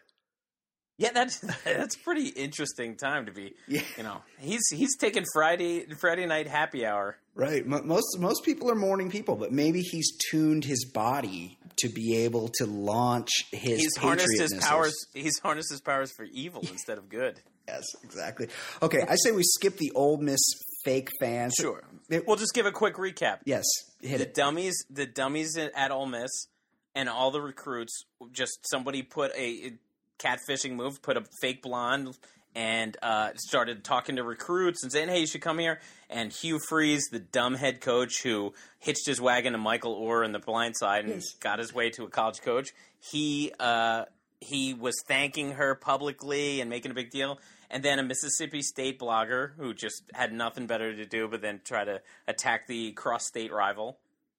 Yeah, 0.99 1.13
that's 1.13 1.39
that's 1.65 1.97
pretty 1.97 2.29
interesting 2.29 2.97
time 2.97 3.27
to 3.27 3.33
be. 3.33 3.55
Yeah. 3.69 3.83
You 3.97 4.03
know, 4.05 4.23
he's 4.39 4.63
he's 4.73 4.97
taking 4.97 5.25
Friday 5.35 5.87
Friday 6.01 6.27
night 6.27 6.47
happy 6.47 6.87
hour. 6.87 7.17
Right. 7.35 7.65
Most 7.67 8.19
most 8.19 8.45
people 8.45 8.71
are 8.71 8.75
morning 8.75 9.11
people, 9.11 9.37
but 9.37 9.53
maybe 9.53 9.81
he's 9.83 10.11
tuned 10.31 10.65
his 10.65 10.85
body 10.85 11.59
to 11.79 11.89
be 11.89 12.17
able 12.19 12.49
to 12.59 12.67
launch 12.67 13.31
his. 13.53 13.79
He's 13.81 13.97
harnessed 13.97 14.39
his 14.41 14.55
powers. 14.61 14.95
He's 15.15 15.39
harnessed 15.39 15.71
his 15.71 15.81
powers 15.81 16.13
for 16.13 16.25
evil 16.25 16.63
instead 16.71 16.99
of 16.99 17.09
good. 17.09 17.41
Yes, 17.69 17.85
exactly. 18.03 18.49
Okay, 18.83 19.03
I 19.09 19.15
say 19.15 19.31
we 19.31 19.45
skip 19.45 19.77
the 19.77 19.93
old 19.95 20.21
Miss 20.23 20.41
fake 20.85 21.09
fans. 21.21 21.55
Sure. 21.57 21.85
It- 22.09 22.27
We'll 22.27 22.35
just 22.35 22.53
give 22.53 22.67
a 22.67 22.73
quick 22.73 22.97
recap. 22.97 23.41
yes, 23.45 23.65
hit 24.01 24.19
the 24.19 24.25
it. 24.25 24.35
dummies, 24.35 24.75
the 24.91 25.07
dummies 25.07 25.57
at 25.57 25.93
Ole 25.93 26.07
Miss, 26.07 26.49
and 26.97 27.09
all 27.09 27.31
the 27.31 27.41
recruits. 27.41 28.03
Just 28.33 28.59
somebody 28.69 29.03
put 29.03 29.31
a 29.37 29.75
catfishing 30.19 30.73
move, 30.73 31.01
put 31.01 31.17
a 31.17 31.23
fake 31.41 31.63
blonde, 31.63 32.17
and 32.55 32.97
uh, 33.03 33.31
started 33.37 33.85
talking 33.85 34.17
to 34.17 34.25
recruits 34.25 34.83
and 34.83 34.93
saying, 34.93 35.09
"Hey, 35.09 35.21
you 35.21 35.27
should 35.27 35.43
come 35.43 35.59
here." 35.59 35.81
And 36.09 36.33
Hugh 36.33 36.59
Freeze, 36.69 37.09
the 37.11 37.21
dumb 37.21 37.55
head 37.55 37.81
coach 37.81 38.23
who 38.23 38.53
hitched 38.79 39.07
his 39.07 39.21
wagon 39.21 39.53
to 39.53 39.59
Michael 39.59 40.01
Oher 40.01 40.25
in 40.25 40.33
The 40.33 40.41
Blind 40.41 40.77
Side 40.77 41.05
and 41.05 41.23
got 41.41 41.59
his 41.59 41.73
way 41.73 41.91
to 41.91 42.05
a 42.05 42.09
college 42.09 42.41
coach, 42.43 42.71
he 42.99 43.53
uh, 43.61 44.07
he 44.41 44.75
was 44.75 44.95
thanking 45.07 45.53
her 45.53 45.75
publicly 45.75 46.61
and 46.61 46.71
making 46.71 46.91
a 46.91 46.95
big 46.95 47.11
deal. 47.11 47.39
And 47.73 47.85
then 47.85 48.01
a 48.01 48.03
Mississippi 48.03 48.63
State 48.63 48.99
blogger 48.99 49.53
who 49.57 49.75
just 49.75 50.03
had 50.13 50.33
nothing 50.33 50.67
better 50.67 50.93
to 50.93 51.07
do 51.07 51.29
but 51.29 51.41
then 51.41 51.61
try 51.65 51.85
to 51.85 52.01
attack 52.27 52.67
the 52.67 52.91
cross-state 52.93 53.53
rival 53.53 53.99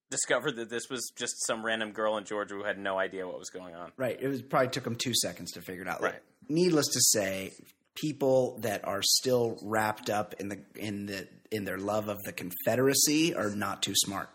discovered 0.10 0.58
that 0.58 0.70
this 0.70 0.90
was 0.90 1.12
just 1.16 1.48
some 1.48 1.66
random 1.66 1.94
girl 1.94 2.18
in 2.18 2.26
Georgia 2.26 2.56
who 2.56 2.64
had 2.66 2.78
no 2.78 3.00
idea 3.00 3.26
what 3.26 3.40
was 3.40 3.50
going 3.50 3.74
on. 3.74 3.94
Right. 3.96 4.18
It 4.20 4.28
was 4.28 4.42
probably 4.42 4.68
took 4.68 4.84
them 4.84 4.96
two 4.96 5.14
seconds 5.16 5.54
to 5.54 5.62
figure 5.62 5.84
it 5.84 5.88
out. 5.88 6.02
Right. 6.02 6.22
Needless 6.50 6.88
to 6.88 7.00
say, 7.00 7.54
people 8.02 8.58
that 8.62 8.84
are 8.86 9.02
still 9.04 9.58
wrapped 9.62 10.10
up 10.10 10.34
in 10.40 10.50
the 10.50 10.60
in 10.76 11.06
the 11.06 11.28
in 11.52 11.64
their 11.66 11.78
love 11.78 12.08
of 12.10 12.18
the 12.24 12.32
Confederacy 12.34 13.36
are 13.36 13.50
not 13.52 13.84
too 13.84 13.94
smart. 13.96 14.30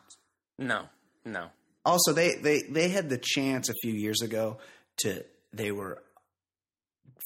No, 0.59 0.89
no. 1.25 1.49
Also, 1.85 2.13
they 2.13 2.37
they 2.37 2.63
they 2.63 2.89
had 2.89 3.09
the 3.09 3.21
chance 3.21 3.69
a 3.69 3.75
few 3.83 3.93
years 3.93 4.23
ago 4.23 4.59
to 4.99 5.25
they 5.53 5.73
were 5.73 6.03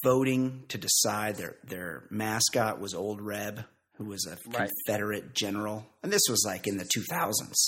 voting 0.03 0.65
to 0.69 0.79
decide 0.79 1.37
their 1.37 1.57
their 1.65 2.05
mascot 2.11 2.81
was 2.81 2.95
Old 2.95 3.21
Reb, 3.21 3.65
who 3.97 4.05
was 4.05 4.27
a 4.27 4.37
Right. 4.51 4.71
Confederate 4.87 5.35
general, 5.35 5.87
and 6.03 6.11
this 6.13 6.23
was 6.29 6.43
like 6.47 6.67
in 6.67 6.79
the 6.79 6.89
two 6.93 7.03
thousands. 7.11 7.59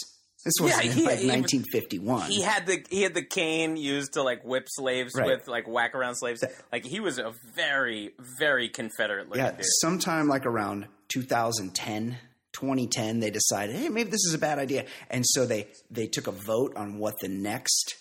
This 0.44 0.54
was 0.60 0.72
Yeah, 0.72 0.80
in 0.82 0.92
he- 0.92 1.04
like 1.06 1.18
he- 1.20 1.28
1951. 1.28 2.30
He 2.30 2.42
had 2.42 2.66
the 2.66 2.84
he 2.90 3.02
had 3.02 3.14
the 3.14 3.22
cane 3.24 3.76
used 3.76 4.14
to 4.14 4.22
like 4.22 4.42
whip 4.44 4.66
slaves 4.68 5.14
Right. 5.14 5.26
with, 5.26 5.46
like 5.48 5.68
whack 5.68 5.94
around 5.94 6.16
slaves. 6.16 6.42
Like 6.72 6.84
he 6.84 6.98
was 7.00 7.18
a 7.18 7.32
very 7.54 8.10
very 8.38 8.68
Confederate 8.68 9.28
looking 9.28 9.44
yeah, 9.44 9.52
dude. 9.52 9.64
sometime 9.80 10.26
like 10.28 10.44
around 10.44 10.88
2010, 11.08 12.18
2010, 12.52 13.20
they 13.20 13.30
decided, 13.30 13.76
hey, 13.76 13.88
maybe 13.88 14.10
this 14.10 14.24
is 14.26 14.34
a 14.34 14.38
bad 14.38 14.58
idea, 14.58 14.84
and 15.10 15.24
so 15.26 15.46
they 15.46 15.68
they 15.90 16.06
took 16.08 16.26
a 16.26 16.32
vote 16.32 16.74
on 16.76 16.98
what 16.98 17.14
the 17.20 17.28
next 17.28 17.94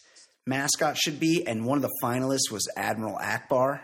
mascot 0.47 0.97
should 0.97 1.19
be, 1.19 1.45
and 1.45 1.65
one 1.65 1.77
of 1.77 1.83
the 1.83 1.93
finalists 2.03 2.49
was 2.51 2.67
Admiral 2.75 3.17
Ackbar, 3.19 3.81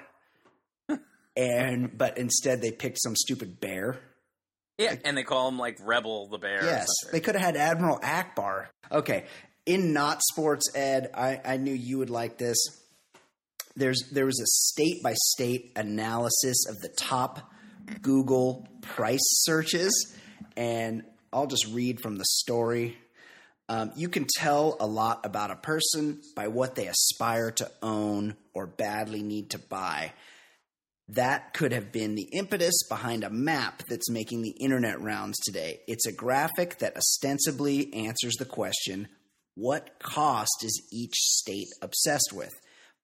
and 1.35 1.95
but 1.97 2.17
instead 2.17 2.61
they 2.61 2.71
picked 2.71 2.99
some 3.01 3.15
stupid 3.15 3.59
bear. 3.59 3.99
Yeah, 4.77 4.95
and 5.03 5.17
they 5.17 5.23
call 5.23 5.47
him 5.47 5.57
like 5.57 5.77
Rebel 5.83 6.27
the 6.27 6.37
Bear. 6.37 6.63
Yes, 6.63 6.87
they 7.11 7.19
could 7.19 7.35
have 7.35 7.43
had 7.43 7.57
Admiral 7.57 7.99
Ackbar. 7.99 8.67
Okay, 8.91 9.25
in 9.65 9.93
not 9.93 10.21
sports 10.21 10.69
ed, 10.75 11.09
I, 11.13 11.41
I 11.43 11.57
knew 11.57 11.73
you 11.73 11.97
would 11.97 12.09
like 12.09 12.37
this. 12.37 12.57
There's 13.75 14.09
there 14.11 14.25
was 14.25 14.39
a 14.39 14.45
state 14.45 15.03
by 15.03 15.13
state 15.15 15.71
analysis 15.75 16.65
of 16.69 16.77
the 16.79 16.89
top 16.89 17.51
Google 18.01 18.67
price 18.81 19.19
searches, 19.21 20.15
and 20.55 21.03
I'll 21.33 21.47
just 21.47 21.67
read 21.73 21.99
from 21.99 22.17
the 22.17 22.25
story. 22.25 22.97
Um, 23.69 23.91
you 23.95 24.07
can 24.07 24.25
tell 24.37 24.77
a 24.79 24.87
lot 24.87 25.25
about 25.25 25.51
a 25.51 25.55
person 25.55 26.21
by 26.35 26.47
what 26.47 26.75
they 26.75 26.87
aspire 26.87 27.51
to 27.51 27.69
own 27.81 28.35
or 28.53 28.65
badly 28.65 29.21
need 29.21 29.49
to 29.51 29.59
buy. 29.59 30.13
That 31.09 31.53
could 31.53 31.71
have 31.71 31.91
been 31.91 32.15
the 32.15 32.27
impetus 32.33 32.75
behind 32.89 33.23
a 33.23 33.29
map 33.29 33.83
that's 33.87 34.09
making 34.09 34.41
the 34.41 34.55
internet 34.59 34.99
rounds 34.99 35.37
today. 35.39 35.79
It's 35.87 36.05
a 36.05 36.11
graphic 36.11 36.79
that 36.79 36.97
ostensibly 36.97 37.93
answers 37.93 38.35
the 38.35 38.45
question 38.45 39.07
what 39.55 39.97
cost 39.97 40.63
is 40.63 40.87
each 40.91 41.15
state 41.15 41.67
obsessed 41.81 42.31
with? 42.31 42.53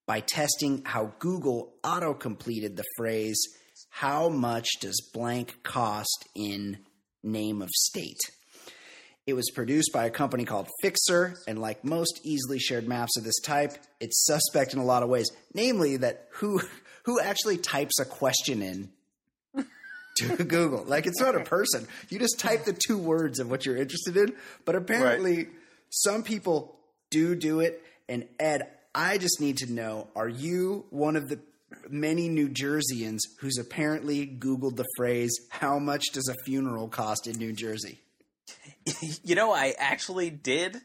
By 0.06 0.20
testing 0.20 0.82
how 0.84 1.14
Google 1.18 1.74
auto 1.82 2.14
completed 2.14 2.76
the 2.76 2.84
phrase, 2.96 3.40
How 3.88 4.28
much 4.28 4.68
does 4.80 5.10
blank 5.12 5.62
cost 5.64 6.28
in 6.36 6.78
name 7.24 7.60
of 7.60 7.70
state? 7.70 8.20
It 9.26 9.32
was 9.32 9.50
produced 9.50 9.90
by 9.92 10.04
a 10.04 10.10
company 10.10 10.44
called 10.44 10.68
Fixr, 10.82 11.36
and 11.48 11.58
like 11.58 11.84
most 11.84 12.20
easily 12.22 12.58
shared 12.58 12.86
maps 12.86 13.16
of 13.16 13.24
this 13.24 13.40
type, 13.40 13.72
it's 13.98 14.24
suspect 14.24 14.74
in 14.74 14.78
a 14.78 14.84
lot 14.84 15.02
of 15.02 15.08
ways. 15.08 15.30
Namely, 15.54 15.96
that 15.96 16.28
who 16.34 16.60
who 17.04 17.20
actually 17.20 17.56
types 17.58 17.98
a 17.98 18.04
question 18.04 18.62
in 18.62 18.88
to 20.16 20.36
Google? 20.44 20.84
Like 20.84 21.06
it's 21.06 21.20
not 21.20 21.34
a 21.34 21.44
person. 21.44 21.86
You 22.08 22.18
just 22.18 22.38
type 22.38 22.64
the 22.64 22.72
two 22.72 22.98
words 22.98 23.38
of 23.38 23.50
what 23.50 23.64
you're 23.64 23.76
interested 23.76 24.16
in. 24.16 24.34
But 24.64 24.74
apparently, 24.74 25.48
some 25.90 26.22
people 26.22 26.76
do 27.10 27.34
do 27.34 27.60
it. 27.60 27.82
And 28.08 28.26
Ed, 28.38 28.68
I 28.94 29.18
just 29.18 29.40
need 29.40 29.58
to 29.58 29.72
know: 29.72 30.08
Are 30.14 30.28
you 30.28 30.84
one 30.90 31.16
of 31.16 31.28
the 31.28 31.38
many 31.88 32.28
New 32.28 32.48
Jerseyans 32.48 33.18
who's 33.40 33.58
apparently 33.58 34.26
Googled 34.26 34.76
the 34.76 34.86
phrase 34.96 35.32
"How 35.50 35.78
much 35.78 36.06
does 36.12 36.28
a 36.28 36.34
funeral 36.44 36.88
cost 36.88 37.26
in 37.26 37.36
New 37.36 37.52
Jersey"? 37.52 38.00
You 39.22 39.34
know, 39.34 39.50
I 39.50 39.74
actually 39.78 40.28
did. 40.28 40.78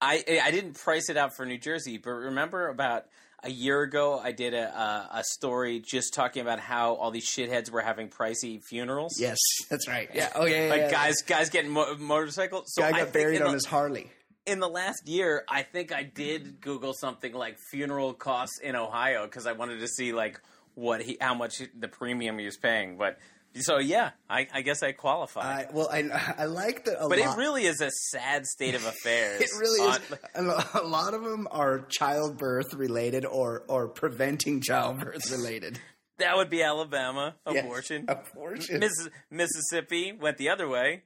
I 0.00 0.24
I 0.42 0.50
didn't 0.50 0.74
price 0.74 1.08
it 1.08 1.16
out 1.16 1.36
for 1.36 1.46
New 1.46 1.58
Jersey, 1.58 1.98
but 1.98 2.10
remember 2.10 2.68
about 2.68 3.06
a 3.42 3.50
year 3.50 3.82
ago, 3.82 4.18
I 4.18 4.32
did 4.32 4.54
a 4.54 4.66
a, 4.68 5.08
a 5.18 5.24
story 5.24 5.80
just 5.80 6.14
talking 6.14 6.42
about 6.42 6.58
how 6.60 6.94
all 6.94 7.10
these 7.10 7.26
shitheads 7.26 7.70
were 7.70 7.80
having 7.80 8.08
pricey 8.08 8.60
funerals. 8.62 9.20
Yes, 9.20 9.38
that's 9.70 9.86
right. 9.88 10.08
Yeah. 10.12 10.30
Oh 10.34 10.44
yeah. 10.44 10.64
yeah, 10.64 10.70
like 10.70 10.80
yeah. 10.82 10.90
guys 10.90 11.22
guys 11.22 11.50
getting 11.50 11.70
mo- 11.70 11.94
motorcycles. 11.98 12.64
So 12.74 12.82
guy 12.82 12.88
I 12.88 13.04
got 13.04 13.12
buried 13.12 13.40
on 13.40 13.48
the- 13.48 13.54
his 13.54 13.64
Harley. 13.66 14.10
in 14.46 14.60
the 14.60 14.68
last 14.68 15.06
year, 15.08 15.44
I 15.48 15.62
think 15.62 15.92
I 15.92 16.02
did 16.02 16.60
Google 16.60 16.94
something 16.94 17.32
like 17.32 17.58
funeral 17.70 18.12
costs 18.14 18.58
in 18.60 18.74
Ohio 18.76 19.24
because 19.24 19.46
I 19.46 19.52
wanted 19.52 19.80
to 19.80 19.88
see 19.88 20.12
like 20.12 20.40
what 20.74 21.02
he 21.02 21.16
how 21.20 21.34
much 21.34 21.62
the 21.78 21.88
premium 21.88 22.38
he 22.38 22.44
was 22.46 22.56
paying. 22.56 22.96
But 22.98 23.18
so 23.60 23.78
yeah, 23.78 24.10
I, 24.28 24.46
I 24.52 24.62
guess 24.62 24.82
I 24.82 24.92
qualify. 24.92 25.40
I, 25.62 25.66
well, 25.72 25.88
I 25.92 26.04
I 26.38 26.44
like 26.46 26.84
that 26.86 27.02
a 27.02 27.08
but 27.08 27.18
lot. 27.18 27.36
it 27.36 27.40
really 27.40 27.64
is 27.66 27.80
a 27.80 27.90
sad 28.10 28.46
state 28.46 28.74
of 28.74 28.84
affairs. 28.86 29.40
It 29.40 29.50
really 29.58 29.80
is. 29.90 29.96
on- 29.96 30.18
And 30.34 30.48
a 30.74 30.82
lot 30.86 31.14
of 31.14 31.22
them 31.24 31.46
are 31.50 31.80
childbirth 31.88 32.74
related 32.74 33.24
or 33.24 33.64
or 33.68 33.88
preventing 33.88 34.60
childbirth 34.60 35.30
related. 35.30 35.78
that 36.18 36.36
would 36.36 36.50
be 36.50 36.62
Alabama 36.62 37.36
Yes, 37.50 37.64
abortion. 37.64 38.06
abortion. 38.08 38.80
Miss, 38.80 39.08
Mississippi 39.30 40.12
went 40.12 40.36
the 40.38 40.50
other 40.50 40.68
way. 40.68 41.02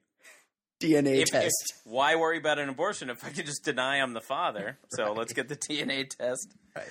DNA 0.80 1.16
If- 1.18 1.22
if- 1.22 1.30
test. 1.30 1.74
why 1.84 2.16
worry 2.16 2.38
about 2.38 2.59
an 2.59 2.68
abortion 2.68 3.09
if 3.11 3.24
I 3.24 3.28
could 3.30 3.46
just 3.46 3.64
deny 3.64 4.00
I'm 4.00 4.14
the 4.14 4.20
father? 4.20 4.78
So 4.90 5.12
let's 5.12 5.32
get 5.32 5.48
the 5.48 5.57
DNA 5.57 6.09
test. 6.09 6.48
Right. 6.76 6.86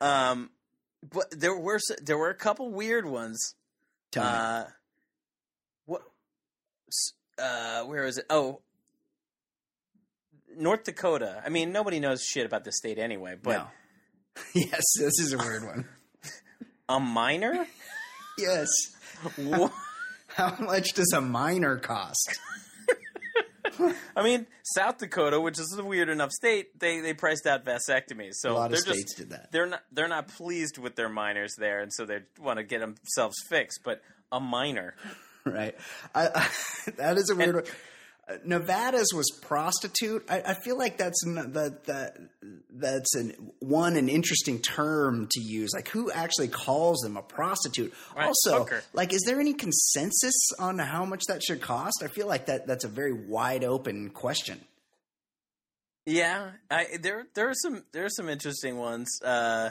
Um, 0.00 0.50
but 1.08 1.26
there 1.30 1.56
were 1.56 1.78
there 2.02 2.18
were 2.18 2.30
a 2.30 2.34
couple 2.36 2.72
weird 2.72 3.06
ones. 3.06 3.54
Tell. 4.10 4.24
Uh, 4.24 4.64
Uh, 7.38 7.84
was 7.86 8.18
it? 8.18 8.26
Oh, 8.30 8.60
North 10.56 10.84
Dakota. 10.84 11.42
I 11.44 11.48
mean, 11.50 11.72
nobody 11.72 12.00
knows 12.00 12.22
shit 12.22 12.46
about 12.46 12.64
this 12.64 12.76
state 12.76 12.98
anyway. 12.98 13.36
But 13.40 13.52
no. 13.52 13.66
yes, 14.54 14.82
this 14.98 15.18
is 15.20 15.32
a 15.32 15.38
weird 15.38 15.64
one. 15.64 15.84
a 16.88 16.98
minor? 17.00 17.66
Yes. 18.38 18.68
Wha- 19.36 19.70
How 20.28 20.56
much 20.60 20.92
does 20.94 21.12
a 21.14 21.20
minor 21.20 21.76
cost? 21.78 22.38
I 24.16 24.22
mean, 24.22 24.46
South 24.74 24.98
Dakota, 24.98 25.40
which 25.40 25.58
is 25.58 25.76
a 25.78 25.84
weird 25.84 26.08
enough 26.08 26.32
state, 26.32 26.78
they 26.80 27.00
they 27.00 27.14
priced 27.14 27.46
out 27.46 27.64
vasectomies. 27.64 28.32
So 28.34 28.52
A 28.52 28.54
lot 28.54 28.72
of 28.72 28.78
states 28.78 29.14
just, 29.14 29.16
did 29.16 29.30
that. 29.30 29.52
They're 29.52 29.66
not 29.66 29.82
they're 29.92 30.08
not 30.08 30.28
pleased 30.28 30.78
with 30.78 30.96
their 30.96 31.08
minors 31.08 31.54
there, 31.58 31.80
and 31.80 31.92
so 31.92 32.04
they 32.04 32.20
want 32.40 32.58
to 32.58 32.64
get 32.64 32.80
themselves 32.80 33.36
fixed. 33.48 33.80
But 33.84 34.02
a 34.32 34.40
minor, 34.40 34.94
right? 35.54 35.74
I, 36.14 36.28
I, 36.28 36.48
that 36.96 37.16
is 37.16 37.30
a 37.30 37.36
weird 37.36 37.54
one. 37.56 37.64
Uh, 38.28 38.36
Nevada's 38.44 39.12
was 39.14 39.30
prostitute. 39.40 40.22
I, 40.28 40.42
I 40.48 40.54
feel 40.54 40.76
like 40.76 40.98
that's 40.98 41.18
that 41.24 41.84
that 41.86 42.16
that's 42.70 43.14
an 43.14 43.52
one 43.60 43.96
an 43.96 44.10
interesting 44.10 44.60
term 44.60 45.28
to 45.30 45.40
use. 45.40 45.70
Like 45.74 45.88
who 45.88 46.10
actually 46.10 46.48
calls 46.48 46.98
them 47.00 47.16
a 47.16 47.22
prostitute? 47.22 47.94
Right, 48.14 48.26
also, 48.26 48.58
hooker. 48.58 48.82
like 48.92 49.14
is 49.14 49.22
there 49.26 49.40
any 49.40 49.54
consensus 49.54 50.34
on 50.58 50.78
how 50.78 51.06
much 51.06 51.22
that 51.28 51.42
should 51.42 51.62
cost? 51.62 52.02
I 52.04 52.08
feel 52.08 52.26
like 52.26 52.46
that 52.46 52.66
that's 52.66 52.84
a 52.84 52.88
very 52.88 53.14
wide 53.14 53.64
open 53.64 54.10
question. 54.10 54.60
yeah. 56.04 56.50
I 56.70 56.98
there 57.00 57.26
there 57.34 57.48
are 57.48 57.54
some 57.54 57.84
there 57.92 58.04
are 58.04 58.10
some 58.10 58.28
interesting 58.28 58.76
ones. 58.76 59.08
Uh, 59.24 59.70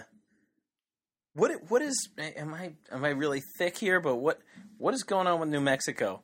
what 1.38 1.51
what 1.69 1.81
is 1.81 2.09
am 2.17 2.53
I 2.53 2.71
am 2.91 3.05
I 3.05 3.09
really 3.09 3.41
thick 3.57 3.77
here? 3.77 3.99
But 3.99 4.15
what 4.17 4.39
what 4.77 4.93
is 4.93 5.03
going 5.03 5.27
on 5.27 5.39
with 5.39 5.49
New 5.49 5.61
Mexico? 5.61 6.21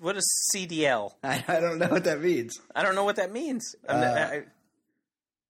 What 0.00 0.16
is 0.16 0.50
CDL? 0.54 1.12
I, 1.24 1.44
I 1.48 1.60
don't 1.60 1.78
know 1.78 1.88
what 1.88 2.04
that 2.04 2.20
means. 2.20 2.60
I 2.74 2.82
don't 2.82 2.94
know 2.94 3.04
what 3.04 3.16
that 3.16 3.32
means. 3.32 3.74
Uh, 3.88 3.92
I- 3.92 4.42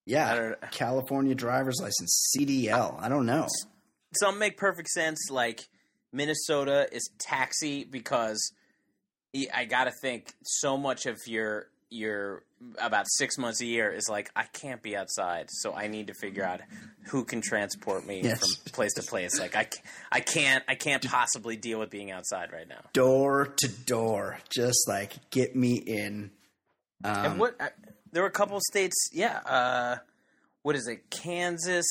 Yeah, 0.06 0.54
I 0.62 0.66
California 0.68 1.34
driver's 1.34 1.78
license 1.80 2.32
CDL. 2.36 3.00
I 3.00 3.08
don't 3.08 3.26
know. 3.26 3.46
some 4.18 4.38
make 4.38 4.56
perfect 4.56 4.88
sense. 4.88 5.18
Like 5.30 5.60
Minnesota 6.12 6.88
is 6.92 7.08
taxi 7.18 7.84
because 7.84 8.52
I 9.54 9.64
gotta 9.64 9.92
think 10.02 10.34
so 10.42 10.76
much 10.76 11.06
of 11.06 11.18
your 11.26 11.68
your 11.90 12.42
about 12.78 13.06
six 13.08 13.36
months 13.36 13.60
a 13.60 13.66
year 13.66 13.90
is 13.92 14.08
like 14.08 14.30
I 14.36 14.44
can't 14.44 14.82
be 14.82 14.96
outside, 14.96 15.46
so 15.50 15.74
I 15.74 15.88
need 15.88 16.06
to 16.06 16.14
figure 16.14 16.44
out 16.44 16.60
who 17.08 17.24
can 17.24 17.40
transport 17.40 18.06
me 18.06 18.20
Yes. 18.22 18.38
from 18.38 18.72
place 18.72 18.94
to 18.94 19.02
place. 19.02 19.38
Like 19.40 19.56
I, 19.56 19.68
I 20.12 20.20
can't 20.20 20.62
I 20.68 20.74
can't 20.76 21.04
possibly 21.08 21.56
deal 21.56 21.78
with 21.80 21.90
being 21.90 22.10
outside 22.10 22.52
right 22.52 22.68
now. 22.68 22.80
Door 22.92 23.54
to 23.58 23.68
door, 23.68 24.38
just 24.48 24.86
like 24.88 25.30
get 25.30 25.56
me 25.56 25.74
in. 25.76 26.30
Um, 27.02 27.16
and 27.26 27.40
what 27.40 27.56
I, 27.60 27.70
there 28.12 28.22
were 28.22 28.28
a 28.28 28.32
couple 28.32 28.56
of 28.56 28.62
states, 28.62 29.08
yeah. 29.12 29.38
Uh, 29.44 29.96
what 30.62 30.76
is 30.76 30.86
it? 30.86 31.10
Kansas, 31.10 31.86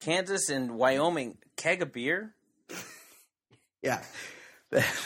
Kansas, 0.00 0.48
and 0.48 0.72
Wyoming. 0.72 1.36
Keg 1.56 1.82
of 1.82 1.92
beer. 1.92 2.34
Yeah. 3.82 4.02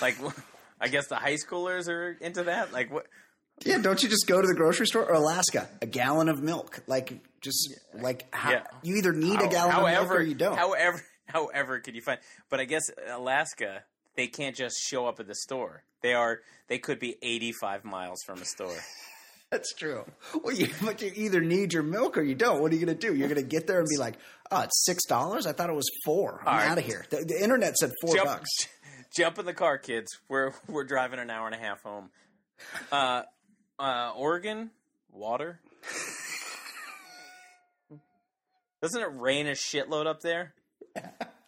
Like, 0.01 0.17
I 0.81 0.89
guess 0.89 1.07
the 1.09 1.17
high 1.17 1.35
schoolers 1.37 1.89
are 1.89 2.17
into 2.21 2.45
that. 2.45 2.73
Like, 2.73 2.93
what? 2.93 3.07
Yeah, 3.65 3.79
don't 3.79 4.03
you 4.03 4.09
just 4.09 4.27
go 4.27 4.41
to 4.43 4.47
the 4.49 4.55
grocery 4.55 4.87
store 4.87 5.05
or 5.05 5.15
Alaska? 5.15 5.69
A 5.81 5.87
gallon 5.87 6.29
of 6.29 6.43
milk, 6.43 6.83
like 6.87 7.21
just 7.41 7.75
like 7.95 8.27
how, 8.35 8.51
Yeah. 8.51 8.63
you 8.83 8.97
either 8.97 9.13
need 9.13 9.35
a 9.41 9.45
How- 9.45 9.49
gallon 9.49 9.71
of 9.77 9.83
milk 9.83 9.89
however, 9.95 10.17
or 10.17 10.23
you 10.23 10.35
don't. 10.35 10.57
However, 10.57 11.03
however, 11.27 11.79
could 11.81 11.95
you 11.95 12.03
find? 12.03 12.19
But 12.51 12.61
I 12.61 12.65
guess 12.65 12.83
Alaska, 13.09 13.85
they 14.17 14.27
can't 14.27 14.57
just 14.57 14.77
show 14.81 15.07
up 15.07 15.21
at 15.21 15.27
the 15.29 15.35
store. 15.35 15.85
They 16.03 16.15
are. 16.15 16.41
They 16.69 16.79
could 16.79 16.99
be 16.99 17.17
eighty-five 17.23 17.85
miles 17.85 18.23
from 18.27 18.41
a 18.43 18.45
store. 18.45 18.75
That's 19.51 19.75
true. 19.75 20.07
Well, 20.43 20.55
you, 20.55 20.69
but 20.83 21.03
you 21.03 21.13
either 21.15 21.43
need 21.43 21.75
your 21.75 21.83
milk 21.83 22.17
or 22.17 22.23
you 22.23 22.35
don't. 22.35 22.63
What 22.63 22.73
are 22.73 22.75
you 22.75 22.87
going 22.87 22.99
to 22.99 23.07
do? 23.07 23.15
You're 23.15 23.29
going 23.29 23.41
to 23.41 23.47
get 23.47 23.67
there 23.67 23.79
and 23.79 23.87
be 23.89 23.99
like, 23.99 24.15
"Oh, 24.51 24.63
it's 24.63 24.85
six 24.85 25.05
dollars. 25.05 25.47
I 25.47 25.53
thought 25.53 25.69
it 25.71 25.77
was 25.77 25.89
four. 26.05 26.41
I'm 26.47 26.57
right. 26.57 26.69
out 26.71 26.79
of 26.79 26.85
here." 26.85 27.05
The, 27.11 27.19
the 27.29 27.41
internet 27.41 27.77
said 27.77 27.93
four 28.01 28.17
jump, 28.17 28.27
bucks. 28.29 28.49
jump 29.17 29.39
in 29.39 29.45
the 29.47 29.53
car, 29.55 29.79
kids. 29.79 30.19
We're 30.29 30.53
we're 30.67 30.85
driving 30.85 31.21
an 31.21 31.31
hour 31.31 31.47
and 31.47 31.55
a 31.55 31.59
half 31.59 31.83
home. 31.83 32.11
Uh, 32.91 33.23
uh, 33.83 34.13
Oregon, 34.17 34.71
water. 35.13 35.61
Doesn't 38.81 39.01
it 39.01 39.11
rain 39.15 39.47
a 39.47 39.53
shitload 39.53 40.07
up 40.07 40.21
there? 40.21 40.55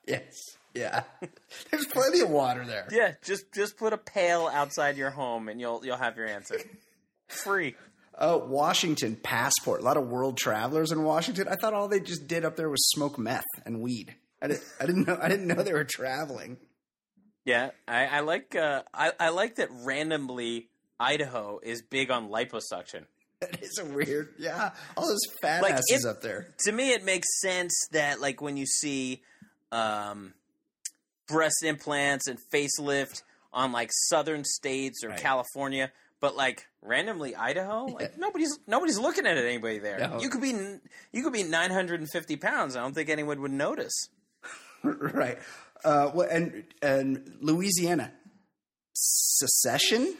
Yes. 0.07 0.35
Yeah. 0.75 1.05
There's 1.71 1.87
plenty 1.87 2.21
of 2.21 2.29
water 2.29 2.67
there. 2.67 2.87
Yeah, 2.91 3.13
just 3.25 3.51
just 3.55 3.79
put 3.79 3.95
a 3.95 3.97
pail 3.97 4.51
outside 4.53 4.99
your 4.99 5.09
home 5.09 5.49
and 5.49 5.59
you'll 5.59 5.81
you'll 5.83 5.97
have 5.97 6.19
your 6.19 6.27
answer. 6.27 6.57
Free. 7.29 7.75
Oh, 8.19 8.37
Washington 8.37 9.17
passport. 9.17 9.81
A 9.81 9.83
lot 9.85 9.97
of 9.97 10.09
world 10.09 10.37
travelers 10.37 10.93
in 10.93 11.05
Washington. 11.05 11.49
I 11.49 11.57
thought 11.57 11.73
all 11.73 11.89
they 11.89 12.01
just 12.01 12.29
did 12.29 12.45
up 12.45 12.57
there 12.57 12.69
was 12.69 12.87
smoke 12.91 13.19
meth 13.19 13.47
and 13.65 13.81
weed. 13.81 14.15
I 14.43 14.49
didn't. 14.49 14.65
I 14.79 14.85
didn't 14.85 15.07
know. 15.07 15.19
I 15.23 15.29
didn't 15.31 15.47
know 15.47 15.63
they 15.63 15.73
were 15.73 15.85
traveling. 15.85 16.59
Yeah, 17.47 17.71
I, 17.89 18.05
I 18.05 18.21
like 18.21 18.55
uh, 18.55 18.83
I, 18.93 19.13
I 19.19 19.31
like 19.31 19.55
that 19.55 19.71
randomly 19.71 20.69
Idaho 21.01 21.61
is 21.63 21.83
big 21.83 22.11
on 22.11 22.29
liposuction. 22.29 23.05
That 23.41 23.63
is 23.63 23.81
weird. 23.83 24.35
Yeah, 24.39 24.71
all 24.97 25.07
those 25.07 25.21
fat 25.41 25.63
Like, 25.63 25.75
asses 25.75 26.05
it- 26.05 26.09
up 26.09 26.23
there. 26.23 26.55
To 26.67 26.73
me, 26.73 26.93
it 26.93 27.05
makes 27.05 27.27
sense 27.41 27.75
that 27.93 28.21
like 28.21 28.41
when 28.41 28.57
you 28.57 28.65
see 28.67 29.23
um, 29.73 30.35
breast 31.29 31.63
implants 31.65 32.27
and 32.29 32.39
facelift 32.55 33.23
on 33.53 33.73
like 33.73 33.91
southern 34.09 34.45
states 34.45 35.03
or 35.05 35.11
Right. 35.11 35.19
California, 35.21 35.91
but 36.21 36.37
like 36.37 36.67
randomly 36.81 37.35
Idaho, 37.37 37.85
like 37.87 38.17
nobody's 38.19 38.57
nobody's 38.67 38.99
looking 38.99 39.27
at 39.27 39.37
it 39.37 39.45
anybody 39.45 39.79
there. 39.79 39.99
No. 39.99 40.21
You 40.21 40.31
could 40.31 40.41
be 40.41 40.55
you 41.13 41.23
could 41.23 41.33
be 41.33 41.43
950 41.43 42.37
pounds. 42.37 42.77
I 42.77 42.81
don't 42.83 42.95
think 42.95 43.11
anyone 43.11 43.41
would 43.43 43.53
notice. 43.53 44.09
right. 44.85 45.39
Uh, 45.85 46.11
well, 46.15 46.29
and 46.31 46.65
and 46.83 47.37
Louisiana 47.41 48.13
secession. 48.93 50.15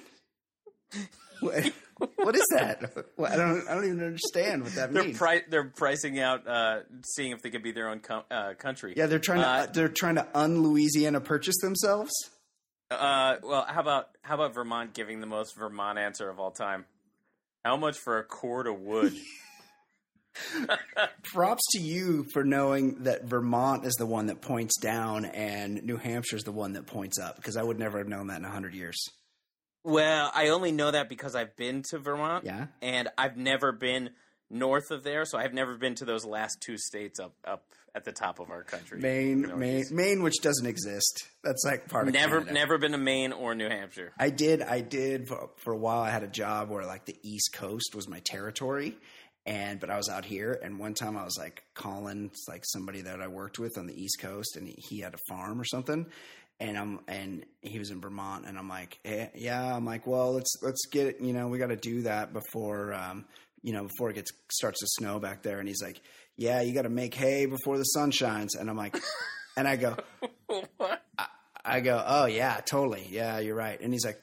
What 1.41 1.73
what 2.17 2.35
is 2.37 2.45
that? 2.57 3.07
Well, 3.17 3.33
I 3.33 3.37
don't. 3.37 3.69
I 3.69 3.75
don't 3.75 3.85
even 3.85 4.03
understand 4.05 4.63
what 4.63 4.75
that 4.75 4.93
They're 4.93 5.05
means. 5.05 5.19
pri- 5.19 5.43
they're 5.49 5.65
pricing 5.69 6.19
out, 6.19 6.47
uh, 6.47 6.81
seeing 7.05 7.33
if 7.33 7.43
they 7.43 7.51
could 7.51 7.63
be 7.63 7.73
their 7.73 7.89
own 7.89 8.01
com- 8.01 8.25
uh, 8.31 8.55
country. 8.55 8.95
yeah, 8.97 9.07
they're 9.07 9.19
trying 9.19 9.41
to. 9.41 9.47
Uh, 9.47 9.67
they're 9.67 9.89
trying 9.89 10.17
to 10.17 10.27
un 10.35 10.63
Louisiana 10.63 11.21
purchase 11.21 11.57
themselves. 11.61 12.13
Uh, 12.91 13.37
well, 13.43 13.65
how 13.69 13.81
about 13.81 14.09
how 14.23 14.35
about 14.35 14.55
Vermont 14.55 14.93
giving 14.95 15.21
the 15.21 15.27
most 15.27 15.57
Vermont 15.57 15.99
answer 15.99 16.29
of 16.29 16.39
all 16.41 16.51
time? 16.51 16.85
How 17.65 17.77
much 17.77 17.97
for 17.99 18.19
a 18.19 18.25
cord 18.25 18.67
of 18.67 18.79
wood? 18.81 19.15
Props 21.23 21.63
to 21.73 21.81
you 21.81 22.27
for 22.33 22.43
knowing 22.45 23.05
that 23.05 23.25
Vermont 23.25 23.85
is 23.85 23.95
the 23.95 24.07
one 24.07 24.27
that 24.27 24.41
points 24.41 24.79
down 24.81 25.25
and 25.27 25.83
New 25.85 25.97
Hampshire 25.97 26.37
is 26.37 26.43
the 26.43 26.51
one 26.53 26.73
that 26.73 26.87
points 26.87 27.19
up. 27.21 27.37
Because 27.37 27.57
I 27.57 27.63
would 27.63 27.79
never 27.79 27.99
have 27.99 28.09
known 28.09 28.27
that 28.29 28.39
in 28.39 28.45
hundred 28.45 28.75
years. 28.75 28.97
Well, 29.85 30.31
I 30.35 30.49
only 30.49 30.73
know 30.73 30.91
that 30.91 31.09
because 31.09 31.35
I've 31.37 31.55
been 31.57 31.83
to 31.91 31.99
Vermont. 31.99 32.45
Yeah. 32.45 32.67
and 32.83 33.09
I've 33.17 33.37
never 33.37 33.71
been 33.73 34.11
north 34.51 34.91
of 34.91 35.05
there, 35.05 35.25
so 35.25 35.39
I've 35.39 35.55
never 35.55 35.77
been 35.77 35.95
to 35.97 36.05
those 36.05 36.25
last 36.25 36.59
two 36.61 36.77
states 36.79 37.21
up 37.21 37.35
up 37.47 37.65
at 37.97 38.05
the 38.05 38.13
top 38.13 38.41
of 38.41 38.51
our 38.51 38.65
country. 38.65 38.99
Maine, 39.01 39.41
You 39.43 39.47
know, 39.47 39.57
Maine, 39.57 39.85
Maine, 39.93 40.23
which 40.25 40.41
doesn't 40.43 40.67
exist. 40.67 41.29
That's 41.45 41.63
like 41.65 41.89
part 41.89 42.09
of 42.09 42.15
Never, 42.15 42.39
Canada. 42.41 42.53
never 42.55 42.77
been 42.79 42.91
to 42.91 42.99
Maine 42.99 43.33
or 43.33 43.55
New 43.55 43.69
Hampshire. 43.69 44.13
I 44.19 44.31
did. 44.31 44.63
I 44.63 44.81
did 44.81 45.29
for, 45.29 45.51
for 45.59 45.73
a 45.73 45.77
while. 45.79 46.01
I 46.01 46.11
had 46.11 46.25
a 46.25 46.29
job 46.29 46.71
where 46.71 46.85
like 46.85 47.05
the 47.05 47.17
East 47.23 47.53
Coast 47.55 47.95
was 47.95 48.09
my 48.09 48.19
territory, 48.25 48.97
and 49.47 49.79
but 49.79 49.91
I 49.91 49.97
was 49.97 50.09
out 50.09 50.25
here. 50.25 50.59
And 50.63 50.79
one 50.81 50.95
time 50.95 51.17
I 51.17 51.23
was 51.25 51.37
like 51.39 51.63
calling 51.75 52.31
like 52.49 52.65
somebody 52.65 53.03
that 53.03 53.21
I 53.21 53.29
worked 53.29 53.59
with 53.61 53.79
on 53.79 53.87
the 53.87 53.95
East 53.95 54.19
Coast, 54.21 54.57
and 54.57 54.67
he, 54.67 54.75
he 54.89 55.01
had 55.01 55.15
a 55.15 55.19
farm 55.29 55.61
or 55.61 55.65
something. 55.65 56.07
And 56.65 56.79
I'm 56.79 57.01
and 57.09 57.45
he 57.61 57.79
was 57.79 57.91
in 57.91 58.01
Vermont, 58.01 58.47
and 58.47 58.57
I'm 58.59 58.69
like, 58.69 58.99
hey, 59.05 59.31
yeah. 59.35 59.77
I'm 59.77 59.85
like, 59.85 60.07
well, 60.07 60.33
let's 60.33 60.57
let's 60.63 60.87
get 60.87 61.07
it. 61.07 61.21
You 61.21 61.33
know, 61.33 61.49
we 61.49 61.59
got 61.59 61.69
to 61.69 61.77
do 61.77 62.03
that 62.03 62.33
before 62.33 62.95
um, 62.95 63.27
you 63.63 63.73
know 63.73 63.83
before 63.85 64.11
it 64.11 64.15
gets 64.15 64.33
starts 64.51 64.81
to 64.81 64.87
snow 64.89 65.19
back 65.19 65.43
there. 65.43 65.59
And 65.59 65.69
he's 65.69 65.83
like, 65.83 66.01
yeah, 66.37 66.63
you 66.63 66.73
got 66.75 66.83
to 66.83 66.89
make 66.89 67.15
hay 67.15 67.47
before 67.47 67.77
the 67.77 67.85
sun 67.85 68.11
shines. 68.11 68.55
And 68.55 68.71
I'm 68.71 68.77
like, 68.77 68.97
and 69.57 69.69
I 69.69 69.77
go, 69.77 69.97
what? 70.79 71.03
I 71.65 71.81
go, 71.81 72.03
oh 72.07 72.27
yeah, 72.27 72.61
totally, 72.65 73.07
yeah, 73.11 73.39
you're 73.39 73.55
right. 73.55 73.81
And 73.81 73.93
he's 73.93 74.05
like, 74.05 74.21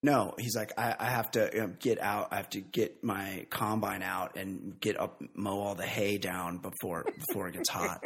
no, 0.00 0.34
he's 0.38 0.54
like, 0.54 0.72
I, 0.78 0.94
I 0.98 1.06
have 1.06 1.32
to 1.32 1.50
you 1.52 1.60
know, 1.60 1.74
get 1.80 2.00
out. 2.00 2.28
I 2.30 2.36
have 2.36 2.50
to 2.50 2.60
get 2.60 3.02
my 3.02 3.46
combine 3.50 4.02
out 4.02 4.36
and 4.36 4.78
get 4.80 4.98
up, 4.98 5.20
mow 5.34 5.58
all 5.58 5.74
the 5.74 5.86
hay 5.86 6.18
down 6.18 6.58
before 6.58 7.04
before 7.26 7.48
it 7.48 7.54
gets 7.54 7.68
hot. 7.68 8.04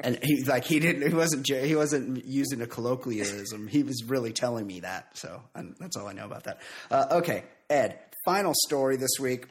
and 0.00 0.18
he's 0.22 0.46
like, 0.46 0.64
he 0.64 0.78
didn't, 0.78 1.08
he 1.08 1.14
wasn't, 1.14 1.46
he 1.48 1.74
wasn't 1.74 2.26
using 2.26 2.60
a 2.60 2.66
colloquialism. 2.66 3.66
He 3.66 3.82
was 3.82 4.04
really 4.04 4.32
telling 4.32 4.66
me 4.66 4.80
that. 4.80 5.16
So 5.16 5.42
that's 5.80 5.96
all 5.96 6.06
I 6.06 6.12
know 6.12 6.26
about 6.26 6.44
that. 6.44 6.60
Uh, 6.90 7.06
okay, 7.12 7.44
Ed, 7.70 7.98
final 8.26 8.52
story 8.66 8.96
this 8.96 9.18
week. 9.18 9.46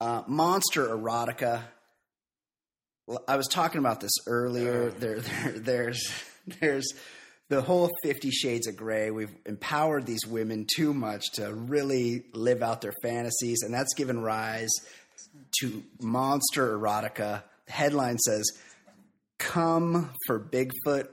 Uh, 0.00 0.22
Monster 0.28 0.86
erotica. 0.88 1.62
Well, 3.08 3.24
I 3.26 3.36
was 3.36 3.48
talking 3.48 3.80
about 3.80 4.00
this 4.00 4.12
earlier. 4.28 4.90
There, 4.90 5.18
there, 5.20 5.52
there's, 5.56 6.12
there's 6.60 6.92
the 7.54 7.62
whole 7.62 7.90
Fifty 8.02 8.30
Shades 8.30 8.66
of 8.66 8.76
Grey. 8.76 9.10
We've 9.10 9.34
empowered 9.46 10.06
these 10.06 10.26
women 10.26 10.66
too 10.76 10.92
much 10.92 11.32
to 11.32 11.52
really 11.54 12.24
live 12.32 12.62
out 12.62 12.80
their 12.80 12.94
fantasies, 13.02 13.62
and 13.62 13.72
that's 13.72 13.94
given 13.94 14.20
rise 14.20 14.70
to 15.60 15.82
monster 16.00 16.76
erotica. 16.76 17.42
The 17.66 17.72
headline 17.72 18.18
says, 18.18 18.44
"Come 19.38 20.12
for 20.26 20.40
Bigfoot." 20.40 21.08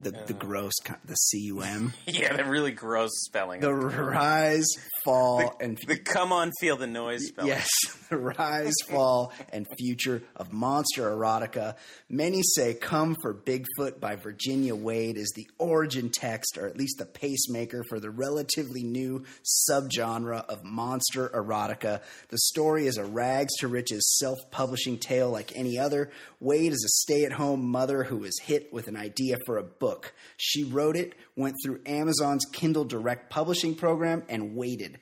The 0.00 0.12
the 0.28 0.32
gross, 0.32 0.74
the 1.04 1.14
C 1.16 1.38
U 1.46 1.60
M, 1.62 1.92
Yeah, 2.06 2.36
the 2.36 2.44
really 2.44 2.70
gross 2.70 3.10
spelling. 3.24 3.60
the 3.60 3.74
rise, 3.74 4.68
fall, 5.04 5.56
and 5.60 5.76
the 5.88 5.98
come 5.98 6.32
on, 6.32 6.52
feel 6.60 6.76
the 6.76 6.86
noise 6.86 7.26
spelling. 7.26 7.48
Yes, 7.50 7.68
the 8.08 8.16
rise, 8.16 8.74
fall, 8.88 9.32
and 9.52 9.66
future 9.76 10.22
of 10.36 10.52
monster 10.52 11.02
erotica. 11.10 11.74
Many 12.08 12.42
say 12.42 12.74
Come 12.74 13.16
for 13.20 13.34
Bigfoot 13.34 13.98
by 13.98 14.14
Virginia 14.14 14.76
Wade 14.76 15.16
is 15.16 15.32
the 15.34 15.48
origin 15.58 16.10
text, 16.10 16.56
or 16.58 16.68
at 16.68 16.76
least 16.76 16.98
the 16.98 17.04
pacemaker, 17.04 17.82
for 17.88 17.98
the 17.98 18.10
relatively 18.10 18.84
new 18.84 19.24
subgenre 19.68 20.44
of 20.48 20.62
monster 20.62 21.28
erotica. 21.30 22.02
The 22.28 22.38
story 22.38 22.86
is 22.86 22.98
a 22.98 23.04
rags 23.04 23.52
to 23.58 23.66
riches 23.66 24.16
self 24.20 24.38
publishing 24.52 24.98
tale 24.98 25.30
like 25.30 25.56
any 25.56 25.76
other. 25.76 26.10
Wade 26.38 26.70
is 26.70 26.84
a 26.84 26.88
stay 27.02 27.24
at 27.24 27.32
home 27.32 27.68
mother 27.68 28.04
who 28.04 28.22
is 28.22 28.38
hit 28.44 28.72
with 28.72 28.86
an 28.86 28.96
idea 28.96 29.38
for 29.44 29.58
a 29.58 29.64
book. 29.64 29.87
She 30.36 30.64
wrote 30.64 30.96
it, 30.96 31.14
went 31.36 31.56
through 31.62 31.80
Amazon's 31.86 32.44
Kindle 32.52 32.84
Direct 32.84 33.30
publishing 33.30 33.74
program, 33.74 34.22
and 34.28 34.54
waited. 34.54 34.98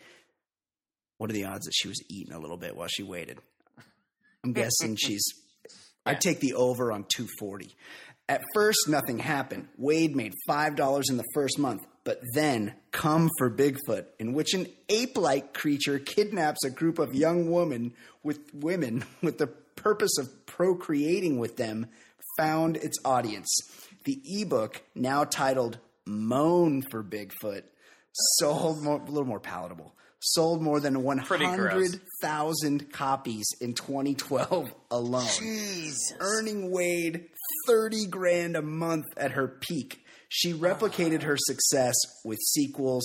What 1.19 1.31
are 1.31 1.35
the 1.35 1.45
odds 1.45 1.67
that 1.67 1.75
she 1.75 1.89
was 1.89 2.03
eating 2.09 2.33
a 2.33 2.39
little 2.39 2.57
bit 2.57 2.77
while 2.77 2.89
she 2.89 3.03
waited? 3.03 3.39
I'm 4.45 4.53
guessing 4.53 4.97
she's. 5.01 5.25
I'd 6.05 6.21
take 6.21 6.41
the 6.41 6.55
over 6.55 6.93
on 6.93 7.05
240. 7.05 7.75
At 8.29 8.45
first, 8.55 8.89
nothing 8.89 9.19
happened. 9.19 9.69
Wade 9.77 10.15
made 10.15 10.33
$5 10.49 11.03
in 11.11 11.17
the 11.17 11.25
first 11.35 11.59
month, 11.59 11.87
but 12.05 12.21
then 12.35 12.75
Come 12.97 13.29
for 13.37 13.51
Bigfoot, 13.51 14.07
in 14.19 14.33
which 14.33 14.55
an 14.55 14.69
ape 14.89 15.19
like 15.19 15.53
creature 15.53 15.99
kidnaps 15.99 16.65
a 16.65 16.71
group 16.71 16.99
of 16.99 17.15
young 17.15 17.51
women 17.51 17.93
with 18.23 18.39
women 18.55 19.05
with 19.23 19.37
the 19.37 19.49
purpose 19.49 20.17
of 20.19 20.47
procreating 20.47 21.39
with 21.39 21.59
them, 21.59 21.89
found 22.39 22.79
its 22.79 22.97
audience. 23.05 23.51
The 24.07 24.21
ebook, 24.25 24.83
now 24.95 25.25
titled 25.25 25.79
Moan 26.07 26.83
for 26.91 27.03
Bigfoot, 27.03 27.65
sold 28.39 28.81
more, 28.81 29.01
a 29.01 29.05
little 29.05 29.27
more 29.27 29.41
palatable. 29.41 29.95
Sold 30.21 30.63
more 30.63 30.79
than 30.81 31.03
100,000 31.03 32.93
copies 32.93 33.47
in 33.61 33.75
2012 33.75 34.73
alone. 34.93 35.23
Jeez. 35.25 35.97
Earning 36.21 36.71
Wade 36.71 37.27
30 37.67 38.07
grand 38.07 38.57
a 38.57 38.63
month 38.63 39.07
at 39.17 39.33
her 39.33 39.49
peak. 39.49 40.05
She 40.29 40.55
replicated 40.55 41.23
her 41.25 41.37
success 41.37 41.95
with 42.25 42.39
sequels, 42.39 43.05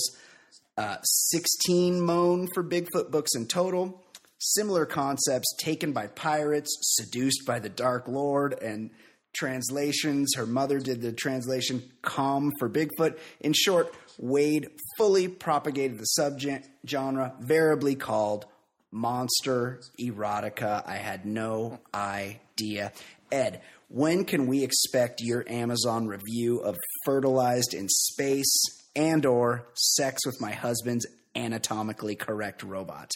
uh, 0.78 0.98
16 1.02 2.00
Moan 2.00 2.48
for 2.54 2.62
Bigfoot 2.62 3.10
books 3.10 3.34
in 3.34 3.46
total. 3.46 4.02
Similar 4.38 4.86
concepts 4.86 5.52
taken 5.58 5.92
by 5.92 6.06
pirates, 6.06 6.76
seduced 6.80 7.44
by 7.46 7.58
the 7.58 7.68
Dark 7.68 8.08
Lord, 8.08 8.54
and 8.60 8.90
translations. 9.32 10.34
Her 10.36 10.46
mother 10.46 10.78
did 10.78 11.02
the 11.02 11.12
translation 11.12 11.82
"calm" 12.02 12.52
for 12.58 12.68
Bigfoot. 12.68 13.18
In 13.40 13.52
short, 13.52 13.94
Wade 14.18 14.68
fully 14.96 15.28
propagated 15.28 15.98
the 15.98 16.04
subject 16.04 16.68
genre, 16.86 17.34
variably 17.40 17.94
called 17.94 18.46
monster 18.90 19.80
erotica. 20.00 20.86
I 20.86 20.96
had 20.96 21.24
no 21.24 21.80
idea. 21.94 22.92
Ed, 23.30 23.62
when 23.88 24.24
can 24.24 24.46
we 24.46 24.62
expect 24.62 25.20
your 25.22 25.44
Amazon 25.48 26.06
review 26.06 26.60
of 26.60 26.76
Fertilized 27.04 27.74
in 27.74 27.88
Space 27.88 28.52
and 28.94 29.24
or 29.24 29.66
Sex 29.74 30.26
with 30.26 30.40
My 30.40 30.52
Husband's 30.52 31.06
Anatomically 31.34 32.14
Correct 32.14 32.62
Robot? 32.62 33.10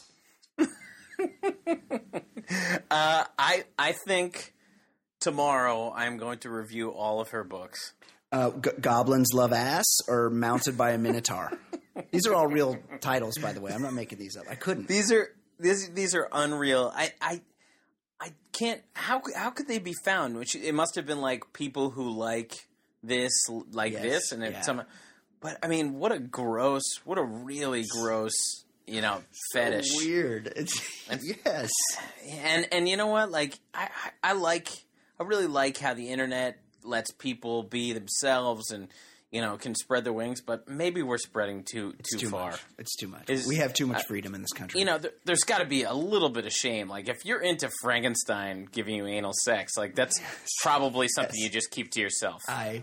Uh, 2.90 3.24
I 3.38 3.64
I 3.76 3.94
think 4.06 4.52
tomorrow 5.30 5.92
I'm 5.92 6.18
going 6.18 6.38
to 6.38 6.50
review 6.50 6.90
all 6.90 7.20
of 7.20 7.30
her 7.30 7.42
books. 7.42 7.94
Uh, 8.30 8.50
G- 8.52 8.70
Goblins 8.80 9.32
Love 9.34 9.52
Ass 9.52 9.84
or 10.06 10.30
Mounted 10.30 10.78
by 10.78 10.92
a 10.92 10.98
Minotaur? 10.98 11.50
these 12.12 12.28
are 12.28 12.34
all 12.34 12.46
real 12.46 12.76
titles, 13.00 13.36
by 13.38 13.52
the 13.52 13.60
way. 13.60 13.72
I'm 13.72 13.82
not 13.82 13.92
making 13.92 14.18
these 14.18 14.36
up. 14.36 14.44
I 14.48 14.54
couldn't. 14.54 14.86
These 14.86 15.10
are 15.10 15.28
these 15.58 15.90
these 15.90 16.14
are 16.14 16.28
unreal. 16.30 16.92
I 16.94 17.12
I 17.20 17.40
I 18.20 18.28
can't. 18.52 18.80
How 18.92 19.20
how 19.34 19.50
could 19.50 19.66
they 19.66 19.80
be 19.80 19.94
found? 20.04 20.36
Which 20.36 20.54
it 20.54 20.74
must 20.74 20.94
have 20.94 21.06
been 21.06 21.20
like 21.20 21.52
people 21.52 21.90
who 21.90 22.08
like 22.10 22.54
this, 23.02 23.32
like 23.72 23.94
Yes, 23.94 24.02
this, 24.02 24.32
and 24.32 24.42
yeah. 24.44 24.60
some. 24.60 24.82
But 25.40 25.58
I 25.62 25.66
mean, 25.66 25.94
what 25.94 26.12
a 26.12 26.20
gross, 26.20 26.84
what 27.04 27.18
a 27.18 27.24
really 27.24 27.84
gross, 28.00 28.34
you 28.86 29.00
know, 29.00 29.22
fetish. 29.52 29.88
Weird. 29.96 30.52
It's, 30.56 30.80
yes. 31.44 31.70
And 32.28 32.68
and 32.70 32.88
you 32.88 32.96
know 32.96 33.08
what? 33.08 33.30
Like 33.30 33.58
I, 33.74 33.88
I 34.22 34.30
I 34.30 34.32
like 34.32 34.68
I 35.18 35.24
really 35.24 35.46
like 35.46 35.78
how 35.78 35.94
the 35.94 36.08
internet 36.08 36.58
lets 36.82 37.10
people 37.12 37.62
be 37.64 37.92
themselves 37.92 38.70
and 38.70 38.88
you 39.32 39.40
know 39.40 39.56
can 39.56 39.74
spread 39.74 40.04
their 40.04 40.12
wings. 40.12 40.40
But 40.40 40.68
maybe 40.68 41.02
we're 41.02 41.18
spreading 41.18 41.64
too 41.64 41.94
too, 42.10 42.18
Too 42.18 42.28
far. 42.30 42.50
much. 42.52 42.60
It's 42.78 42.96
too 42.96 43.08
much. 43.08 43.28
Is- 43.28 43.46
we 43.46 43.56
have 43.56 43.74
too 43.74 43.86
much 43.86 44.04
freedom 44.06 44.34
in 44.34 44.40
this 44.42 44.52
country. 44.52 44.80
You 44.80 44.86
know, 44.86 44.98
there, 44.98 45.10
there's 45.24 45.42
got 45.44 45.58
to 45.58 45.64
be 45.66 45.82
a 45.82 45.92
little 45.94 46.28
bit 46.28 46.46
of 46.46 46.52
shame. 46.52 46.88
Like 46.88 47.08
if 47.08 47.24
you're 47.24 47.40
into 47.42 47.70
Frankenstein 47.82 48.68
giving 48.70 48.94
you 48.94 49.06
anal 49.06 49.32
sex, 49.44 49.76
like 49.76 49.94
that's 49.94 50.20
probably 50.62 51.08
something 51.08 51.34
you 51.38 51.48
just 51.48 51.70
keep 51.70 51.90
to 51.92 52.00
yourself. 52.00 52.40
I 52.48 52.82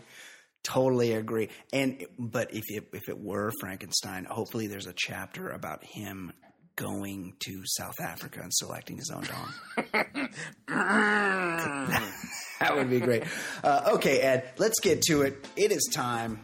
totally 0.64 1.14
agree. 1.14 1.50
And 1.72 2.06
but 2.18 2.54
if 2.54 2.64
it, 2.70 2.88
if 2.94 3.10
it 3.10 3.20
were 3.20 3.52
Frankenstein, 3.60 4.26
hopefully 4.26 4.68
there's 4.68 4.88
a 4.88 4.94
chapter 4.96 5.50
about 5.50 5.84
him 5.84 6.34
going 6.76 7.34
to 7.46 7.62
South 7.66 8.00
Africa 8.02 8.40
and 8.42 8.54
selecting 8.54 8.98
his 8.98 9.12
own 9.14 9.24
dong. 9.24 9.54
that 12.60 12.76
would 12.76 12.90
be 12.90 13.00
great. 13.00 13.24
Uh, 13.64 13.92
okay, 13.94 14.20
Ed, 14.20 14.52
let's 14.58 14.80
get 14.80 15.02
to 15.04 15.22
it. 15.22 15.48
It 15.56 15.72
is 15.72 15.90
time. 15.94 16.40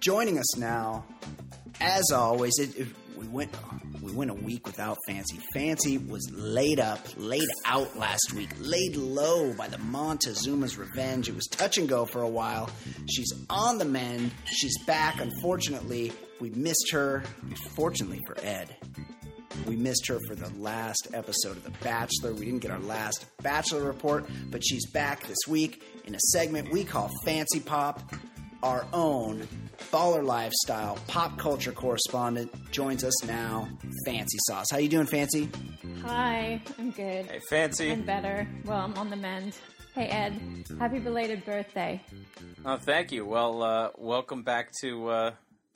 Joining 0.00 0.38
us 0.38 0.56
now, 0.56 1.04
as 1.80 2.10
always, 2.12 2.58
it, 2.58 2.78
it, 2.78 2.88
we 3.16 3.26
went 3.26 3.52
we 4.02 4.12
went 4.12 4.30
a 4.30 4.34
week 4.34 4.66
without 4.66 4.96
Fancy. 5.06 5.38
Fancy 5.52 5.98
was 5.98 6.30
laid 6.32 6.80
up, 6.80 7.00
laid 7.16 7.48
out 7.66 7.98
last 7.98 8.32
week, 8.34 8.48
laid 8.58 8.96
low 8.96 9.52
by 9.52 9.68
the 9.68 9.76
Montezuma's 9.78 10.78
revenge. 10.78 11.28
It 11.28 11.34
was 11.34 11.46
touch 11.46 11.76
and 11.76 11.88
go 11.88 12.06
for 12.06 12.22
a 12.22 12.28
while. 12.28 12.70
She's 13.10 13.30
on 13.50 13.78
the 13.78 13.84
mend. 13.84 14.30
She's 14.46 14.76
back. 14.84 15.20
Unfortunately, 15.20 16.12
we 16.40 16.50
missed 16.50 16.90
her. 16.92 17.22
Fortunately 17.74 18.20
for 18.26 18.36
Ed, 18.42 18.74
we 19.66 19.76
missed 19.76 20.06
her 20.08 20.18
for 20.28 20.34
the 20.34 20.50
last 20.58 21.08
episode 21.12 21.56
of 21.56 21.64
The 21.64 21.72
Bachelor. 21.82 22.32
We 22.32 22.46
didn't 22.46 22.60
get 22.60 22.70
our 22.70 22.78
last 22.80 23.26
Bachelor 23.42 23.82
report, 23.82 24.28
but 24.50 24.64
she's 24.64 24.86
back 24.90 25.26
this 25.26 25.38
week 25.48 25.82
in 26.06 26.14
a 26.14 26.20
segment 26.32 26.70
we 26.72 26.84
call 26.84 27.10
Fancy 27.24 27.60
Pop. 27.60 28.02
Our 28.62 28.86
own 28.92 29.48
baller 29.90 30.22
lifestyle 30.22 30.98
pop 31.06 31.38
culture 31.38 31.72
correspondent 31.72 32.52
joins 32.70 33.04
us 33.04 33.24
now, 33.24 33.68
Fancy 34.04 34.36
Sauce. 34.48 34.66
How 34.70 34.76
you 34.78 34.88
doing, 34.88 35.06
Fancy? 35.06 35.48
Hi, 36.02 36.60
I'm 36.78 36.90
good. 36.90 37.26
Hey, 37.26 37.40
fancy. 37.48 37.90
I'm 37.90 38.02
better. 38.02 38.46
Well, 38.66 38.78
I'm 38.78 38.94
on 38.98 39.08
the 39.08 39.16
mend. 39.16 39.56
Hey, 39.94 40.06
Ed, 40.06 40.66
happy 40.78 40.98
belated 40.98 41.44
birthday. 41.44 42.02
Oh, 42.64 42.76
thank 42.76 43.12
you. 43.12 43.24
Well, 43.24 43.62
uh, 43.62 43.90
welcome 43.96 44.42
back 44.42 44.70
to 44.82 45.08
uh, 45.08 45.30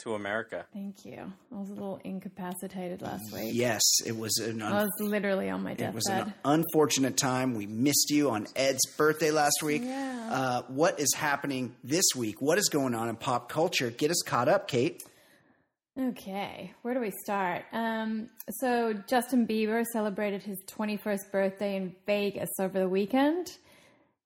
to 0.05 0.15
America. 0.15 0.67
Thank 0.73 1.05
you. 1.05 1.33
I 1.53 1.59
was 1.59 1.71
a 1.71 1.75
little 1.75 2.01
incapacitated 2.05 3.03
last 3.03 3.25
week. 3.33 3.51
Yes, 3.55 3.81
it 4.07 4.17
was 4.17 4.37
an 4.39 4.63
I 4.63 4.83
was 4.83 4.91
literally 5.01 5.51
on 5.51 5.63
my 5.63 5.71
deathbed. 5.75 5.89
it 5.89 5.95
was 5.95 6.07
an 6.07 6.35
unfortunate 6.45 7.17
time. 7.17 7.55
We 7.55 7.67
missed 7.67 8.11
you 8.11 8.31
on 8.31 8.47
Ed's 8.55 8.85
birthday 8.97 9.31
last 9.31 9.63
week. 9.63 9.83
Yeah. 9.85 10.29
Uh, 10.31 10.63
what 10.69 11.01
is 11.01 11.13
happening 11.15 11.75
this 11.83 12.05
week? 12.17 12.41
What 12.41 12.59
is 12.59 12.69
going 12.69 12.95
on 12.95 13.09
in 13.09 13.17
pop 13.17 13.49
culture? 13.49 13.91
Get 13.91 14.11
us 14.11 14.23
caught 14.27 14.49
up, 14.49 14.69
Kate. 14.69 15.03
Okay, 15.99 16.73
where 16.83 16.93
do 16.93 16.99
we 16.99 17.13
start? 17.23 17.63
Um, 17.73 18.29
so 18.59 18.95
Justin 19.09 19.47
Bieber 19.47 19.85
celebrated 19.93 20.43
his 20.43 20.59
21st 20.77 21.31
birthday 21.31 21.77
in 21.77 21.95
Vegas 22.05 22.51
over 22.59 22.81
the 22.81 22.89
weekend, 22.89 23.47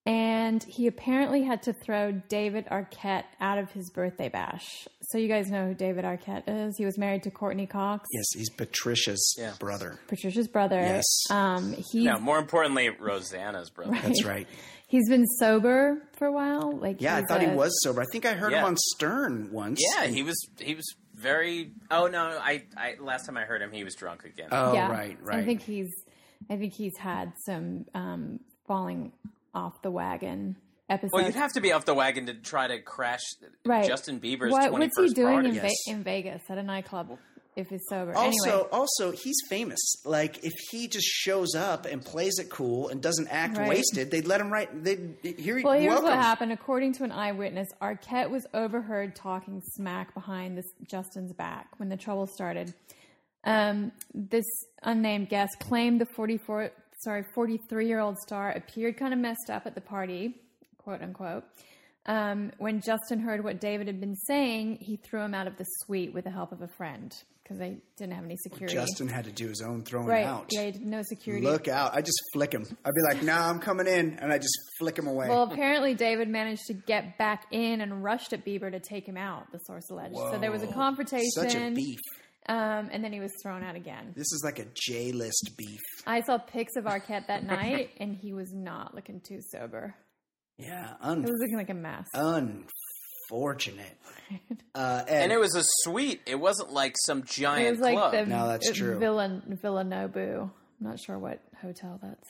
and 0.07 0.63
he 0.63 0.87
apparently 0.87 1.43
had 1.45 1.63
to 1.65 1.75
throw 1.75 2.13
David 2.13 2.65
Arquette 2.71 3.25
out 3.39 3.59
of 3.59 3.71
his 3.73 3.91
birthday 3.91 4.31
bash. 4.31 4.89
So 5.11 5.17
you 5.19 5.27
guys 5.29 5.51
know 5.51 5.69
who 5.69 5.75
David 5.75 6.05
Arquette 6.05 6.43
is? 6.47 6.77
He 6.77 6.85
was 6.85 6.99
married 6.99 7.23
to 7.23 7.31
Courteney 7.31 7.67
Cox, 7.67 8.07
Yes, 8.13 8.27
he's 8.35 8.51
Patricia's 8.51 9.35
Yeah. 9.39 9.55
brother. 9.59 9.99
Patricia's 10.07 10.49
brother. 10.49 10.79
Yes. 10.81 11.05
Um, 11.31 11.73
he's 11.73 12.05
No, 12.05 12.19
more 12.19 12.39
importantly, 12.39 12.91
Rosanna's 12.91 13.71
brother. 13.71 13.93
That's 14.03 14.25
right. 14.25 14.47
he's 14.87 15.09
been 15.09 15.27
sober 15.39 16.03
for 16.19 16.27
a 16.27 16.33
while. 16.33 16.77
Like 16.77 17.01
Yeah, 17.01 17.15
I 17.17 17.21
he's 17.21 17.27
thought 17.29 17.41
he 17.41 17.47
was 17.49 17.73
sober. 17.83 18.03
I 18.03 18.07
think 18.13 18.27
I 18.27 18.35
heard 18.35 18.53
him 18.53 18.65
on 18.65 18.77
Stern 18.77 19.51
once. 19.51 19.81
Yeah, 19.95 20.07
he 20.07 20.23
was 20.23 20.37
he 20.61 20.75
was 20.75 20.85
very. 21.15 21.73
Oh 21.91 22.07
no, 22.09 22.25
I, 22.41 22.65
I 22.77 22.97
last 23.01 23.25
time 23.25 23.39
I 23.39 23.45
heard 23.45 23.63
him, 23.63 23.73
he 23.73 23.85
was 23.85 23.95
drunk 23.95 24.25
again. 24.25 24.49
Oh, 24.53 24.75
yeah, 24.75 24.91
right, 24.91 25.17
right. 25.23 25.39
I 25.39 25.45
think 25.45 25.63
he's, 25.63 25.91
I 26.51 26.57
think 26.57 26.75
he's 26.75 26.97
had 26.99 27.33
some 27.47 27.87
um, 27.95 28.41
falling 28.67 29.13
off 29.55 29.81
the 29.83 29.91
wagon 29.91 30.57
episodes. 30.89 31.13
well, 31.13 31.25
you'd 31.25 31.35
have 31.35 31.53
to 31.53 31.61
be 31.61 31.73
off 31.73 31.85
the 31.85 31.95
wagon 31.95 32.27
to 32.27 32.35
try 32.35 32.67
to 32.67 32.81
crash 32.81 33.21
right. 33.65 33.87
Justin 33.87 34.21
Bieber's 34.21 34.53
What- 34.53 34.69
twenty 34.71 34.87
what's 34.87 34.99
he 34.99 35.15
doing 35.15 35.45
in, 35.45 35.53
Ve- 35.61 35.71
in 35.87 36.03
Vegas 36.03 36.43
at 36.49 36.59
a 36.59 36.63
nightclub 36.63 37.19
if 37.57 37.69
he's 37.69 37.83
sober? 37.89 38.15
Also, 38.17 38.49
anyway, 38.51 38.69
also, 38.73 39.11
he's 39.11 39.37
famous. 39.49 39.79
Like, 40.05 40.45
if 40.45 40.53
he 40.71 40.87
just 40.89 41.07
shows 41.07 41.55
up 41.55 41.87
and 41.87 42.05
plays 42.05 42.39
it 42.39 42.49
cool 42.51 42.89
and 42.89 43.03
doesn't 43.03 43.29
act 43.29 43.59
Right. 43.59 43.69
wasted, 43.69 44.11
they'd 44.11 44.27
let 44.27 44.41
him 44.41 44.53
right. 44.53 44.69
They'd 44.85 45.17
here. 45.23 45.61
well, 45.63 45.75
here's 45.75 45.89
welcome. 45.95 46.05
what 46.11 46.19
happened. 46.19 46.53
According 46.53 46.93
to 46.95 47.05
an 47.05 47.13
eyewitness, 47.13 47.69
Arquette 47.83 48.31
was 48.31 48.47
overheard 48.55 49.15
talking 49.17 49.61
smack 49.75 50.15
behind 50.15 50.57
this 50.57 50.67
Justin's 50.89 51.33
back 51.33 51.69
when 51.79 51.89
the 51.89 51.97
trouble 51.97 52.27
started. 52.27 52.73
Um, 53.45 53.93
this 54.15 54.45
unnamed 54.83 55.29
guest 55.29 55.57
claimed 55.61 56.01
the 56.01 56.07
44, 56.07 56.71
sorry, 57.05 57.25
43 57.35 57.87
year 57.87 58.01
old 58.01 58.19
star 58.19 58.51
appeared 58.51 58.97
kind 58.97 59.13
of 59.15 59.21
messed 59.21 59.49
up 59.49 59.65
at 59.67 59.75
the 59.75 59.81
party, 59.81 60.35
quote 60.89 61.03
unquote. 61.03 61.45
Um, 62.07 62.53
when 62.57 62.81
Justin 62.81 63.21
heard 63.21 63.45
what 63.45 63.61
David 63.61 63.87
had 63.87 64.01
been 64.01 64.17
saying, 64.17 64.79
he 64.81 64.97
threw 64.97 65.21
him 65.21 65.35
out 65.35 65.47
of 65.47 65.59
the 65.59 65.65
suite 65.81 66.15
with 66.15 66.25
the 66.25 66.31
help 66.31 66.53
of 66.53 66.63
a 66.63 66.69
friend 66.69 67.15
because 67.43 67.59
they 67.59 67.77
didn't 67.99 68.15
have 68.15 68.25
any 68.25 68.37
security. 68.39 68.75
Justin 68.75 69.09
had 69.09 69.27
to 69.27 69.33
do 69.33 69.49
his 69.49 69.61
own 69.61 69.83
throwing 69.83 70.07
right? 70.07 70.25
out. 70.25 70.47
Yeah, 70.51 70.71
no 70.81 71.03
security. 71.03 71.45
Look 71.45 71.69
out! 71.69 71.95
I 71.95 72.01
just 72.01 72.19
flick 72.33 72.55
him. 72.55 72.65
I'd 72.85 72.95
be 72.95 73.03
like, 73.03 73.23
"Nah, 73.23 73.51
I'm 73.51 73.59
coming 73.59 73.87
in," 73.87 74.19
and 74.19 74.33
I 74.33 74.39
just 74.39 74.59
flick 74.79 74.99
him 74.99 75.07
away. 75.07 75.29
Well, 75.29 75.43
apparently 75.43 75.95
David 75.95 76.31
managed 76.31 76.65
to 76.69 76.75
get 76.75 77.19
back 77.19 77.45
in 77.51 77.83
and 77.83 78.03
rushed 78.03 78.33
at 78.33 78.47
Bieber 78.47 78.71
to 78.71 78.81
take 78.81 79.07
him 79.07 79.19
out. 79.19 79.53
The 79.53 79.59
source 79.59 79.91
alleged. 79.91 80.17
So 80.17 80.39
there 80.39 80.53
was 80.53 80.63
a 80.63 80.69
confrontation. 80.69 81.31
Such 81.33 81.55
a 81.55 81.71
beef. 81.71 82.01
Um, 82.49 82.89
and 82.91 83.05
then 83.05 83.13
he 83.13 83.21
was 83.21 83.33
thrown 83.43 83.63
out 83.63 83.77
again. 83.77 84.15
This 84.17 84.33
is 84.33 84.41
like 84.43 84.59
a 84.59 84.65
J 84.75 85.13
list 85.13 85.51
beef. 85.59 85.81
I 86.07 86.23
saw 86.23 86.39
pics 86.39 86.77
of 86.77 86.85
Arquette 86.85 87.27
that 87.27 87.45
night, 87.45 87.91
and 87.99 88.17
he 88.17 88.33
was 88.33 88.55
not 88.55 88.95
looking 88.95 89.21
too 89.21 89.41
sober. 89.43 89.95
Yeah, 90.59 90.89
He 90.89 91.09
un- 91.09 91.23
was 91.23 91.31
looking 91.41 91.57
like 91.57 91.71
a 91.71 91.75
mess. 91.75 92.07
unfortunate. 92.15 93.97
Uh, 94.75 95.05
Ed, 95.07 95.23
And 95.25 95.33
it 95.33 95.39
was 95.41 95.55
a 95.55 95.63
suite. 95.83 96.21
It 96.27 96.35
wasn't 96.39 96.73
like 96.73 96.95
some 97.07 97.21
it 97.21 97.27
giant 97.27 97.71
was 97.71 97.81
like 97.81 97.97
club. 97.97 98.13
the 98.13 98.27
No, 98.27 98.49
that's 98.49 98.69
uh, 98.71 98.75
true. 98.75 98.99
Villa 98.99 99.41
Villa 99.47 99.85
Nobu. 99.85 100.43
I'm 100.43 100.51
not 100.81 100.99
sure 101.01 101.19
what 101.19 101.41
hotel 101.63 101.99
that's. 102.03 102.29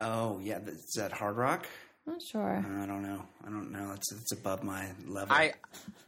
oh 0.00 0.38
yeah, 0.42 0.58
th- 0.58 0.68
is 0.70 0.92
that 0.96 1.12
Hard 1.12 1.36
Rock? 1.36 1.66
Not 2.06 2.20
sure. 2.30 2.58
I 2.58 2.86
don't 2.86 3.02
know. 3.02 3.24
I 3.46 3.48
don't 3.50 3.72
know. 3.72 3.92
It's 3.92 4.12
it's 4.12 4.32
above 4.32 4.62
my 4.62 4.88
level. 5.06 5.34
I 5.34 5.54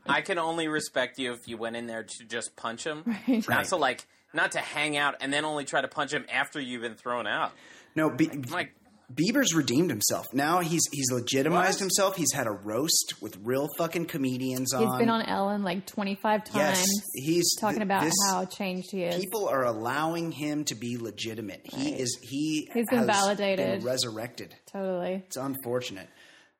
I 0.06 0.20
can 0.20 0.38
only 0.38 0.68
respect 0.68 1.18
you 1.18 1.32
if 1.32 1.48
you 1.48 1.56
went 1.56 1.76
in 1.76 1.86
there 1.86 2.02
to 2.02 2.24
just 2.26 2.54
punch 2.56 2.84
him, 2.84 3.02
Right. 3.28 3.48
not 3.48 3.56
Right. 3.56 3.66
to 3.66 3.76
like 3.76 4.06
not 4.34 4.52
to 4.52 4.58
hang 4.58 4.96
out 4.98 5.14
and 5.22 5.32
then 5.32 5.44
only 5.46 5.64
try 5.64 5.80
to 5.80 5.88
punch 5.88 6.12
him 6.12 6.26
after 6.30 6.60
you've 6.60 6.82
been 6.82 6.96
thrown 6.96 7.26
out. 7.26 7.52
no, 7.94 8.10
Be- 8.10 8.28
Like 8.28 8.74
Bieber's 9.14 9.54
redeemed 9.54 9.88
himself. 9.90 10.26
Now 10.32 10.60
he's 10.60 10.82
he's 10.90 11.10
legitimized 11.12 11.74
What? 11.74 11.80
himself. 11.80 12.16
He's 12.16 12.32
had 12.32 12.46
a 12.48 12.50
roast 12.50 13.14
with 13.22 13.36
real 13.44 13.68
fucking 13.78 14.06
comedians 14.06 14.74
on. 14.74 14.82
He's 14.82 14.98
been 14.98 15.08
on 15.10 15.22
Ellen 15.22 15.62
like 15.62 15.86
25 15.86 16.44
times. 16.44 16.54
Yes, 16.56 16.86
he's 17.14 17.54
talking 17.60 17.76
th- 17.78 17.84
about 17.84 18.02
this- 18.02 18.14
how 18.26 18.44
changed 18.46 18.90
he 18.90 19.04
is. 19.04 19.14
People 19.20 19.48
are 19.48 19.64
allowing 19.64 20.32
him 20.32 20.64
to 20.64 20.74
be 20.74 20.96
legitimate. 20.98 21.60
He 21.64 21.90
is 21.92 22.18
he 22.20 22.68
He's 22.74 22.86
been 22.90 22.98
has 22.98 23.06
validated. 23.06 23.78
been 23.78 23.86
resurrected. 23.86 24.54
totally. 24.72 25.22
It's 25.26 25.36
unfortunate. 25.36 26.08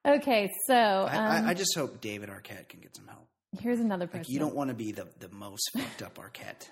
Okay, 0.06 0.48
so 0.68 0.74
I, 0.74 1.16
um, 1.16 1.46
I, 1.46 1.50
I 1.50 1.54
just 1.54 1.74
hope 1.76 2.00
David 2.00 2.28
Arquette 2.28 2.68
can 2.68 2.78
get 2.78 2.94
some 2.94 3.08
help. 3.08 3.26
here's 3.58 3.80
another 3.80 4.06
person. 4.06 4.20
Like, 4.20 4.28
you 4.28 4.38
don't 4.38 4.54
want 4.54 4.68
to 4.68 4.74
be 4.74 4.92
the, 4.92 5.08
the 5.18 5.28
most 5.30 5.68
fucked 5.76 6.02
up 6.02 6.16
Arquette. 6.18 6.68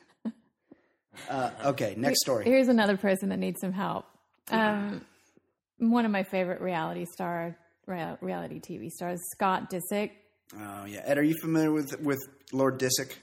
Uh, 1.29 1.51
okay, 1.67 1.95
next 1.97 2.21
story. 2.25 2.45
Here's 2.45 2.69
another 2.69 2.97
person 2.97 3.31
that 3.31 3.39
needs 3.39 3.61
some 3.61 3.73
help. 3.73 4.05
Um, 4.51 5.01
one 5.79 6.05
of 6.05 6.11
my 6.11 6.23
favorite 6.23 6.61
reality 6.61 7.05
star, 7.13 7.57
reality 7.87 8.61
TV 8.61 8.91
stars, 8.91 9.21
Scott 9.35 9.71
Disick. 9.71 10.11
Oh 10.59 10.85
yeah, 10.87 11.03
Ed, 11.05 11.19
are 11.19 11.23
you 11.23 11.35
familiar 11.41 11.73
with 11.73 11.99
with 12.01 12.21
Lord 12.53 12.79
Disick? 12.79 13.15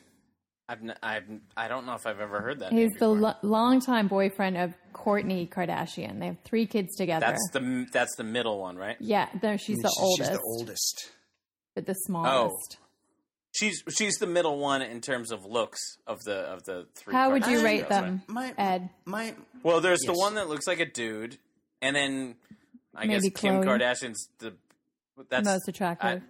I've, 0.70 0.82
n- 0.82 0.96
I've 1.04 1.24
I 1.58 1.68
don't 1.68 1.86
know 1.86 1.96
if 1.96 2.08
I've 2.08 2.20
ever 2.22 2.40
heard 2.42 2.60
that. 2.60 2.72
He's 2.72 2.80
name 2.82 2.90
the 3.00 3.14
before. 3.14 3.18
lo- 3.20 3.36
longtime 3.42 4.08
boyfriend 4.08 4.58
of 4.58 4.74
Kourtney 4.94 5.50
Kardashian. 5.50 6.20
They 6.20 6.28
have 6.28 6.38
three 6.46 6.66
kids 6.66 6.96
together. 6.96 7.26
That's 7.26 7.50
the 7.52 7.86
that's 7.92 8.16
the 8.18 8.24
middle 8.24 8.60
one, 8.60 8.78
right? 8.78 8.96
yeah, 9.00 9.28
no, 9.44 9.58
she's 9.58 9.78
mm, 9.78 9.82
the 9.84 9.90
She's- 9.90 10.00
oldest, 10.00 10.30
She's 10.30 10.38
the 10.38 10.44
oldest. 10.46 11.12
but 11.76 11.86
the 11.86 11.92
oh. 11.94 12.04
smallest. 12.06 12.78
Oh. 12.80 12.86
She's 13.54 13.84
she's 13.98 14.14
the 14.16 14.28
middle 14.28 14.60
one 14.60 14.82
in 14.82 15.02
terms 15.02 15.32
of 15.34 15.44
looks 15.46 15.80
of 16.08 16.20
the 16.26 16.36
of 16.38 16.64
the 16.64 16.88
three. 16.96 17.14
How 17.14 17.32
would 17.32 17.46
you 17.48 17.62
rate 17.64 17.90
girls, 17.90 18.02
them, 18.02 18.22
My 18.28 18.54
Ed? 18.58 18.90
my 19.04 19.36
Well, 19.62 19.82
there's 19.82 20.00
the 20.06 20.14
one 20.14 20.36
that 20.36 20.48
looks 20.48 20.68
like 20.68 20.80
a 20.80 20.86
dude, 20.86 21.38
and 21.82 21.96
then 21.96 22.36
I 22.96 23.06
Maybe 23.06 23.30
guess 23.30 23.42
Kim 23.42 23.62
Khloe. 23.62 23.66
Kardashian's 23.66 24.30
the 24.40 24.54
that's 25.30 25.46
Most 25.46 25.68
attractive. 25.68 26.22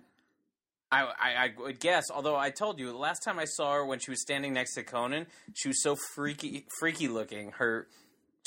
I, 0.92 1.04
I, 1.04 1.06
I 1.22 1.54
would 1.58 1.80
guess. 1.80 2.06
Although 2.14 2.36
I 2.36 2.50
told 2.50 2.80
you 2.80 2.88
the 2.88 2.98
last 2.98 3.24
time 3.24 3.40
I 3.40 3.46
saw 3.46 3.74
her 3.74 3.86
when 3.86 4.00
she 4.00 4.12
was 4.12 4.22
standing 4.22 4.54
next 4.54 4.76
to 4.76 4.84
Conan, 4.84 5.28
she 5.54 5.70
was 5.70 5.82
so 5.82 5.96
freaky, 6.14 6.66
freaky 6.80 7.08
looking. 7.08 7.52
Her, 7.52 7.88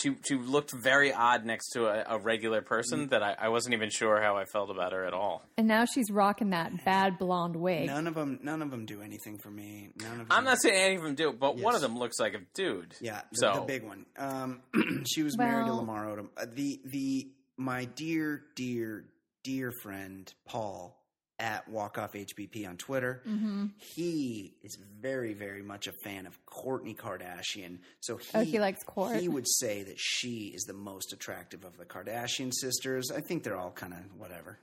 she, 0.01 0.17
she 0.27 0.35
looked 0.37 0.73
very 0.73 1.13
odd 1.13 1.45
next 1.45 1.71
to 1.71 1.87
a, 1.87 2.17
a 2.17 2.19
regular 2.19 2.61
Mm. 2.63 2.67
person 2.67 3.09
that 3.09 3.23
I, 3.23 3.35
I 3.39 3.49
wasn't 3.49 3.75
even 3.75 3.91
sure 3.91 4.21
how 4.21 4.37
I 4.37 4.45
felt 4.45 4.71
about 4.71 4.93
her 4.93 5.05
at 5.05 5.15
all. 5.15 5.45
and 5.57 5.67
now 5.69 5.85
she's 5.85 6.11
rocking 6.11 6.51
that 6.51 6.85
bad 6.85 7.19
blonde 7.19 7.57
wig. 7.57 7.87
none 7.87 8.07
of 8.07 8.15
them 8.15 8.41
none 8.43 8.61
of 8.63 8.71
them 8.71 8.87
do 8.87 9.01
anything 9.03 9.39
for 9.39 9.51
me. 9.51 9.91
None 10.01 10.13
of 10.13 10.19
them. 10.19 10.27
I'm 10.31 10.45
not 10.45 10.61
saying 10.61 10.75
any 10.77 10.97
of 10.97 11.03
them 11.03 11.15
do, 11.15 11.33
but 11.33 11.57
one 11.57 11.75
of 11.75 11.81
them 11.81 11.97
looks 11.99 12.19
like 12.19 12.35
a 12.35 12.41
dude. 12.55 12.95
Yeah, 13.01 13.21
the, 13.33 13.37
so 13.39 13.53
the 13.55 13.61
big 13.63 13.85
one. 13.85 14.07
Um, 14.19 14.61
she 15.07 15.23
was 15.23 15.37
married 15.39 15.67
to 15.67 15.75
Lamar 15.75 16.07
Odom. 16.07 16.29
Uh, 16.37 16.47
the 16.53 16.81
the 16.85 17.29
my 17.57 17.85
dear 17.85 18.43
dear 18.57 19.05
dear 19.45 19.71
friend 19.83 20.33
Paul 20.47 21.01
at 21.45 21.69
Walk 21.69 21.99
Off 21.99 22.15
HBP 22.15 22.67
on 22.67 22.79
Twitter. 22.79 23.21
Mm-hmm. 23.29 23.67
He 23.77 24.55
is 24.63 24.79
very 25.03 25.35
very 25.35 25.63
much 25.63 25.87
a 25.87 25.93
fan 26.03 26.27
of 26.27 26.39
Kourtney 26.47 26.97
Kardashian. 26.97 27.79
So 28.01 28.17
he, 28.17 28.27
Oh, 28.35 28.41
he 28.41 28.59
likes 28.59 28.83
Kourt. 28.85 29.21
He 29.21 29.29
would 29.29 29.47
say 29.47 29.83
that 29.83 29.99
she 29.99 30.53
is 30.55 30.63
the 30.63 30.73
most 30.73 31.13
attractive 31.13 31.65
of 31.65 31.77
the 31.77 31.85
Kardashian 31.85 32.51
sisters. 32.55 33.11
I 33.15 33.21
think 33.21 33.43
they're 33.43 33.59
all 33.59 33.73
kind 33.73 33.93
of 33.93 33.99
whatever. 34.19 34.59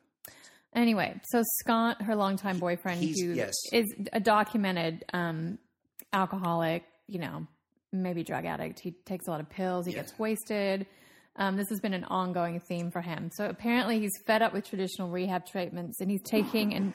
Anyway, 0.73 1.19
so 1.25 1.43
Scott, 1.59 2.01
her 2.01 2.15
longtime 2.15 2.57
boyfriend, 2.57 3.01
He's- 3.01 3.19
who 3.19 3.31
is 3.31 3.37
yes. 3.71 3.83
a 4.13 4.19
documented 4.19 5.05
um, 5.13 5.59
alcoholic, 6.13 6.83
you 7.07 7.19
know, 7.19 7.45
maybe 7.91 8.23
drug 8.23 8.45
addict. 8.45 8.79
He 8.79 8.91
takes 8.91 9.27
a 9.27 9.31
lot 9.31 9.39
of 9.41 9.49
pills. 9.49 9.85
He 9.85 9.91
Yeah. 9.91 9.99
gets 9.99 10.17
wasted. 10.17 10.87
Um, 11.37 11.55
this 11.57 11.69
has 11.69 11.79
been 11.79 11.93
an 11.93 12.03
ongoing 12.05 12.59
theme 12.59 12.91
for 12.91 13.01
him. 13.01 13.29
So 13.33 13.45
apparently, 13.47 13.99
he's 13.99 14.11
fed 14.27 14.41
up 14.41 14.53
with 14.53 14.67
traditional 14.67 15.09
rehab 15.09 15.45
treatments, 15.45 16.01
and 16.01 16.11
he's 16.11 16.21
taking 16.23 16.73
an 16.73 16.93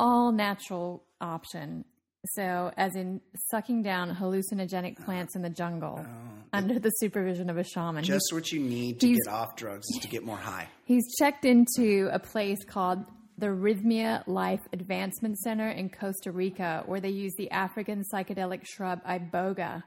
all 0.00 0.32
natural 0.32 1.04
option. 1.20 1.84
So, 2.28 2.72
as 2.78 2.96
in 2.96 3.20
sucking 3.50 3.82
down 3.82 4.16
hallucinogenic 4.16 5.04
plants 5.04 5.36
in 5.36 5.42
the 5.42 5.50
jungle 5.50 6.04
under 6.54 6.78
the 6.78 6.88
supervision 6.90 7.50
of 7.50 7.58
a 7.58 7.64
shaman. 7.64 8.02
He's- 8.02 8.10
Oh, 8.10 8.14
Just 8.16 8.32
what 8.32 8.50
you 8.50 8.60
need 8.60 8.98
to 9.00 9.08
get 9.12 9.28
off 9.28 9.56
drugs 9.56 9.84
is 9.94 10.00
to 10.02 10.08
get 10.08 10.24
more 10.24 10.36
high. 10.38 10.68
He's 10.86 11.04
checked 11.18 11.44
into 11.44 12.08
a 12.12 12.18
place 12.18 12.64
called 12.64 13.04
the 13.36 13.48
Rhythmia 13.48 14.26
Life 14.26 14.60
Advancement 14.72 15.38
Center 15.38 15.68
in 15.68 15.90
Costa 15.90 16.32
Rica, 16.32 16.82
where 16.86 17.00
they 17.00 17.10
use 17.10 17.34
the 17.36 17.50
African 17.50 18.02
psychedelic 18.12 18.64
shrub 18.64 19.04
iboga 19.04 19.82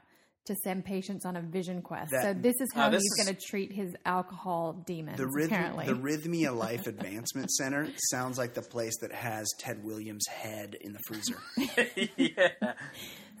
to 0.48 0.54
send 0.64 0.84
patients 0.84 1.24
on 1.24 1.36
a 1.36 1.40
vision 1.40 1.80
quest. 1.80 2.10
That- 2.10 2.22
so 2.22 2.34
this 2.34 2.54
is 2.60 2.68
how 2.74 2.86
Uh, 2.86 2.90
this 2.90 3.02
he's 3.02 3.24
going 3.24 3.34
to 3.36 3.40
treat 3.40 3.72
his 3.72 3.94
alcohol 4.04 4.72
demons. 4.86 5.16
The, 5.18 5.26
rhythm, 5.28 5.52
apparently, 5.52 5.86
the 5.86 5.92
Rhythmia 5.94 6.54
Life 6.66 6.86
Advancement 6.86 7.50
Center 7.52 7.88
sounds 8.10 8.36
like 8.36 8.54
the 8.54 8.62
place 8.62 8.98
that 9.00 9.12
has 9.12 9.48
Ted 9.58 9.84
Williams' 9.84 10.26
head 10.26 10.74
in 10.80 10.92
the 10.92 10.98
freezer. 11.06 11.38
yeah. 12.16 12.72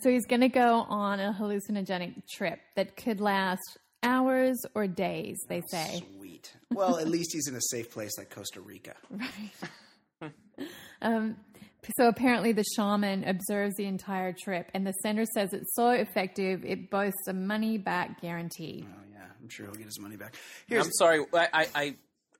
so 0.00 0.10
he's 0.10 0.26
going 0.26 0.40
to 0.42 0.48
go 0.48 0.86
on 0.88 1.18
a 1.20 1.36
hallucinogenic 1.38 2.22
trip 2.30 2.60
that 2.76 2.96
could 2.96 3.20
last 3.20 3.78
hours 4.02 4.56
or 4.74 4.86
days. 4.86 5.36
They 5.48 5.62
say. 5.70 6.02
Sweet. 6.16 6.52
Well, 6.70 6.98
at 6.98 7.08
least 7.08 7.30
he's 7.32 7.48
in 7.48 7.56
a 7.56 7.60
safe 7.60 7.90
place 7.90 8.16
like 8.18 8.30
Costa 8.30 8.60
Rica. 8.60 8.94
So 11.96 12.08
apparently, 12.08 12.52
the 12.52 12.64
shaman 12.76 13.24
observes 13.24 13.76
the 13.76 13.86
entire 13.86 14.32
trip, 14.32 14.70
and 14.74 14.86
the 14.86 14.92
center 15.02 15.24
says 15.24 15.52
it's 15.52 15.74
so 15.74 15.90
effective 15.90 16.64
it 16.64 16.90
boasts 16.90 17.28
a 17.28 17.32
money 17.32 17.78
back 17.78 18.20
guarantee. 18.20 18.84
Oh 18.86 19.00
yeah, 19.12 19.20
I'm 19.40 19.48
sure 19.48 19.66
he'll 19.66 19.74
get 19.74 19.86
his 19.86 19.98
money 20.00 20.16
back. 20.16 20.34
Here's 20.66 20.86
I'm 20.86 20.92
sorry. 20.92 21.24
I, 21.32 21.48
I, 21.52 21.66
I, 21.74 21.96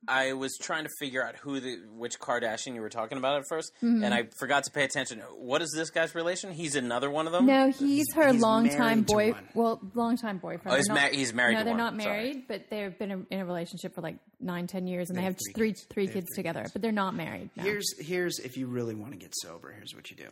I 0.07 0.33
was 0.35 0.57
trying 0.57 0.85
to 0.85 0.91
figure 1.01 1.25
out 1.27 1.35
who 1.37 1.59
the 1.59 1.77
which 1.93 2.21
Kardashian 2.21 2.75
you 2.75 2.81
were 2.81 2.89
talking 2.89 3.19
about 3.19 3.37
at 3.41 3.45
1st 3.51 3.65
Mm-hmm. 3.83 4.05
and 4.05 4.15
I 4.15 4.29
forgot 4.39 4.65
to 4.65 4.71
pay 4.71 4.85
attention. 4.85 5.19
What 5.37 5.61
is 5.61 5.73
this 5.75 5.91
guy's 5.91 6.15
relation? 6.15 6.53
He's 6.53 6.77
another 6.77 7.11
one 7.11 7.27
of 7.27 7.33
them. 7.33 7.47
No, 7.47 7.71
he's 7.71 8.07
her 8.15 8.33
he's 8.33 8.41
longtime 8.41 9.03
boy. 9.03 9.35
Well, 9.55 9.81
longtime 9.95 10.39
boyfriend. 10.39 10.73
Oh, 10.73 10.77
he's 10.77 10.87
They're 10.87 10.95
ma- 10.95 11.09
he's 11.09 11.35
married 11.35 11.55
No, 11.55 11.59
to 11.61 11.65
they're 11.65 11.75
one. 11.75 11.95
not 11.97 12.03
Sorry. 12.03 12.15
married, 12.25 12.45
but 12.49 12.71
they've 12.71 12.97
been 12.99 13.11
in- 13.11 13.27
in 13.31 13.41
a 13.41 13.45
relationship 13.45 13.95
for 13.95 14.01
like 14.03 14.19
nine, 14.41 14.67
ten 14.69 14.87
years, 14.87 15.11
and 15.11 15.17
they, 15.19 15.23
They 15.23 15.25
have 15.27 15.37
three, 15.37 15.53
three 15.55 15.73
three 15.73 15.87
three 15.91 16.07
kids. 16.07 16.13
They 16.13 16.15
have 16.15 16.15
kids 16.15 16.27
three 16.35 16.43
together. 16.45 16.61
kids. 16.63 16.73
But 16.73 16.83
they're 16.83 16.93
not 16.93 17.15
married. 17.17 17.51
No. 17.57 17.65
here's 17.65 17.87
here's 17.99 18.39
if 18.39 18.57
you 18.57 18.67
really 18.69 18.95
want 18.95 19.13
to 19.13 19.19
get 19.19 19.33
sober. 19.43 19.73
Here's 19.73 19.95
what 19.95 20.11
you 20.11 20.17
do. 20.17 20.29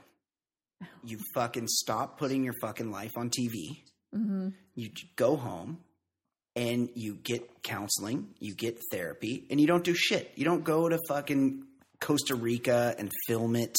You 1.05 1.19
fucking 1.35 1.67
stop 1.69 2.19
putting 2.19 2.45
your 2.45 2.55
fucking 2.61 2.91
life 2.93 3.12
on 3.17 3.31
TV. 3.31 3.83
Mm-hmm. 4.14 4.49
You 4.75 4.91
go 5.17 5.37
home 5.37 5.79
and 6.57 6.88
you 6.94 7.14
get 7.14 7.62
counseling. 7.62 8.28
You 8.40 8.54
get 8.54 8.80
therapy, 8.90 9.44
and 9.50 9.61
you 9.61 9.66
don't 9.66 9.84
do 9.84 9.94
shit. 9.94 10.32
You 10.34 10.44
don't 10.44 10.64
go 10.64 10.88
to 10.88 10.98
fucking 11.09 11.64
Costa 12.00 12.34
Rica 12.34 12.94
and 12.98 13.12
film 13.28 13.54
it. 13.54 13.76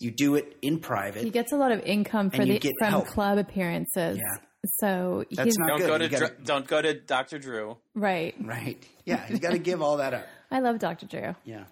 You 0.00 0.10
do 0.10 0.34
it 0.34 0.56
in 0.62 0.80
private. 0.80 1.22
he 1.22 1.30
gets 1.30 1.52
a 1.52 1.56
lot 1.56 1.70
of 1.70 1.80
income 1.84 2.30
for 2.30 2.44
the 2.44 2.58
from 2.80 2.88
help. 2.90 3.06
club 3.06 3.38
appearances. 3.38 4.18
Yeah. 4.18 4.40
So 4.80 5.24
That's 5.30 5.44
he's 5.44 5.58
not 5.58 5.68
Don't 5.68 5.78
good. 5.80 5.86
go 5.88 5.98
to 5.98 6.08
gotta- 6.08 6.26
Dr- 6.28 6.44
don't 6.44 6.66
go 6.66 6.80
to 6.82 6.94
Dr. 6.94 7.38
Drew. 7.38 7.76
right. 7.94 8.34
right. 8.40 8.82
Yeah, 9.04 9.24
you 9.30 9.38
got 9.38 9.52
to 9.52 9.58
give 9.58 9.82
all 9.82 9.98
that 9.98 10.14
up. 10.14 10.26
I 10.50 10.60
love 10.60 10.78
Dr. 10.78 11.06
Drew. 11.06 11.34
Yeah, 11.44 11.64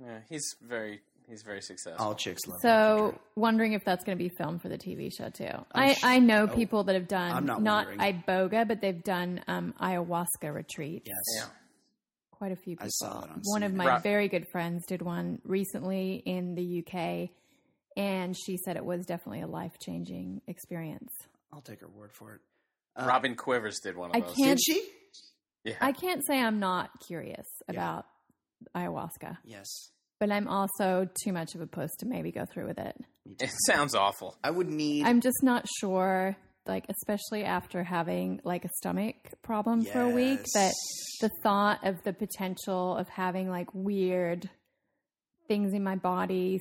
Yeah, 0.00 0.18
he's 0.28 0.54
very 0.62 1.00
he's 1.30 1.42
very 1.42 1.62
successful. 1.62 2.04
all 2.04 2.14
chicks 2.14 2.46
love. 2.46 2.60
Dr. 2.60 2.68
So 3.12 3.18
wondering 3.36 3.72
if 3.72 3.84
that's 3.84 4.04
going 4.04 4.18
to 4.18 4.22
be 4.22 4.30
filmed 4.36 4.60
for 4.60 4.68
the 4.68 4.76
TV 4.78 5.10
show 5.16 5.30
too. 5.30 5.50
I, 5.74 5.96
I 6.02 6.18
know 6.18 6.46
people 6.48 6.84
that 6.84 6.94
have 6.94 7.08
done 7.08 7.30
I'm 7.32 7.46
not 7.46 7.62
not 7.62 7.86
wondering. 7.86 8.22
iboga, 8.26 8.68
but 8.68 8.80
they've 8.80 9.02
done 9.02 9.40
um, 9.48 9.72
ayahuasca 9.80 10.52
retreats. 10.52 11.06
yes, 11.06 11.16
yeah. 11.36 11.44
Quite 12.32 12.52
a 12.52 12.56
few 12.56 12.74
people. 12.76 12.86
I 12.86 12.88
saw 12.90 13.22
it 13.24 13.30
on 13.30 13.40
one 13.44 13.62
of 13.62 13.72
my 13.74 13.86
Right. 13.86 14.02
very 14.02 14.28
good 14.28 14.46
friends 14.50 14.84
did 14.86 15.02
one 15.02 15.40
recently 15.44 16.22
in 16.24 16.54
the 16.54 16.82
UK, 16.86 17.28
and 17.96 18.34
she 18.36 18.56
said 18.56 18.76
it 18.76 18.84
was 18.84 19.04
definitely 19.06 19.42
a 19.42 19.46
life 19.46 19.72
changing 19.82 20.40
experience. 20.48 21.12
I'll 21.52 21.60
take 21.60 21.80
her 21.80 21.88
word 21.88 22.12
for 22.12 22.34
it. 22.34 22.40
Robin 23.04 23.34
Quivers 23.34 23.80
did 23.80 23.96
one 23.96 24.10
of 24.10 24.16
I 24.16 24.20
those. 24.20 24.34
can't- 24.34 24.58
Did 24.66 24.74
she? 24.76 24.88
Yeah. 25.64 25.74
I 25.82 25.92
can't 25.92 26.22
say 26.26 26.38
I'm 26.40 26.58
not 26.60 26.88
curious 27.06 27.46
about 27.68 28.06
ayahuasca, 28.74 29.36
Yes. 29.44 29.90
But 30.20 30.30
I'm 30.30 30.46
also 30.46 31.08
too 31.24 31.32
much 31.32 31.56
of 31.56 31.60
a 31.60 31.66
puss 31.66 31.90
to 31.98 32.06
maybe 32.06 32.30
go 32.30 32.44
through 32.52 32.68
with 32.68 32.78
it. 32.78 32.96
it 33.40 33.50
sounds 33.66 33.94
awful. 33.96 34.36
I 34.44 34.50
would 34.52 34.68
need. 34.68 35.04
I'm 35.06 35.20
just 35.20 35.42
not 35.42 35.66
sure, 35.80 36.36
like 36.66 36.84
especially 36.88 37.42
after 37.44 37.82
having 37.82 38.40
like 38.44 38.64
a 38.64 38.68
stomach 38.76 39.16
problem 39.42 39.84
for 39.84 40.00
a 40.02 40.08
week, 40.08 40.44
that 40.54 40.72
the 41.20 41.30
thought 41.42 41.84
of 41.84 41.96
the 42.04 42.12
potential 42.12 42.96
of 42.96 43.08
having 43.08 43.48
like 43.50 43.74
weird 43.74 44.48
things 45.48 45.72
in 45.74 45.82
my 45.82 45.96
body, 45.96 46.60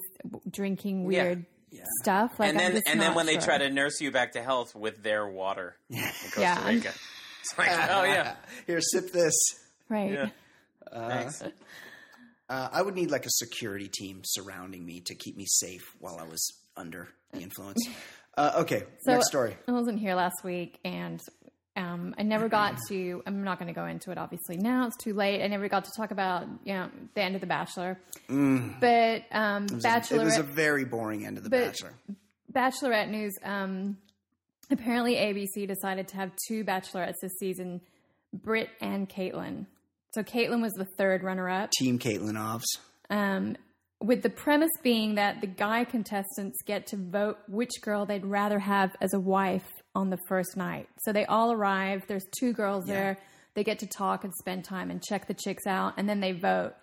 drinking 0.50 1.04
weird 1.04 1.46
Yeah. 1.72 1.84
stuff, 2.02 2.32
like 2.40 2.50
and 2.50 2.60
then 2.60 2.72
and 2.88 3.00
then 3.00 3.08
not 3.10 3.16
when 3.16 3.26
they 3.28 3.38
try 3.38 3.58
to 3.60 3.70
nurse 3.70 4.02
you 4.02 4.10
back 4.12 4.32
to 4.34 4.42
health 4.42 4.74
with 4.76 5.04
their 5.04 5.28
water 5.28 5.76
in 5.90 6.00
Costa 6.02 6.42
Yeah. 6.42 6.68
Rica. 6.68 6.94
It's 7.42 7.58
like, 7.58 7.70
oh 7.70 8.04
yeah. 8.04 8.36
Here, 8.68 8.82
sip 8.82 9.12
this. 9.12 9.34
right. 9.90 10.12
Yeah. 10.12 10.30
Uh, 10.92 11.10
Thanks. 11.10 11.44
Uh, 12.50 12.68
I 12.72 12.82
would 12.82 12.96
need 12.96 13.12
like 13.12 13.26
a 13.26 13.30
security 13.32 13.88
team 13.88 14.22
surrounding 14.26 14.86
me 14.86 15.02
to 15.02 15.16
keep 15.16 15.38
me 15.38 15.46
safe 15.48 15.84
while 16.00 16.18
I 16.20 16.24
was 16.24 16.52
under 16.76 17.10
the 17.32 17.42
influence. 17.42 17.80
Uh, 18.38 18.62
okay, 18.62 18.84
So 19.02 19.12
next 19.12 19.28
story. 19.28 19.58
I 19.68 19.72
wasn't 19.74 20.00
here 20.00 20.16
last 20.16 20.46
week, 20.46 20.80
and 20.86 21.20
um, 21.76 22.16
I 22.18 22.24
never 22.24 22.48
got 22.48 22.78
to. 22.88 23.22
I'm 23.26 23.44
not 23.44 23.60
going 23.60 23.68
to 23.68 23.74
go 23.78 23.86
into 23.86 24.12
it. 24.12 24.18
Obviously, 24.18 24.56
now 24.56 24.88
it's 24.88 24.96
too 24.96 25.14
late. 25.14 25.44
I 25.44 25.48
never 25.48 25.68
got 25.68 25.84
to 25.86 25.92
talk 25.98 26.12
about 26.12 26.48
you 26.64 26.74
know 26.74 26.90
the 27.16 27.22
end 27.22 27.36
of 27.36 27.42
the 27.42 27.48
Bachelor, 27.48 28.00
but 28.30 29.24
um, 29.34 29.68
Mm. 29.68 30.12
It 30.12 30.24
was 30.24 30.38
a 30.38 30.44
very 30.44 30.86
boring 30.86 31.26
end 31.26 31.38
of 31.38 31.44
The 31.44 31.50
but- 31.50 31.66
Bachelor. 31.66 31.94
Bachelorette 32.54 33.10
news. 33.10 33.34
Um, 33.44 33.98
apparently, 34.72 35.16
ABC 35.16 35.68
decided 35.68 36.08
to 36.10 36.16
have 36.16 36.32
two 36.48 36.64
Bachelorettes 36.64 37.16
this 37.22 37.34
season, 37.40 37.82
Britt 38.32 38.70
and 38.80 39.10
Kaitlyn. 39.10 39.66
So 40.14 40.24
Kaitlyn 40.24 40.62
was 40.62 40.74
the 40.74 40.88
third 40.98 41.24
runner-up. 41.24 41.72
Team 41.72 42.00
Kaitlyn 42.00 42.36
Ovs. 42.36 42.66
Um, 43.10 43.56
with 44.02 44.24
the 44.24 44.30
premise 44.30 44.72
being 44.82 45.16
that 45.16 45.42
the 45.42 45.48
guy 45.48 45.84
contestants 45.84 46.62
get 46.66 46.88
to 46.88 46.98
vote 46.98 47.38
which 47.48 47.82
girl 47.82 48.06
they'd 48.06 48.26
rather 48.26 48.60
have 48.60 48.96
as 49.02 49.14
a 49.14 49.20
wife 49.20 49.68
on 49.94 50.10
the 50.10 50.18
first 50.28 50.56
night. 50.56 50.88
So 51.04 51.12
they 51.12 51.26
all 51.26 51.52
arrive. 51.52 52.06
There's 52.08 52.26
two 52.40 52.54
girls 52.54 52.86
there. 52.86 53.18
They 53.56 53.64
get 53.64 53.80
to 53.80 53.88
talk 53.88 54.24
and 54.24 54.34
spend 54.36 54.64
time 54.64 54.90
and 54.90 55.04
check 55.04 55.28
the 55.28 55.34
chicks 55.34 55.68
out, 55.68 55.96
and 55.98 56.08
then 56.08 56.22
they 56.22 56.32
vote. 56.32 56.74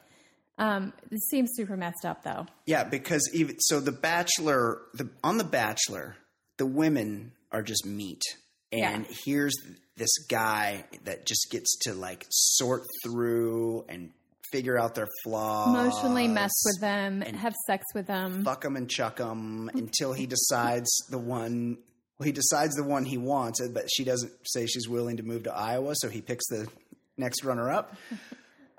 Um, 0.58 0.92
it 1.10 1.22
seems 1.30 1.50
super 1.54 1.76
messed 1.76 2.04
up, 2.04 2.22
though. 2.22 2.46
Yeah, 2.66 2.84
because 2.84 3.30
even 3.32 3.58
so, 3.60 3.80
the 3.80 3.92
Bachelor, 3.92 4.80
the 4.94 5.08
on 5.22 5.38
the 5.38 5.44
Bachelor, 5.44 6.16
the 6.58 6.66
women 6.66 7.32
are 7.52 7.62
just 7.62 7.86
meat, 7.86 8.22
and 8.72 9.06
Yeah. 9.08 9.14
here's 9.24 9.54
this 9.96 10.16
guy 10.28 10.84
that 11.04 11.26
just 11.26 11.48
gets 11.50 11.76
to 11.82 11.94
like 11.94 12.26
sort 12.30 12.82
through 13.04 13.84
and 13.88 14.10
figure 14.52 14.78
out 14.78 14.94
their 14.94 15.08
flaws, 15.24 15.68
Emotionally 15.68 16.28
mess 16.28 16.52
with 16.64 16.80
them, 16.80 17.22
and 17.22 17.36
have 17.36 17.54
sex 17.66 17.84
with 17.94 18.06
them. 18.06 18.44
fuck 18.44 18.62
them 18.62 18.76
and 18.76 18.88
chuck 18.88 19.16
them 19.16 19.68
until 19.74 20.12
he 20.12 20.26
decides 20.26 20.88
the 21.10 21.18
one. 21.18 21.78
Well, 22.18 22.24
he 22.26 22.32
decides 22.32 22.74
the 22.76 22.84
one 22.84 23.04
he 23.04 23.18
wants, 23.18 23.60
but 23.68 23.86
she 23.92 24.04
doesn't 24.04 24.32
say 24.44 24.66
she's 24.66 24.88
willing 24.88 25.16
to 25.18 25.22
move 25.22 25.42
to 25.44 25.52
Iowa, 25.54 25.94
so 25.96 26.08
he 26.08 26.20
picks 26.22 26.46
the 26.48 26.68
next 27.18 27.44
runner 27.44 27.70
up. 27.70 27.94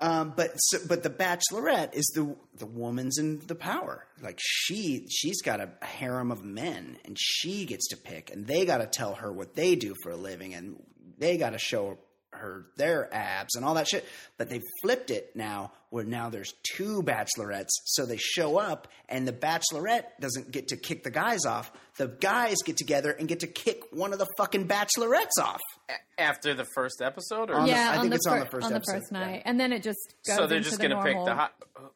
Um, 0.00 0.32
but 0.36 0.54
so, 0.56 0.78
but 0.86 1.02
the 1.02 1.10
Bachelorette 1.10 1.94
is 1.94 2.06
the 2.14 2.36
the 2.56 2.66
woman's 2.66 3.18
in 3.18 3.40
the 3.46 3.56
power. 3.56 4.06
Like 4.22 4.38
she 4.40 5.06
she's 5.10 5.42
got 5.42 5.60
a 5.60 5.70
harem 5.82 6.30
of 6.30 6.44
men, 6.44 6.98
and 7.04 7.16
she 7.18 7.64
gets 7.66 7.88
to 7.88 7.96
pick, 7.96 8.30
and 8.30 8.46
they 8.46 8.64
got 8.64 8.78
to 8.78 8.86
tell 8.86 9.14
her 9.14 9.32
what 9.32 9.54
they 9.54 9.74
do 9.74 9.96
for 10.02 10.10
a 10.10 10.16
living, 10.16 10.54
and 10.54 10.76
they 11.18 11.36
got 11.36 11.50
to 11.50 11.58
show 11.58 11.98
her 12.38 12.66
their 12.76 13.12
abs 13.14 13.54
and 13.54 13.64
all 13.64 13.74
that 13.74 13.88
shit. 13.88 14.04
But 14.36 14.48
they 14.48 14.60
flipped 14.82 15.10
it 15.10 15.30
now, 15.34 15.72
where 15.90 16.04
now 16.04 16.30
there's 16.30 16.52
two 16.74 17.02
Bachelorettes, 17.02 17.68
so 17.84 18.06
they 18.06 18.16
show 18.16 18.58
up, 18.58 18.88
and 19.08 19.26
the 19.26 19.32
Bachelorette 19.32 20.04
doesn't 20.20 20.50
get 20.50 20.68
to 20.68 20.76
kick 20.76 21.02
the 21.02 21.10
guys 21.10 21.44
off. 21.46 21.70
The 21.96 22.08
guys 22.08 22.56
get 22.64 22.76
together 22.76 23.10
and 23.10 23.26
get 23.28 23.40
to 23.40 23.46
kick 23.46 23.82
one 23.92 24.12
of 24.12 24.18
the 24.18 24.26
fucking 24.36 24.68
Bachelorettes 24.68 25.40
off. 25.42 25.60
A- 25.88 26.20
After 26.20 26.54
the 26.54 26.66
first 26.74 27.00
episode, 27.02 27.50
or 27.50 27.56
On 27.56 27.62
the- 27.64 27.70
yeah, 27.70 27.90
I 27.92 27.98
think 28.00 28.10
the 28.10 28.16
it's 28.16 28.26
on 28.26 28.40
the 28.40 28.46
first 28.46 28.64
on 28.66 28.70
the 28.70 28.76
episode, 28.76 28.92
first 29.00 29.12
yeah. 29.12 29.18
night, 29.18 29.42
and 29.44 29.58
then 29.58 29.72
it 29.72 29.82
just 29.82 30.14
goes 30.26 30.36
so 30.36 30.46
they're 30.46 30.58
into 30.58 30.68
just 30.70 30.80
the 30.80 30.88
gonna 30.88 31.02
pick 31.04 31.16
the 31.24 31.34
hot. 31.34 31.52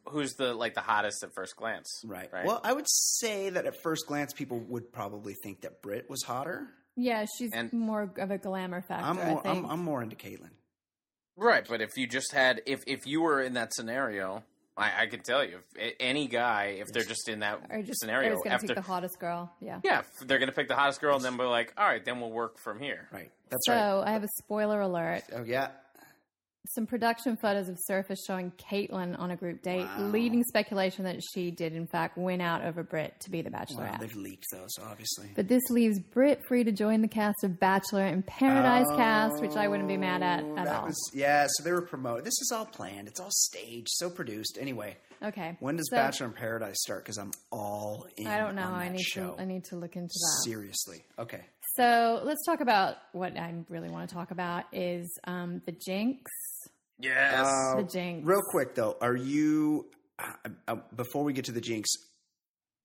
Who's 0.09 0.33
the 0.33 0.53
like 0.53 0.73
the 0.73 0.81
hottest 0.81 1.23
at 1.23 1.33
first 1.33 1.55
glance? 1.55 1.89
Right. 2.05 2.29
Right. 2.31 2.45
Well, 2.45 2.59
I 2.63 2.73
would 2.73 2.85
say 2.87 3.49
that 3.49 3.65
at 3.65 3.81
first 3.83 4.05
glance, 4.07 4.33
people 4.33 4.59
would 4.69 4.91
probably 4.93 5.33
think 5.43 5.61
that 5.61 5.81
Britt 5.81 6.09
was 6.09 6.23
hotter. 6.23 6.67
Yeah, 6.95 7.25
she's 7.37 7.51
And- 7.53 7.71
more 7.73 8.11
of 8.17 8.31
a 8.31 8.37
glamour 8.37 8.81
factor. 8.81 9.05
I'm 9.05 9.17
I 9.19 9.25
more, 9.31 9.41
think. 9.41 9.57
I'm, 9.57 9.65
I'm 9.65 9.79
more 9.83 10.01
into 10.03 10.15
Kaitlyn. 10.15 10.51
Right, 11.35 11.65
but 11.67 11.81
if 11.81 11.89
you 11.97 12.05
just 12.07 12.31
had, 12.31 12.61
if 12.67 12.83
if 12.85 13.07
you 13.07 13.21
were 13.21 13.41
in 13.41 13.53
that 13.53 13.73
scenario, 13.73 14.43
I, 14.77 15.03
I 15.03 15.05
could 15.07 15.23
tell 15.23 15.43
you, 15.43 15.59
if 15.75 15.93
any 15.99 16.27
guy, 16.27 16.77
if 16.79 16.89
they're 16.93 17.01
just 17.03 17.27
in 17.27 17.39
that 17.39 17.59
just 17.85 18.01
scenario, 18.01 18.29
or 18.29 18.33
just 18.33 18.43
gonna 18.43 18.55
after 18.55 18.67
pick 18.67 18.75
the 18.75 18.81
hottest 18.83 19.19
girl. 19.19 19.51
Yeah. 19.59 19.79
yeah, 19.83 20.03
they're 20.27 20.37
gonna 20.37 20.51
pick 20.51 20.67
the 20.67 20.75
hottest 20.75 21.01
girl, 21.01 21.15
and 21.15 21.25
then 21.25 21.35
be 21.35 21.43
like, 21.43 21.73
all 21.75 21.87
right, 21.87 22.05
then 22.05 22.21
we'll 22.21 22.31
work 22.31 22.59
from 22.63 22.79
here. 22.79 23.07
Right. 23.11 23.31
That's 23.49 23.65
So 23.65 23.73
right. 23.73 23.79
So 23.79 24.03
I 24.05 24.11
have 24.11 24.23
a 24.23 24.27
spoiler 24.37 24.81
alert. 24.81 25.23
Oh 25.35 25.43
yeah. 25.43 25.69
Some 26.69 26.87
production 26.87 27.35
photos 27.35 27.67
of 27.67 27.77
Surface 27.77 28.23
showing 28.25 28.51
Kaitlyn 28.71 29.19
on 29.19 29.31
a 29.31 29.35
group 29.35 29.61
date, 29.61 29.83
Wow. 29.85 30.07
leading 30.07 30.43
speculation 30.45 31.03
that 31.03 31.19
she 31.33 31.51
did 31.51 31.73
in 31.73 31.85
fact 31.87 32.17
win 32.17 32.39
out 32.39 32.63
over 32.63 32.83
Britt 32.83 33.19
to 33.21 33.29
be 33.29 33.41
the 33.41 33.49
Wow, 33.49 33.59
Bachelorette. 33.59 33.99
they've 33.99 34.15
leaked 34.15 34.45
those, 34.53 34.69
obviously. 34.81 35.31
but 35.35 35.49
this 35.49 35.61
leaves 35.69 35.99
Britt 35.99 36.39
free 36.47 36.63
to 36.63 36.71
join 36.71 37.01
the 37.01 37.07
cast 37.09 37.43
of 37.43 37.59
Bachelor 37.59 38.05
in 38.07 38.23
Paradise 38.23 38.87
cast, 38.95 39.41
which 39.41 39.57
I 39.57 39.67
wouldn't 39.67 39.89
be 39.89 39.97
mad 39.97 40.23
at 40.23 40.43
Oh, 40.45 40.57
at 40.57 40.67
all. 40.69 40.85
was 40.85 41.11
yeah. 41.13 41.47
So 41.49 41.63
they 41.63 41.71
were 41.73 41.81
promoted. 41.81 42.23
This 42.23 42.39
is 42.41 42.51
all 42.55 42.65
planned. 42.65 43.09
It's 43.09 43.19
all 43.19 43.31
staged, 43.31 43.89
so 43.89 44.09
produced. 44.09 44.57
Anyway, 44.59 44.95
okay. 45.21 45.57
when 45.59 45.75
does 45.75 45.89
So, 45.89 45.97
Bachelor 45.97 46.27
in 46.27 46.33
Paradise 46.33 46.77
start? 46.81 47.03
Because 47.03 47.17
I'm 47.17 47.31
all 47.51 48.07
in. 48.15 48.25
I 48.25 48.37
don't 48.37 48.55
know. 48.55 48.63
I 48.63 48.87
need 48.87 49.01
show. 49.01 49.35
to. 49.35 49.41
I 49.41 49.45
need 49.45 49.65
to 49.65 49.75
look 49.75 49.97
into 49.97 50.07
that. 50.13 50.41
Seriously. 50.45 51.03
Okay. 51.19 51.41
So 51.75 52.21
let's 52.23 52.45
talk 52.45 52.61
about 52.61 52.97
what 53.13 53.35
I 53.35 53.51
really 53.67 53.89
want 53.89 54.07
to 54.07 54.15
talk 54.15 54.29
about 54.31 54.65
is 54.71 55.11
um, 55.25 55.61
the 55.65 55.71
Jinx. 55.71 56.21
Yes. 56.99 57.45
Uh, 57.45 57.75
The 57.77 57.83
Jinx. 57.83 58.25
Real 58.25 58.41
quick 58.51 58.75
though, 58.75 58.95
are 59.01 59.15
you 59.15 59.87
uh, 60.19 60.49
uh, 60.67 60.75
before 60.95 61.23
we 61.23 61.33
get 61.33 61.45
to 61.45 61.51
the 61.51 61.61
Jinx? 61.61 61.89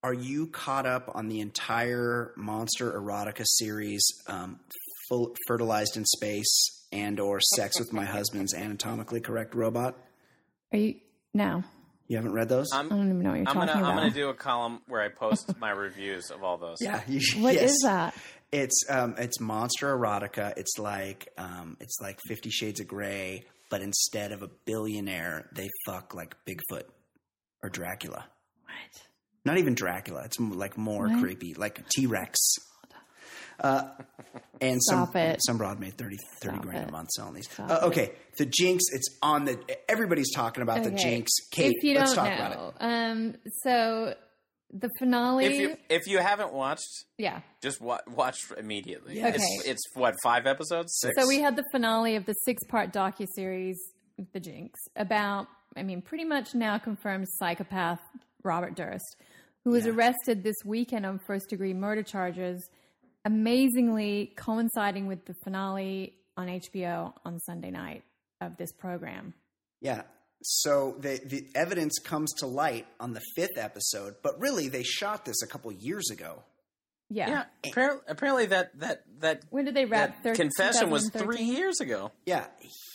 Are 0.02 0.14
you 0.14 0.46
caught 0.46 0.86
up 0.86 1.10
on 1.14 1.28
the 1.28 1.40
entire 1.40 2.32
Monster 2.36 2.92
Erotica 2.92 3.44
series, 3.44 4.06
um, 4.28 4.60
full, 5.08 5.34
fertilized 5.48 5.96
in 5.96 6.04
space, 6.04 6.86
and 6.92 7.18
or 7.18 7.40
Sex 7.40 7.78
with 7.80 7.92
My 7.92 8.04
Husband's 8.04 8.54
Anatomically 8.54 9.20
Correct 9.20 9.54
Robot? 9.56 9.96
Are 10.72 10.78
you 10.78 10.94
no? 11.34 11.64
You 12.06 12.16
haven't 12.16 12.32
read 12.32 12.48
those? 12.48 12.68
I'm, 12.72 12.86
I 12.86 12.88
don't 12.96 13.06
even 13.06 13.18
know 13.22 13.30
what 13.30 13.38
you're 13.38 13.48
I'm 13.48 13.54
talking 13.54 13.60
gonna 13.68 13.80
about. 13.80 13.90
I'm 13.90 13.96
gonna 13.96 14.10
do 14.10 14.28
a 14.30 14.34
column 14.34 14.80
where 14.86 15.02
I 15.02 15.08
post 15.08 15.52
my 15.60 15.70
reviews 15.70 16.30
of 16.30 16.42
all 16.44 16.56
those. 16.56 16.78
yeah. 16.80 17.02
You, 17.08 17.20
What 17.42 17.54
is 17.56 17.60
yes. 17.62 17.76
that? 17.82 18.14
It's 18.50 18.80
um, 18.88 19.14
it's 19.18 19.40
monster 19.40 19.94
erotica. 19.94 20.54
It's 20.56 20.78
like 20.78 21.28
um, 21.36 21.76
it's 21.80 21.98
like 22.00 22.18
Fifty 22.26 22.48
Shades 22.50 22.80
of 22.80 22.86
Grey, 22.88 23.44
but 23.70 23.82
instead 23.82 24.32
of 24.32 24.42
a 24.42 24.48
billionaire, 24.64 25.48
they 25.54 25.68
fuck 25.86 26.14
like 26.14 26.34
Bigfoot 26.46 26.84
or 27.62 27.70
Dracula. 27.70 28.24
What? 28.64 29.02
Not 29.44 29.58
even 29.58 29.74
Dracula. 29.74 30.22
It's 30.24 30.38
like 30.40 30.76
more 30.78 31.08
What? 31.08 31.20
creepy, 31.20 31.54
like 31.54 31.86
T 31.88 32.06
Rex. 32.06 32.38
Uh, 33.60 33.88
and 34.60 34.80
Stop 34.80 35.12
some 35.14 35.20
it. 35.20 35.40
some 35.44 35.58
broad 35.58 35.80
made 35.80 35.98
30, 35.98 36.16
30 36.40 36.58
grand 36.58 36.84
it. 36.84 36.88
a 36.90 36.92
month 36.92 37.10
selling 37.10 37.34
these. 37.34 37.48
Uh, 37.58 37.80
okay, 37.84 38.12
the 38.36 38.46
Jinx. 38.46 38.84
It's 38.92 39.08
on 39.20 39.46
the. 39.46 39.58
Everybody's 39.90 40.32
talking 40.32 40.62
about 40.62 40.84
the 40.84 40.92
Jinx. 40.92 41.32
Kate, 41.50 41.74
let's 41.82 42.14
talk 42.14 42.28
about 42.28 42.52
it. 42.52 42.74
um, 42.80 43.34
so 43.64 44.14
the 44.72 44.90
finale, 44.98 45.46
If 45.46 45.54
you 45.54 45.76
if 45.88 46.06
you 46.06 46.18
haven't 46.18 46.52
watched, 46.52 47.04
yeah. 47.16 47.40
just 47.62 47.80
wa- 47.80 48.00
watch 48.06 48.38
immediately. 48.58 49.16
Yes. 49.16 49.36
It's, 49.36 49.44
Okay. 49.62 49.70
it's 49.70 49.82
what 49.94 50.14
five 50.22 50.46
episodes? 50.46 50.98
Six. 51.00 51.14
So 51.20 51.26
we 51.26 51.40
had 51.40 51.56
the 51.56 51.64
finale 51.72 52.16
of 52.16 52.26
the 52.26 52.34
six-part 52.44 52.92
docu 52.92 53.26
series, 53.34 53.78
The 54.34 54.40
Jinx, 54.40 54.78
about, 54.96 55.46
I 55.76 55.82
mean, 55.82 56.02
pretty 56.02 56.24
much 56.24 56.54
now 56.54 56.76
confirmed 56.78 57.26
psychopath 57.28 58.00
Robert 58.44 58.74
Durst, 58.74 59.16
who 59.64 59.70
was 59.70 59.86
Yeah. 59.86 59.92
arrested 59.92 60.42
this 60.42 60.56
weekend 60.64 61.06
on 61.06 61.18
first-degree 61.26 61.72
murder 61.74 62.02
charges, 62.02 62.68
amazingly 63.24 64.32
coinciding 64.36 65.06
with 65.06 65.24
the 65.26 65.34
finale 65.44 66.14
on 66.36 66.48
HBO 66.48 67.14
on 67.24 67.38
Sunday 67.40 67.70
night 67.70 68.02
of 68.40 68.56
this 68.56 68.72
program. 68.72 69.34
Yeah. 69.80 70.02
So 70.42 70.96
the 71.00 71.20
the 71.24 71.46
evidence 71.54 71.98
comes 71.98 72.32
to 72.38 72.46
light 72.46 72.86
on 73.00 73.12
the 73.12 73.22
fifth 73.34 73.58
episode, 73.58 74.16
but 74.22 74.38
really 74.40 74.68
they 74.68 74.82
shot 74.84 75.24
this 75.24 75.42
a 75.42 75.46
couple 75.46 75.72
years 75.72 76.10
ago. 76.10 76.42
Yeah. 77.10 77.28
Yeah. 77.30 77.44
Apparently, 77.70 78.02
apparently 78.06 78.46
that 78.46 78.78
that 78.80 79.02
that 79.20 79.42
When 79.48 79.64
did 79.64 79.72
they 79.74 79.86
wrap? 79.86 80.22
that 80.22 80.22
Thir- 80.22 80.34
confession 80.34 80.90
was 80.90 81.08
three 81.10 81.42
years 81.42 81.80
ago, 81.80 82.12
Yeah, 82.26 82.44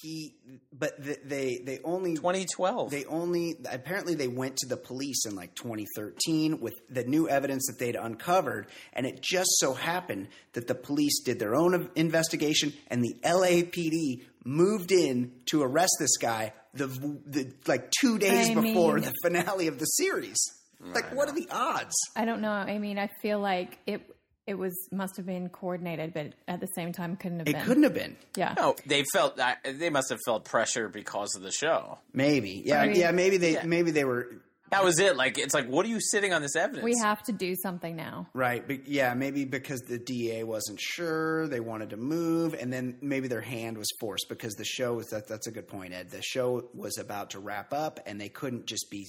he. 0.02 0.36
But 0.72 1.04
th 1.04 1.18
they 1.26 1.58
they 1.66 1.80
only 1.84 2.14
2012. 2.16 2.92
they 2.92 3.06
only 3.06 3.56
apparently 3.70 4.14
they 4.14 4.28
went 4.28 4.58
to 4.58 4.68
the 4.68 4.78
police 4.78 5.26
in 5.26 5.36
like 5.36 5.56
2013 5.56 6.60
with 6.62 6.76
the 6.92 7.04
new 7.06 7.28
evidence 7.28 7.66
that 7.68 7.80
they'd 7.80 7.96
uncovered, 7.96 8.68
and 8.94 9.06
it 9.08 9.20
just 9.22 9.50
so 9.58 9.74
happened 9.74 10.28
that 10.54 10.68
the 10.68 10.76
police 10.76 11.22
did 11.24 11.40
their 11.40 11.56
own 11.56 11.90
investigation, 11.96 12.72
and 12.90 13.04
the 13.04 13.16
LAPD 13.24 14.24
moved 14.46 14.92
in 14.92 15.32
to 15.48 15.64
arrest 15.64 15.96
this 16.00 16.18
guy 16.18 16.54
the 16.74 16.88
the 17.26 17.52
like 17.68 17.92
two 18.00 18.18
days 18.20 18.50
I 18.50 18.54
before 18.56 18.96
mean- 18.96 19.04
the 19.04 19.14
finale 19.24 19.68
of 19.68 19.80
the 19.80 19.86
series. 19.86 20.38
Like, 20.86 21.16
what 21.16 21.30
are 21.30 21.34
the 21.36 21.48
odds? 21.50 21.96
I 22.14 22.26
don't 22.26 22.42
know. 22.42 22.52
I 22.52 22.78
mean, 22.78 23.00
I 23.00 23.10
feel 23.22 23.40
like 23.40 23.78
it 23.88 24.02
it 24.46 24.56
was 24.56 24.74
must 24.92 25.16
have 25.16 25.26
been 25.26 25.48
coordinated, 25.48 26.14
but 26.14 26.34
at 26.50 26.60
the 26.60 26.68
same 26.76 26.92
time 26.92 27.16
couldn't 27.16 27.40
have 27.40 27.48
It 27.48 27.54
been. 27.54 27.64
couldn't 27.66 27.84
have 27.84 27.94
been. 27.94 28.18
Yeah. 28.36 28.54
no, 28.58 28.76
they 28.86 29.06
felt 29.14 29.40
I- 29.40 29.56
they 29.64 29.90
must 29.90 30.10
have 30.10 30.20
felt 30.26 30.44
pressure 30.44 30.90
because 30.90 31.36
of 31.38 31.42
the 31.42 31.52
show. 31.52 32.00
Maybe, 32.12 32.62
yeah, 32.66 32.82
I 32.82 32.88
mean- 32.88 32.98
yeah. 33.00 33.12
Maybe 33.12 33.38
they, 33.38 33.54
Yeah. 33.54 33.64
maybe 33.66 33.92
they 33.92 34.04
were 34.04 34.28
That 34.74 34.84
was 34.84 35.00
it. 35.00 35.16
Like 35.16 35.38
it's 35.38 35.54
like, 35.54 35.68
what 35.68 35.86
are 35.86 35.90
you 35.90 36.00
sitting 36.00 36.34
on 36.34 36.42
this 36.42 36.56
evidence? 36.56 36.84
We 36.84 36.96
have 37.02 37.24
to 37.24 37.32
do 37.32 37.56
something 37.56 37.96
now. 37.96 38.28
right. 38.34 38.66
But 38.66 38.88
yeah, 38.88 39.14
maybe 39.14 39.46
because 39.46 39.82
the 39.82 40.00
DA 40.00 40.44
wasn't 40.44 40.80
sure, 40.80 41.48
they 41.48 41.60
wanted 41.60 41.92
to 41.92 41.98
move, 41.98 42.54
and 42.54 42.72
then 42.72 42.98
maybe 43.02 43.28
their 43.28 43.42
hand 43.42 43.78
was 43.78 43.88
forced 44.00 44.28
because 44.30 44.54
the 44.56 44.66
show 44.66 44.96
was 44.96 45.08
that. 45.10 45.28
That's 45.28 45.48
a 45.48 45.52
good 45.52 45.68
point, 45.68 45.94
Ed. 45.94 46.10
The 46.10 46.22
show 46.22 46.70
was 46.74 46.98
about 46.98 47.32
to 47.32 47.40
wrap 47.40 47.74
up, 47.74 48.00
and 48.06 48.20
they 48.20 48.30
couldn't 48.30 48.66
just 48.66 48.90
be 48.90 49.08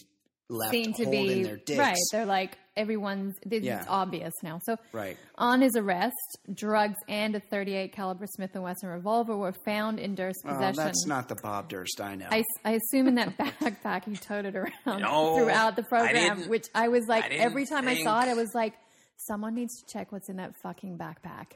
left 0.51 0.73
Seem 0.73 0.93
to 0.95 1.05
holding 1.05 1.27
be 1.27 1.43
their 1.45 1.57
dicks. 1.57 1.79
right. 1.79 1.97
They're 2.13 2.27
like 2.27 2.59
everyone's. 2.77 3.35
It's 3.43 3.65
Yeah. 3.65 3.85
obvious 3.89 4.33
now. 4.43 4.61
So 4.65 4.77
Right. 4.93 5.17
on 5.37 5.61
his 5.63 5.75
arrest, 5.77 6.15
drugs 6.53 6.97
and 7.09 7.35
a 7.35 7.41
38 7.41 7.93
caliber 7.93 8.27
Smith 8.27 8.51
and 8.55 8.63
Wesson 8.63 8.89
revolver 8.89 9.37
were 9.37 9.55
found 9.65 9.99
in 9.99 10.15
Durst's 10.15 10.43
Oh, 10.45 10.51
possession. 10.51 10.77
that's 10.77 11.07
not 11.07 11.29
the 11.29 11.37
Bob 11.37 11.69
Durst 11.69 12.01
I 12.01 12.15
know. 12.17 12.29
I, 12.31 12.45
I 12.65 12.73
assume 12.73 13.09
in 13.09 13.15
that 13.15 13.37
backpack 13.39 14.05
he 14.05 14.17
toted 14.17 14.55
around 14.57 15.01
No, 15.01 15.37
throughout 15.39 15.77
the 15.77 15.83
program, 15.85 16.37
didn't- 16.39 16.51
which 16.51 16.67
I 16.75 16.89
was 16.89 17.05
like, 17.09 17.25
I 17.25 17.29
every 17.37 17.65
time 17.67 17.89
I 17.89 18.03
saw 18.03 18.21
it, 18.23 18.29
I 18.29 18.35
was 18.35 18.51
like, 18.55 18.75
someone 19.17 19.55
needs 19.55 19.81
to 19.81 19.87
check 19.93 20.13
what's 20.13 20.29
in 20.29 20.37
that 20.37 20.53
fucking 20.63 20.99
backpack. 20.99 21.53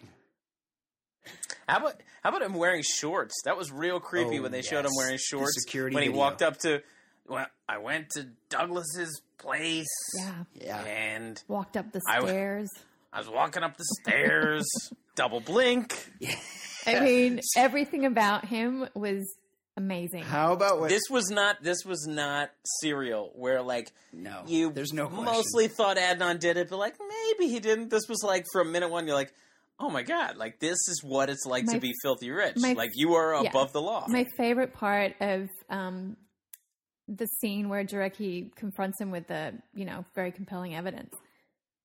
How 1.68 1.78
about 1.78 2.00
how 2.22 2.30
about 2.30 2.42
him 2.42 2.54
wearing 2.54 2.82
shorts? 2.82 3.34
That 3.44 3.56
was 3.58 3.70
real 3.70 4.00
creepy 4.00 4.38
Oh, 4.38 4.42
when 4.42 4.52
they 4.52 4.62
showed 4.62 4.86
him 4.86 4.92
yes. 4.92 4.96
wearing 4.96 5.14
The 5.14 5.18
shorts 5.18 5.62
security 5.62 5.94
when 5.94 6.02
he 6.04 6.08
video. 6.08 6.18
walked 6.20 6.40
up 6.42 6.56
to 6.60 6.82
well, 7.28 7.46
I 7.68 7.78
went 7.78 8.10
to 8.10 8.26
Douglas's 8.48 9.20
place. 9.38 9.86
Yeah. 10.18 10.34
Yeah. 10.54 10.80
And 10.84 11.42
Walked 11.48 11.76
up 11.76 11.92
the 11.92 12.00
stairs. 12.00 12.68
I 13.12 13.18
was 13.18 13.28
walking 13.28 13.62
up 13.62 13.76
the 13.76 13.84
stairs, 14.02 14.66
double 15.14 15.40
blink. 15.40 15.94
I 16.86 17.00
mean, 17.00 17.40
everything 17.56 18.04
about 18.04 18.44
him 18.46 18.86
was 18.94 19.24
amazing. 19.76 20.24
How 20.24 20.52
about 20.52 20.78
what? 20.80 20.88
This 20.90 21.02
was 21.10 21.30
not. 21.30 21.62
This 21.62 21.84
was 21.86 22.06
not 22.06 22.50
serial. 22.82 23.32
Where 23.34 23.62
like 23.62 23.92
No, 24.12 24.42
you 24.46 24.70
there's 24.72 24.92
no 24.92 25.06
question. 25.08 25.24
mostly 25.24 25.68
thought 25.68 25.96
Adnan 25.96 26.38
did 26.40 26.56
it, 26.58 26.68
but 26.68 26.76
like 26.78 26.96
maybe 27.00 27.50
he 27.50 27.60
didn't. 27.60 27.88
This 27.90 28.08
was 28.08 28.22
like 28.22 28.44
from 28.52 28.72
minute 28.72 28.90
one. 28.90 29.06
You're 29.06 29.16
like, 29.16 29.32
oh 29.80 29.88
my 29.88 30.02
god, 30.02 30.36
like 30.36 30.58
this 30.60 30.76
is 30.88 31.00
what 31.02 31.30
it's 31.30 31.46
like 31.46 31.64
My- 31.66 31.74
to 31.74 31.80
be 31.80 31.92
filthy 32.02 32.30
rich. 32.30 32.56
my- 32.56 32.72
like 32.74 32.90
you 32.94 33.14
are 33.14 33.42
yeah. 33.42 33.48
above 33.50 33.72
the 33.72 33.80
law. 33.80 34.04
My 34.08 34.26
favorite 34.36 34.74
part 34.74 35.14
of 35.20 35.48
um, 35.70 36.16
the 37.08 37.26
scene 37.40 37.68
where 37.68 37.84
Jarecki 37.84 38.54
confronts 38.54 39.00
him 39.00 39.10
with 39.10 39.26
the, 39.28 39.54
you 39.74 39.84
know, 39.86 40.04
very 40.14 40.30
compelling 40.30 40.74
evidence 40.74 41.12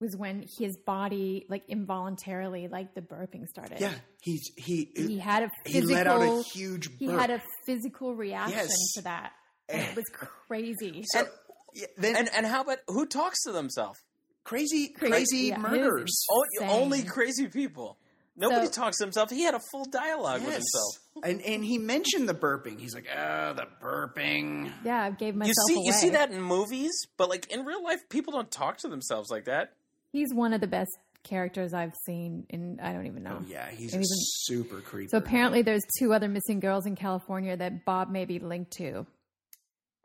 was 0.02 0.16
when 0.18 0.46
his 0.60 0.76
body, 0.86 1.46
like 1.50 1.64
involuntarily, 1.70 2.68
like 2.68 2.94
the 2.94 3.02
burping 3.02 3.48
started. 3.48 3.80
yeah, 3.80 3.94
he's 4.22 4.52
he 4.58 4.92
uh, 4.98 5.02
He 5.08 5.18
had 5.18 5.44
a 5.44 5.50
he 5.66 5.74
physical. 5.80 5.96
let 5.96 6.08
out 6.08 6.22
a 6.22 6.44
huge. 6.44 6.90
he 7.00 7.08
had 7.08 7.30
a 7.30 7.42
physical 7.66 8.14
reaction 8.14 8.58
Yes. 8.58 8.94
to 8.96 9.02
that. 9.04 9.32
And 9.70 9.82
it 9.82 9.96
was 9.96 10.04
crazy. 10.48 11.04
So, 11.06 11.26
yeah, 11.74 11.86
then 11.98 12.18
and 12.18 12.30
and 12.36 12.46
how 12.46 12.62
about 12.64 12.80
who 12.88 13.06
talks 13.06 13.44
to 13.44 13.52
themselves? 13.54 14.00
crazy, 14.44 14.90
Crazy, 14.90 15.12
crazy 15.12 15.38
yeah, 15.48 15.58
murders. 15.58 16.26
O- 16.30 16.44
only 16.64 17.04
crazy 17.04 17.48
people. 17.48 17.98
Nobody 18.36 18.66
So- 18.66 18.72
talks 18.72 18.98
to 18.98 19.04
himself. 19.04 19.30
He 19.30 19.44
had 19.44 19.54
a 19.54 19.60
full 19.72 19.86
dialogue 19.86 20.42
with 20.42 20.54
himself. 20.54 20.98
And 21.24 21.42
and 21.44 21.64
he 21.64 21.78
mentioned 21.78 22.28
the 22.28 22.34
burping. 22.34 22.80
He's 22.80 22.96
like, 22.96 23.06
oh, 23.16 23.54
the 23.54 23.68
burping. 23.82 24.72
yeah, 24.84 25.04
I 25.04 25.12
gave 25.12 25.36
You 25.36 25.54
see, 25.68 25.76
away. 25.76 25.84
you 25.86 25.94
see 25.94 26.10
that 26.10 26.32
in 26.32 26.42
movies, 26.42 26.92
but 27.18 27.30
like 27.30 27.52
in 27.52 27.64
real 27.66 27.84
life, 27.84 28.00
people 28.10 28.34
don't 28.34 28.50
talk 28.50 28.80
to 28.80 28.88
themselves 28.88 29.30
like 29.30 29.46
that. 29.46 29.74
He's 30.12 30.34
one 30.34 30.54
of 30.54 30.60
the 30.62 30.68
best 30.68 30.90
characters 31.24 31.72
I've 31.74 31.94
seen 32.08 32.46
in, 32.50 32.80
I 32.82 32.94
don't 32.94 33.06
even 33.06 33.22
know. 33.22 33.38
Oh 33.42 33.46
yeah, 33.48 33.70
he's 33.70 33.94
a 33.94 33.98
even- 33.98 34.06
super 34.08 34.82
creepy. 34.82 35.10
So 35.10 35.18
apparently, 35.20 35.62
there's 35.62 35.84
two 36.00 36.14
other 36.14 36.28
missing 36.28 36.60
girls 36.60 36.88
in 36.88 36.96
California 36.96 37.56
that 37.56 37.86
Bob 37.86 38.10
may 38.10 38.26
be 38.26 38.40
linked 38.40 38.72
to. 38.78 39.06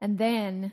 And 0.03 0.19
then, 0.19 0.73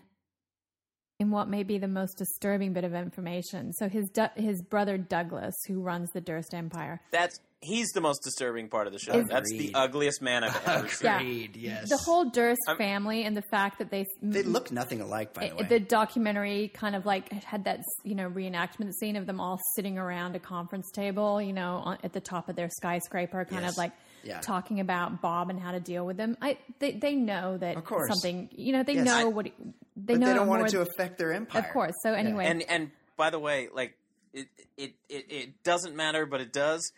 in 1.20 1.32
what 1.32 1.48
may 1.48 1.64
be 1.64 1.78
the 1.78 1.88
most 1.88 2.18
disturbing 2.18 2.74
bit 2.74 2.84
of 2.84 2.94
information, 2.94 3.72
so 3.74 3.88
his 3.88 4.10
du- 4.10 4.32
his 4.36 4.62
brother 4.62 4.98
Douglas, 4.98 5.56
who 5.68 5.82
runs 5.82 6.10
the 6.12 6.20
Durst 6.22 6.54
Empire, 6.54 7.00
That's 7.12 7.40
he's 7.62 7.88
the 7.94 8.02
most 8.02 8.22
disturbing 8.24 8.68
part 8.68 8.86
of 8.86 8.92
the 8.94 9.00
show. 9.00 9.14
Is- 9.20 9.28
That's 9.30 9.50
the 9.52 9.72
ugliest 9.74 10.22
man 10.22 10.44
I've 10.44 10.68
ever 10.68 10.88
seen. 10.90 11.52
Yeah. 11.56 11.80
Yes. 11.80 11.90
the 11.90 11.98
whole 11.98 12.30
Durst 12.30 12.60
I'm- 12.68 12.78
family, 12.78 13.24
and 13.24 13.36
the 13.36 13.44
fact 13.50 13.80
that 13.80 13.92
they 13.92 14.06
they 14.22 14.44
look 14.44 14.72
nothing 14.74 15.00
alike, 15.00 15.34
by 15.34 15.48
the 15.50 15.56
way. 15.56 15.64
the 15.64 15.80
documentary 15.80 16.68
kind 16.74 16.96
of 16.98 17.06
like 17.06 17.32
had 17.32 17.64
that 17.64 17.80
you 18.04 18.14
know 18.16 18.30
reenactment 18.30 18.92
scene 19.00 19.16
of 19.16 19.26
them 19.26 19.40
all 19.40 19.58
sitting 19.76 19.98
around 19.98 20.36
a 20.36 20.40
conference 20.40 20.92
table 20.92 21.42
you 21.42 21.54
know 21.54 21.82
on, 21.86 21.98
at 22.04 22.12
the 22.12 22.20
top 22.22 22.50
of 22.50 22.58
their 22.58 22.70
skyscraper 22.70 23.46
kind 23.46 23.64
Yes. 23.64 23.72
of 23.72 23.78
like 23.78 23.94
Yeah. 24.26 24.42
talking 24.42 24.80
about 24.80 25.22
bob 25.22 25.50
and 25.50 25.60
how 25.60 25.72
to 25.72 25.80
deal 25.80 26.06
with 26.06 26.18
them 26.18 26.36
i 26.42 26.58
they, 26.80 26.92
they 26.94 27.16
know 27.16 27.58
that 27.58 27.78
Of 27.78 27.86
course. 27.86 28.10
something 28.10 28.50
you 28.52 28.74
know 28.74 28.84
they 28.84 28.96
Yes. 28.96 29.06
know 29.06 29.20
I- 29.20 29.24
what 29.26 29.46
they 29.46 29.52
but 29.96 30.20
know 30.20 30.28
they 30.28 30.34
don't 30.34 30.48
want 30.48 30.64
it 30.68 30.70
to 30.72 30.82
affect 30.82 31.18
their 31.18 31.32
empire. 31.34 31.62
of 31.62 31.70
course 31.72 31.94
so 32.04 32.14
anyway 32.14 32.46
And 32.48 32.64
and 32.70 32.92
by 33.18 33.30
the 33.30 33.40
way, 33.40 33.70
like 33.74 33.98
it, 34.34 34.48
it 34.76 34.94
it 35.08 35.26
it 35.30 35.64
doesn't 35.64 35.96
matter, 35.96 36.26
but 36.26 36.42
it 36.42 36.52
does. 36.52 36.92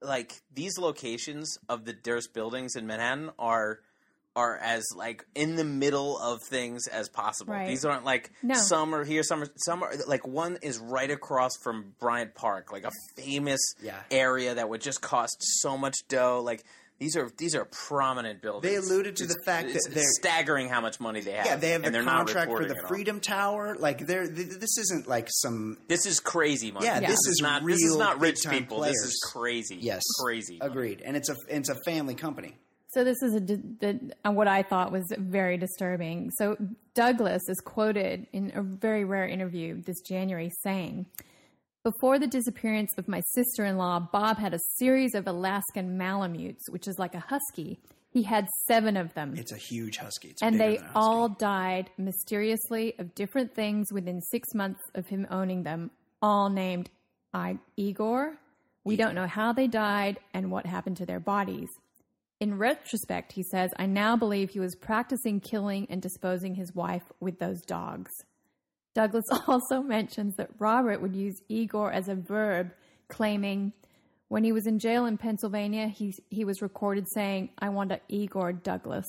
Like 0.00 0.40
these 0.54 0.78
locations 0.78 1.58
of 1.68 1.84
the 1.84 1.92
Durst 1.92 2.32
buildings 2.32 2.76
in 2.76 2.86
Manhattan 2.86 3.30
are 3.40 3.80
are 4.36 4.56
as 4.56 4.84
like 4.96 5.24
in 5.34 5.54
the 5.56 5.64
middle 5.64 6.18
of 6.18 6.42
things 6.42 6.86
as 6.88 7.08
possible. 7.08 7.52
Right. 7.52 7.68
These 7.68 7.84
aren't 7.84 8.04
like 8.04 8.32
No. 8.42 8.54
some 8.54 8.94
are 8.94 9.04
here, 9.04 9.22
some 9.22 9.42
are 9.42 9.48
some 9.56 9.82
are 9.82 9.92
like 10.08 10.26
one 10.26 10.58
is 10.62 10.78
right 10.78 11.10
across 11.10 11.52
from 11.62 11.94
Bryant 12.00 12.34
Park, 12.34 12.72
like 12.72 12.84
a 12.84 12.90
famous 13.16 13.60
Yeah. 13.80 14.00
area 14.10 14.54
that 14.54 14.68
would 14.68 14.80
just 14.80 15.00
cost 15.00 15.36
so 15.38 15.78
much 15.78 15.96
dough. 16.08 16.42
Like 16.44 16.64
these 16.98 17.16
are 17.16 17.30
these 17.38 17.54
are 17.54 17.64
prominent 17.64 18.40
buildings. 18.42 18.62
They 18.72 18.76
alluded 18.76 19.16
to 19.16 19.26
the 19.26 19.34
It's- 19.34 19.44
fact 19.44 19.68
that 19.68 19.76
it's 19.76 19.88
they're- 19.88 20.04
staggering 20.18 20.68
how 20.68 20.80
much 20.80 20.98
money 21.00 21.20
they 21.20 21.32
have. 21.32 21.46
Yeah, 21.46 21.56
they 21.56 21.70
have 21.70 21.84
and 21.84 21.86
the 21.86 21.90
they're 21.98 22.02
not 22.02 22.26
contract 22.26 22.50
for 22.50 22.64
the. 22.64 22.76
Freedom 22.88 23.20
Tower. 23.20 23.76
Like, 23.78 24.06
they're 24.06 24.26
th- 24.26 24.58
this 24.60 24.78
isn't 24.78 25.08
like 25.08 25.28
some. 25.30 25.76
This 25.88 26.06
is 26.06 26.18
crazy 26.20 26.70
money. 26.72 26.86
Yeah, 26.86 27.00
Yeah. 27.00 27.08
this 27.08 27.18
is 27.28 27.40
not 27.42 27.62
real. 27.62 27.76
this 27.76 27.84
is 27.84 27.96
not 27.96 28.20
rich 28.20 28.38
people. 28.48 28.78
Players. 28.78 28.94
This 28.94 29.04
is 29.12 29.30
crazy. 29.32 29.76
Yes, 29.76 30.02
crazy. 30.20 30.58
money. 30.58 30.70
Agreed, 30.70 31.02
and 31.04 31.16
it's 31.16 31.28
a 31.28 31.36
it's 31.48 31.68
a 31.68 31.76
family 31.84 32.14
company. 32.14 32.56
So 32.94 33.02
this 33.04 33.20
is 33.22 33.34
a, 33.34 33.40
the, 33.40 34.12
uh, 34.24 34.30
what 34.30 34.46
I 34.48 34.62
thought 34.62 34.92
was 34.92 35.04
very 35.18 35.56
disturbing. 35.56 36.30
So 36.38 36.56
Douglas 36.94 37.42
is 37.48 37.58
quoted 37.60 38.26
in 38.32 38.52
a 38.54 38.62
very 38.62 39.04
rare 39.04 39.26
interview 39.26 39.82
this 39.82 40.00
January 40.00 40.50
saying, 40.62 41.06
"Before 41.82 42.18
the 42.20 42.28
disappearance 42.28 42.90
of 42.96 43.08
my 43.08 43.20
sister-in-law, 43.34 44.08
Bob 44.12 44.38
had 44.38 44.54
a 44.54 44.60
series 44.78 45.14
of 45.14 45.26
Alaskan 45.26 45.98
Malamutes, 45.98 46.70
which 46.70 46.86
is 46.86 46.98
like 46.98 47.14
a 47.14 47.20
husky. 47.20 47.80
He 48.10 48.22
had 48.22 48.46
seven 48.68 48.96
of 48.96 49.12
them, 49.14 49.34
It's 49.36 49.50
a 49.50 49.56
huge 49.56 49.96
husky, 49.96 50.28
it's 50.28 50.40
and 50.42 50.60
they 50.60 50.76
husky. 50.76 50.90
all 50.94 51.28
died 51.28 51.90
mysteriously 51.98 52.94
of 53.00 53.12
different 53.16 53.52
things 53.54 53.92
within 53.92 54.20
six 54.20 54.54
months 54.54 54.80
of 54.94 55.08
him 55.08 55.26
owning 55.30 55.64
them. 55.64 55.90
All 56.22 56.48
named 56.48 56.90
I- 57.34 57.58
Igor. 57.76 58.38
We 58.84 58.94
don't 58.96 59.16
know 59.16 59.26
how 59.26 59.52
they 59.52 59.66
died 59.66 60.20
and 60.32 60.50
what 60.52 60.64
happened 60.66 60.96
to 60.98 61.06
their 61.06 61.18
bodies." 61.20 61.68
In 62.44 62.58
retrospect, 62.58 63.32
he 63.32 63.42
says, 63.42 63.70
I 63.78 63.86
now 63.86 64.16
believe 64.16 64.50
he 64.50 64.60
was 64.60 64.76
practicing 64.76 65.40
killing 65.40 65.86
and 65.88 66.02
disposing 66.02 66.54
his 66.54 66.74
wife 66.74 67.04
with 67.18 67.38
those 67.38 67.62
dogs. 67.62 68.10
Douglas 68.94 69.24
also 69.48 69.80
mentions 69.80 70.36
that 70.36 70.50
Robert 70.58 71.00
would 71.00 71.16
use 71.16 71.40
Igor 71.48 71.90
as 71.90 72.06
a 72.06 72.14
verb, 72.14 72.74
claiming 73.08 73.72
when 74.28 74.44
he 74.44 74.52
was 74.52 74.66
in 74.66 74.78
jail 74.78 75.06
in 75.06 75.16
Pennsylvania, 75.16 75.88
he, 75.88 76.12
he 76.28 76.44
was 76.44 76.60
recorded 76.60 77.06
saying, 77.14 77.48
I 77.58 77.70
want 77.70 77.92
a 77.92 78.00
Igor 78.08 78.52
Douglas. 78.52 79.06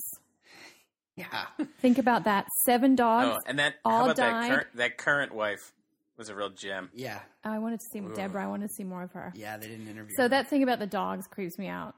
Yeah, 1.14 1.26
Think 1.80 1.98
about 1.98 2.24
that. 2.24 2.46
Seven 2.64 2.94
dogs. 2.94 3.36
Oh, 3.38 3.42
and 3.46 3.58
that 3.58 3.74
all 3.84 3.98
how 3.98 4.04
about 4.04 4.16
that 4.16 4.30
died. 4.30 4.50
current 4.50 4.66
that 4.76 4.96
current 4.96 5.34
wife 5.34 5.74
was 6.16 6.30
a 6.30 6.34
real 6.34 6.48
gem. 6.48 6.88
yeah, 6.94 7.20
I 7.44 7.58
wanted 7.58 7.80
to 7.80 7.86
see 7.92 8.00
Deborah. 8.14 8.44
I 8.44 8.46
wanted 8.46 8.68
to 8.68 8.74
see 8.74 8.84
more 8.84 9.02
of 9.02 9.12
her. 9.12 9.34
yeah. 9.36 9.58
They 9.58 9.68
didn't 9.68 9.88
interview. 9.88 10.14
So 10.16 10.22
her. 10.22 10.28
that 10.30 10.48
thing 10.48 10.62
about 10.62 10.78
the 10.78 10.86
dogs 10.86 11.26
creeps 11.26 11.58
me 11.58 11.68
out. 11.68 11.96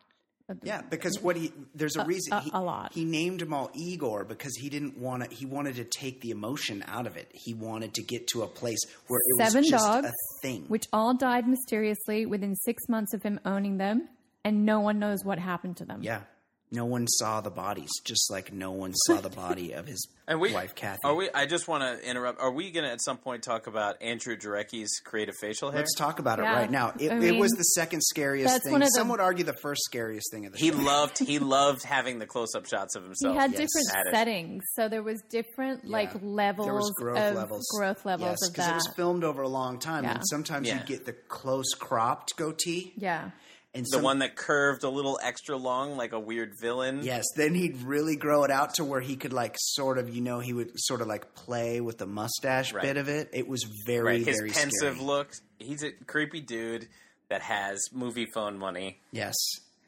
Yeah, 0.62 0.82
because 0.82 1.20
what 1.20 1.36
he 1.36 1.53
there's 1.74 1.96
a 1.96 2.05
reason 2.05 2.32
a- 2.32 2.40
he, 2.40 2.51
a 2.55 2.61
lot. 2.62 2.92
He 2.94 3.05
named 3.05 3.40
them 3.40 3.53
all 3.53 3.70
Igor 3.74 4.24
because 4.24 4.55
he 4.57 4.68
didn't 4.70 4.96
want 4.99 5.28
to. 5.28 5.34
He 5.34 5.44
wanted 5.46 5.76
to 5.76 5.84
take 5.84 6.20
the 6.20 6.30
emotion 6.30 6.82
out 6.88 7.07
of 7.07 7.16
it. 7.16 7.30
He 7.34 7.53
wanted 7.55 7.94
to 7.94 8.03
get 8.03 8.26
to 8.28 8.42
a 8.42 8.46
place 8.46 8.78
where 9.09 9.18
it 9.18 9.46
Seven 9.46 9.61
was 9.62 9.70
just 9.70 9.84
dogs, 9.86 10.09
a 10.09 10.12
thing. 10.42 10.64
which 10.68 10.86
all 10.92 11.14
died 11.14 11.46
mysteriously 11.46 12.24
within 12.26 12.55
six 12.57 12.82
months 12.88 13.12
of 13.14 13.22
him 13.22 13.38
owning 13.44 13.76
them, 13.78 14.09
and 14.44 14.64
no 14.64 14.80
one 14.80 14.99
knows 14.99 15.24
what 15.24 15.38
happened 15.38 15.76
to 15.78 15.84
them. 15.84 16.03
yeah, 16.03 16.22
no 16.70 16.84
one 16.84 17.06
saw 17.06 17.40
the 17.40 17.50
bodies, 17.50 17.90
just 18.04 18.30
like 18.30 18.52
no 18.52 18.72
one 18.72 18.92
saw 18.94 19.20
the 19.20 19.30
body 19.30 19.72
of 19.72 19.86
his 19.86 20.06
And 20.28 20.38
we 20.40 20.52
wife 20.52 20.74
Kathy. 20.74 20.98
Are 21.04 21.14
we? 21.14 21.30
I 21.34 21.46
just 21.46 21.68
want 21.68 21.82
to 21.82 22.06
interrupt. 22.06 22.38
Are 22.38 22.50
we 22.50 22.70
going 22.70 22.84
to 22.84 22.90
at 22.92 23.00
some 23.02 23.16
point 23.16 23.42
talk 23.42 23.66
about 23.66 24.02
Andrew 24.02 24.36
Jarecki's 24.36 25.00
creative 25.02 25.34
facial 25.40 25.70
hair? 25.70 25.80
Let's 25.80 25.94
talk 25.94 26.18
about 26.18 26.38
it 26.38 26.42
right 26.42 26.70
now. 26.70 26.92
It, 27.00 27.10
I 27.10 27.16
it 27.24 27.38
was 27.38 27.50
the 27.52 27.62
second 27.62 28.02
scariest 28.02 28.62
thing. 28.62 28.72
one 28.72 28.80
the- 28.82 28.88
Some 28.88 29.08
would 29.08 29.20
argue 29.20 29.44
the 29.46 29.56
first 29.62 29.80
scariest 29.84 30.30
thing 30.30 30.44
of 30.44 30.52
the 30.52 30.58
He 30.58 30.70
show. 30.70 30.76
loved. 30.76 31.18
He 31.18 31.38
loved 31.38 31.82
having 31.82 32.18
the 32.18 32.26
close-up 32.26 32.66
shots 32.66 32.94
of 32.94 33.04
himself. 33.04 33.32
He 33.34 33.40
had 33.40 33.52
Yes. 33.52 33.60
different 33.60 34.06
At 34.06 34.14
settings, 34.14 34.64
so 34.74 34.90
there 34.90 35.02
was 35.02 35.22
different 35.30 35.86
like 35.88 36.10
levels 36.20 36.66
there 36.66 36.74
was 36.74 36.92
growth 36.98 37.18
of 37.18 37.34
levels. 37.36 37.66
growth 37.78 38.04
levels 38.04 38.36
yes, 38.42 38.50
because 38.50 38.68
it 38.68 38.74
was 38.74 38.88
filmed 38.94 39.24
over 39.24 39.40
a 39.40 39.48
long 39.48 39.78
time, 39.78 40.04
Yeah. 40.04 40.10
and 40.16 40.22
sometimes 40.28 40.68
Yeah. 40.68 40.80
you 40.80 40.84
get 40.84 41.06
the 41.06 41.14
close 41.14 41.72
cropped 41.78 42.36
goatee, 42.36 42.92
yeah, 42.98 43.30
and 43.74 43.84
the 43.84 43.96
some, 43.96 44.02
one 44.02 44.18
that 44.20 44.34
curved 44.34 44.82
a 44.84 44.88
little 44.88 45.18
extra 45.22 45.56
long, 45.56 45.96
like 45.96 46.12
a 46.12 46.18
weird 46.20 46.52
villain. 46.60 47.00
Yes, 47.02 47.24
then 47.36 47.54
he'd 47.54 47.76
really 47.82 48.16
grow 48.16 48.44
it 48.44 48.50
out 48.50 48.74
to 48.74 48.84
where 48.84 49.00
he 49.00 49.16
could 49.16 49.32
like 49.32 49.54
sort 49.58 49.98
of, 49.98 50.08
you 50.14 50.20
know, 50.22 50.40
he 50.40 50.52
would 50.52 50.70
sort 50.76 51.00
of 51.02 51.06
like 51.06 51.34
play 51.34 51.80
with 51.80 51.98
the 51.98 52.06
mustache 52.06 52.72
Right. 52.72 52.82
bit 52.82 52.96
of 52.96 53.08
it. 53.08 53.28
It 53.32 53.46
was 53.46 53.64
very, 53.86 54.04
right. 54.18 54.26
His 54.26 54.38
very 54.38 54.50
pensive 54.50 54.94
scary. 54.94 55.00
look. 55.06 55.32
He's 55.58 55.82
a 55.82 55.92
creepy 56.06 56.40
dude 56.40 56.88
that 57.28 57.42
has 57.42 57.78
Moviefone 57.94 58.56
money. 58.56 58.98
Yes, 59.12 59.34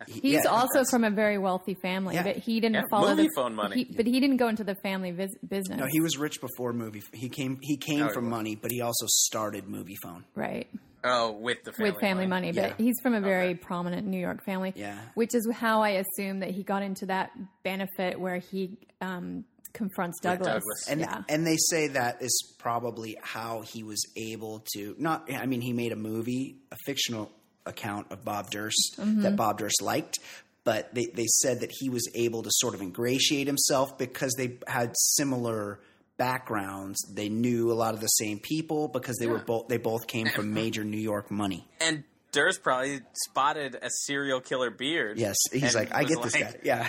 he's 0.07 0.45
yeah, 0.45 0.51
also 0.51 0.85
from 0.91 1.05
a 1.05 1.11
very 1.11 1.39
wealthy 1.39 1.75
family, 1.75 2.15
Yeah. 2.17 2.23
but 2.23 2.37
he 2.37 2.61
didn't 2.61 2.75
Yeah, 2.75 2.83
follow 2.91 3.09
movie 3.11 3.25
the 3.25 3.31
phone 3.35 3.55
money. 3.55 3.85
he- 3.85 3.95
but 3.97 4.07
he 4.07 4.21
didn't 4.21 4.37
go 4.37 4.49
into 4.49 4.63
the 4.65 4.75
family 4.83 5.11
vis- 5.11 5.37
business, 5.49 5.79
No, 5.79 5.87
he 5.91 6.01
was 6.01 6.19
rich 6.19 6.41
before 6.41 6.73
movie. 6.75 7.03
He 7.15 7.29
came. 7.31 7.59
He 7.63 7.77
came 7.79 8.05
Oh, 8.05 8.09
from 8.13 8.25
was. 8.27 8.31
money, 8.31 8.57
but 8.57 8.71
he 8.71 8.83
also 8.83 9.07
started 9.09 9.65
Moviefone. 9.67 10.25
right? 10.35 10.69
Oh, 11.03 11.33
with 11.33 11.65
the 11.65 11.73
family 11.73 11.91
with 11.93 12.01
family 12.01 12.27
money, 12.27 12.51
Yeah. 12.51 12.69
but 12.69 12.81
he's 12.81 12.97
from 13.03 13.15
a 13.15 13.21
very 13.21 13.55
prominent 13.55 14.07
New 14.07 14.19
York 14.21 14.45
family. 14.45 14.73
Yeah. 14.77 14.99
Which 15.15 15.35
is 15.35 15.49
how 15.53 15.83
I 15.83 15.91
assume 16.05 16.41
that 16.41 16.51
he 16.51 16.63
got 16.63 16.83
into 16.83 17.07
that 17.07 17.31
benefit 17.63 18.21
where 18.21 18.37
he 18.39 18.77
um, 19.01 19.45
confronts 19.73 20.21
Douglas. 20.21 20.47
Douglas. 20.47 20.89
And 20.89 21.01
yeah. 21.01 21.23
and 21.29 21.47
they 21.47 21.57
say 21.57 21.89
that 21.89 22.21
is 22.21 22.55
probably 22.59 23.17
how 23.23 23.63
he 23.63 23.83
was 23.83 24.05
able 24.17 24.65
to 24.75 24.95
not. 24.99 25.33
I 25.33 25.47
mean, 25.47 25.61
he 25.61 25.73
made 25.73 25.93
a 25.93 25.97
movie, 25.97 26.57
a 26.71 26.77
fictional 26.85 27.31
account 27.67 28.09
of 28.11 28.25
Bob 28.25 28.51
Durst 28.51 28.97
Mm-hmm. 28.99 29.23
that 29.23 29.37
Bob 29.37 29.59
Durst 29.59 29.81
liked. 29.83 30.19
But 30.63 30.95
they, 30.95 31.07
they 31.07 31.27
said 31.27 31.61
that 31.61 31.71
he 31.73 31.89
was 31.89 32.07
able 32.15 32.43
to 32.43 32.51
sort 32.53 32.75
of 32.75 32.83
ingratiate 32.83 33.47
himself 33.47 33.97
because 33.97 34.35
they 34.37 34.59
had 34.67 34.93
similar 34.95 35.81
backgrounds. 36.21 36.99
They 37.11 37.31
knew 37.31 37.73
a 37.73 37.75
lot 37.75 37.95
of 37.95 38.01
the 38.01 38.07
same 38.07 38.39
people 38.39 38.89
because 38.89 39.17
they 39.17 39.27
were 39.27 39.39
both 39.39 39.69
they 39.69 39.79
both 39.79 40.07
came 40.07 40.29
from 40.29 40.53
major 40.63 40.85
New 40.85 40.99
York 40.99 41.31
money. 41.31 41.67
And 41.81 42.05
Durst 42.31 42.63
probably 42.63 43.01
spotted 43.15 43.75
a 43.81 43.89
serial 44.05 44.41
killer 44.41 44.71
beard. 44.71 45.19
Yes, 45.19 45.37
he's 45.51 45.75
like, 45.75 45.95
I 45.95 46.05
get 46.05 46.23
this 46.23 46.37
guy. 46.37 46.55
Yeah, 46.63 46.89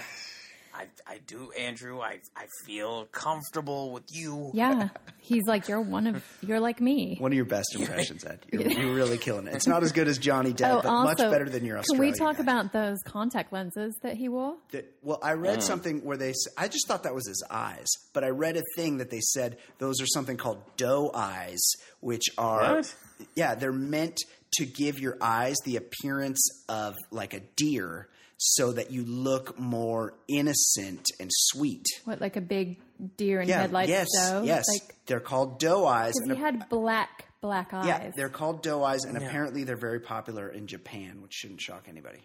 I, 0.82 1.14
I 1.14 1.18
do, 1.26 1.52
Andrew. 1.52 2.02
I, 2.02 2.20
I 2.36 2.46
feel 2.66 3.06
comfortable 3.12 3.92
with 3.92 4.04
you. 4.12 4.52
Yeah, 4.54 4.90
he's 5.20 5.44
like 5.46 5.68
you're 5.68 5.82
one 5.82 6.08
of 6.08 6.24
you're 6.42 6.60
like 6.60 6.82
me. 6.82 7.18
one 7.20 7.32
of 7.32 7.36
your 7.36 7.46
best 7.46 7.76
impressions, 7.76 8.26
Ed. 8.26 8.40
You're, 8.52 8.68
you're 8.68 8.94
really 8.96 9.18
killing 9.18 9.48
it. 9.48 9.54
It's 9.54 9.68
not 9.68 9.84
as 9.84 9.92
good 9.92 10.08
as 10.08 10.18
Johnny 10.18 10.54
Depp, 10.54 10.72
oh, 10.72 10.82
but 10.82 10.90
also, 10.90 11.24
much 11.24 11.32
better 11.32 11.50
than 11.50 11.66
your 11.66 11.76
Can 11.76 11.82
Australian. 11.82 12.14
we 12.14 12.18
talk 12.18 12.38
guy. 12.38 12.44
about 12.44 12.74
those 12.74 12.98
contact 13.06 13.54
lenses 13.54 13.96
that 14.02 14.18
he 14.18 14.30
wore? 14.30 14.56
That- 14.72 14.92
well, 15.04 15.20
I 15.22 15.34
read 15.34 15.60
mm. 15.60 15.64
something 15.64 16.04
where 16.04 16.18
they. 16.18 16.34
I 16.58 16.68
just 16.68 16.88
thought 16.88 17.04
that 17.04 17.14
was 17.16 17.28
his 17.28 17.44
eyes, 17.50 17.88
but 18.14 18.24
I 18.24 18.30
read 18.30 18.58
a 18.58 18.64
thing 18.76 18.98
that 18.98 19.10
they 19.10 19.22
said 19.22 19.58
those 19.78 20.02
are 20.02 20.08
something 20.08 20.38
called 20.38 20.62
doe 20.78 21.12
eyes, 21.14 21.62
which 22.00 22.26
are 22.38 22.78
What? 22.78 22.96
yeah, 23.36 23.56
they're 23.56 23.72
meant 23.72 24.18
to 24.56 24.66
give 24.66 25.00
your 25.00 25.18
eyes 25.22 25.56
the 25.64 25.78
appearance 25.78 26.64
of 26.68 26.96
like 27.10 27.34
a 27.34 27.40
deer, 27.56 28.08
so 28.44 28.72
that 28.72 28.90
you 28.90 29.04
look 29.06 29.60
more 29.60 30.16
innocent 30.28 31.06
and 31.20 31.30
sweet. 31.32 31.86
What, 32.06 32.20
like 32.22 32.36
a 32.38 32.42
big 32.42 32.80
deer 33.16 33.40
in 33.42 33.48
Yeah, 33.48 33.62
headlights? 33.62 33.90
yes, 33.90 34.08
doe? 34.16 34.42
yes, 34.44 34.66
Like 34.68 34.96
they're 35.06 35.20
called 35.20 35.60
doe 35.60 35.86
eyes. 35.86 36.14
because 36.16 36.28
and 36.30 36.38
he 36.38 36.44
had 36.44 36.68
black 36.70 37.26
black 37.40 37.72
eyes. 37.74 37.86
yeah, 37.86 38.12
they're 38.16 38.30
called 38.30 38.64
doe 38.64 38.84
eyes, 38.84 39.04
and 39.04 39.16
apparently 39.16 39.64
they're 39.64 39.76
very 39.76 40.00
popular 40.00 40.50
in 40.50 40.66
Japan, 40.66 41.22
which 41.22 41.34
shouldn't 41.34 41.62
shock 41.62 41.86
anybody. 41.88 42.20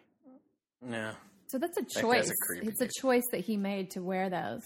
Yeah. 0.89 1.13
so 1.49 1.59
that's 1.59 1.77
a 1.77 1.83
guy's 1.83 1.97
a 1.97 2.01
choice. 2.01 2.31
it's 2.63 2.81
a 2.81 2.89
choice 3.01 3.25
that 3.33 3.41
he 3.41 3.57
made 3.57 3.91
to 3.93 4.01
wear 4.01 4.31
those. 4.31 4.63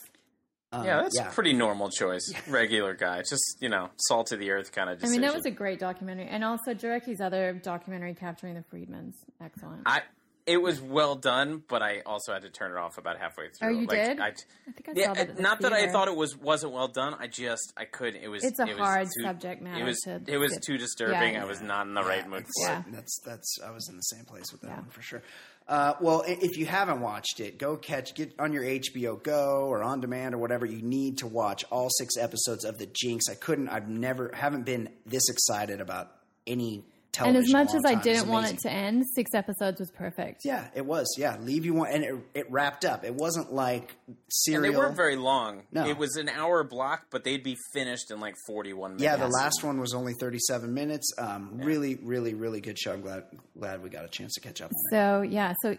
Um, 0.72 0.84
Yeah, 0.84 1.02
that's 1.02 1.16
yeah. 1.16 1.28
a 1.28 1.32
pretty 1.32 1.52
normal 1.52 1.90
choice. 1.90 2.32
Regular 2.48 2.94
guy. 2.94 3.18
Just, 3.28 3.58
you 3.60 3.68
know, 3.68 3.90
salt 3.96 4.30
of 4.30 4.38
the 4.38 4.50
earth 4.52 4.70
kind 4.70 4.88
of 4.88 5.04
I 5.04 5.08
mean, 5.08 5.20
that 5.22 5.34
was 5.34 5.46
a 5.46 5.50
great 5.50 5.80
documentary, 5.80 6.26
and 6.28 6.44
also 6.44 6.74
Jarecki's 6.74 7.20
other 7.20 7.54
documentary, 7.54 8.14
"Capturing 8.14 8.54
the 8.54 8.62
Friedmans," 8.76 9.14
excellent. 9.40 9.82
I 9.86 10.02
it 10.50 10.60
was 10.60 10.80
well 10.80 11.14
done, 11.14 11.62
but 11.68 11.82
I 11.82 12.00
also 12.04 12.32
had 12.32 12.42
to 12.42 12.50
turn 12.50 12.72
it 12.72 12.76
off 12.78 12.98
about 12.98 13.18
halfway 13.18 13.48
through. 13.48 13.68
Oh, 13.68 13.70
you 13.70 13.86
like, 13.86 13.90
did? 14.06 14.20
I, 14.20 14.26
I 14.28 14.32
think 14.72 14.88
I 14.88 14.92
yeah, 14.94 15.06
saw 15.06 15.14
that. 15.14 15.28
At 15.30 15.36
the 15.36 15.42
not 15.42 15.60
that 15.60 15.72
I 15.72 15.88
thought 15.90 16.08
it 16.08 16.16
was 16.16 16.36
wasn't 16.36 16.72
well 16.72 16.88
done. 16.88 17.14
I 17.18 17.26
just 17.26 17.72
I 17.76 17.84
couldn't. 17.84 18.22
It 18.22 18.28
was. 18.28 18.44
It's 18.44 18.58
a 18.58 18.64
it 18.64 18.70
was 18.76 18.78
hard 18.78 19.06
too- 19.06 19.22
subject 19.22 19.62
matter 19.62 19.82
It 19.82 19.84
was. 19.86 19.98
to 20.00 20.20
it 20.26 20.36
was 20.38 20.54
sit- 20.54 20.62
too 20.62 20.78
disturbing. 20.78 21.34
yeah. 21.34 21.42
I 21.42 21.46
was 21.46 21.60
not 21.60 21.86
in 21.86 21.94
the 21.94 22.02
right 22.02 22.28
mood 22.28 22.42
for 22.44 22.68
Yeah. 22.68 22.80
it. 22.80 22.84
That's 22.92 23.20
that's. 23.24 23.58
I 23.64 23.70
was 23.70 23.88
in 23.88 23.96
the 23.96 24.02
same 24.02 24.24
place 24.24 24.52
with 24.52 24.60
that 24.62 24.68
Yeah. 24.70 24.76
one 24.76 24.86
for 24.90 25.02
sure. 25.02 25.22
Uh, 25.68 25.94
well, 26.00 26.24
if 26.26 26.56
you 26.58 26.66
haven't 26.66 27.00
watched 27.00 27.38
it, 27.38 27.56
go 27.56 27.76
catch 27.76 28.14
get 28.14 28.34
on 28.40 28.52
your 28.52 28.64
HBO 28.64 29.22
Go 29.22 29.66
or 29.68 29.84
on 29.84 30.00
demand 30.00 30.34
or 30.34 30.38
whatever. 30.38 30.66
You 30.66 30.82
need 30.82 31.18
to 31.18 31.28
watch 31.28 31.64
all 31.70 31.88
six 31.90 32.16
episodes 32.16 32.64
of 32.64 32.78
The 32.78 32.86
Jinx. 32.86 33.28
I 33.30 33.34
couldn't. 33.36 33.68
I've 33.68 33.88
never 33.88 34.32
haven't 34.34 34.64
been 34.64 34.88
this 35.06 35.28
excited 35.28 35.80
about 35.80 36.10
any 36.46 36.84
And 37.18 37.36
as 37.36 37.50
much 37.52 37.70
in 37.70 37.76
a 37.76 37.78
as 37.78 37.82
I 37.86 38.00
didn't 38.00 38.28
want 38.28 38.52
it 38.52 38.58
to 38.60 38.70
end, 38.70 39.04
six 39.14 39.32
episodes 39.34 39.80
was 39.80 39.90
perfect. 39.90 40.42
Yeah, 40.44 40.68
it 40.74 40.86
was. 40.86 41.06
Yeah, 41.18 41.36
leave 41.40 41.64
you 41.64 41.74
one, 41.74 41.90
and 41.92 42.04
it, 42.04 42.14
it 42.34 42.50
wrapped 42.50 42.84
up. 42.84 43.04
It 43.04 43.14
wasn't 43.14 43.52
like 43.52 43.94
And 44.06 44.16
serial. 44.28 44.72
they 44.72 44.78
weren't 44.78 44.96
very 44.96 45.16
long. 45.16 45.62
No. 45.72 45.86
It 45.86 45.98
was 45.98 46.16
an 46.16 46.28
hour 46.28 46.62
block, 46.62 47.06
but 47.10 47.24
they'd 47.24 47.42
be 47.42 47.56
finished 47.74 48.10
in 48.10 48.20
like 48.20 48.34
forty-one 48.46 48.92
minutes. 48.96 49.02
yeah, 49.04 49.16
the 49.16 49.28
last 49.28 49.64
one 49.64 49.80
was 49.80 49.92
only 49.94 50.14
thirty-seven 50.20 50.72
minutes. 50.72 51.10
Um, 51.18 51.58
Really, 51.60 51.96
really, 51.96 52.34
really 52.34 52.60
good 52.60 52.78
show. 52.78 52.92
I'm 52.92 53.00
glad 53.02 53.24
glad 53.58 53.82
we 53.82 53.90
got 53.90 54.04
a 54.04 54.08
chance 54.08 54.34
to 54.34 54.40
catch 54.40 54.60
up. 54.62 54.70
on 54.70 54.70
it. 54.70 54.96
So 54.96 55.22
yeah, 55.22 55.54
so 55.62 55.76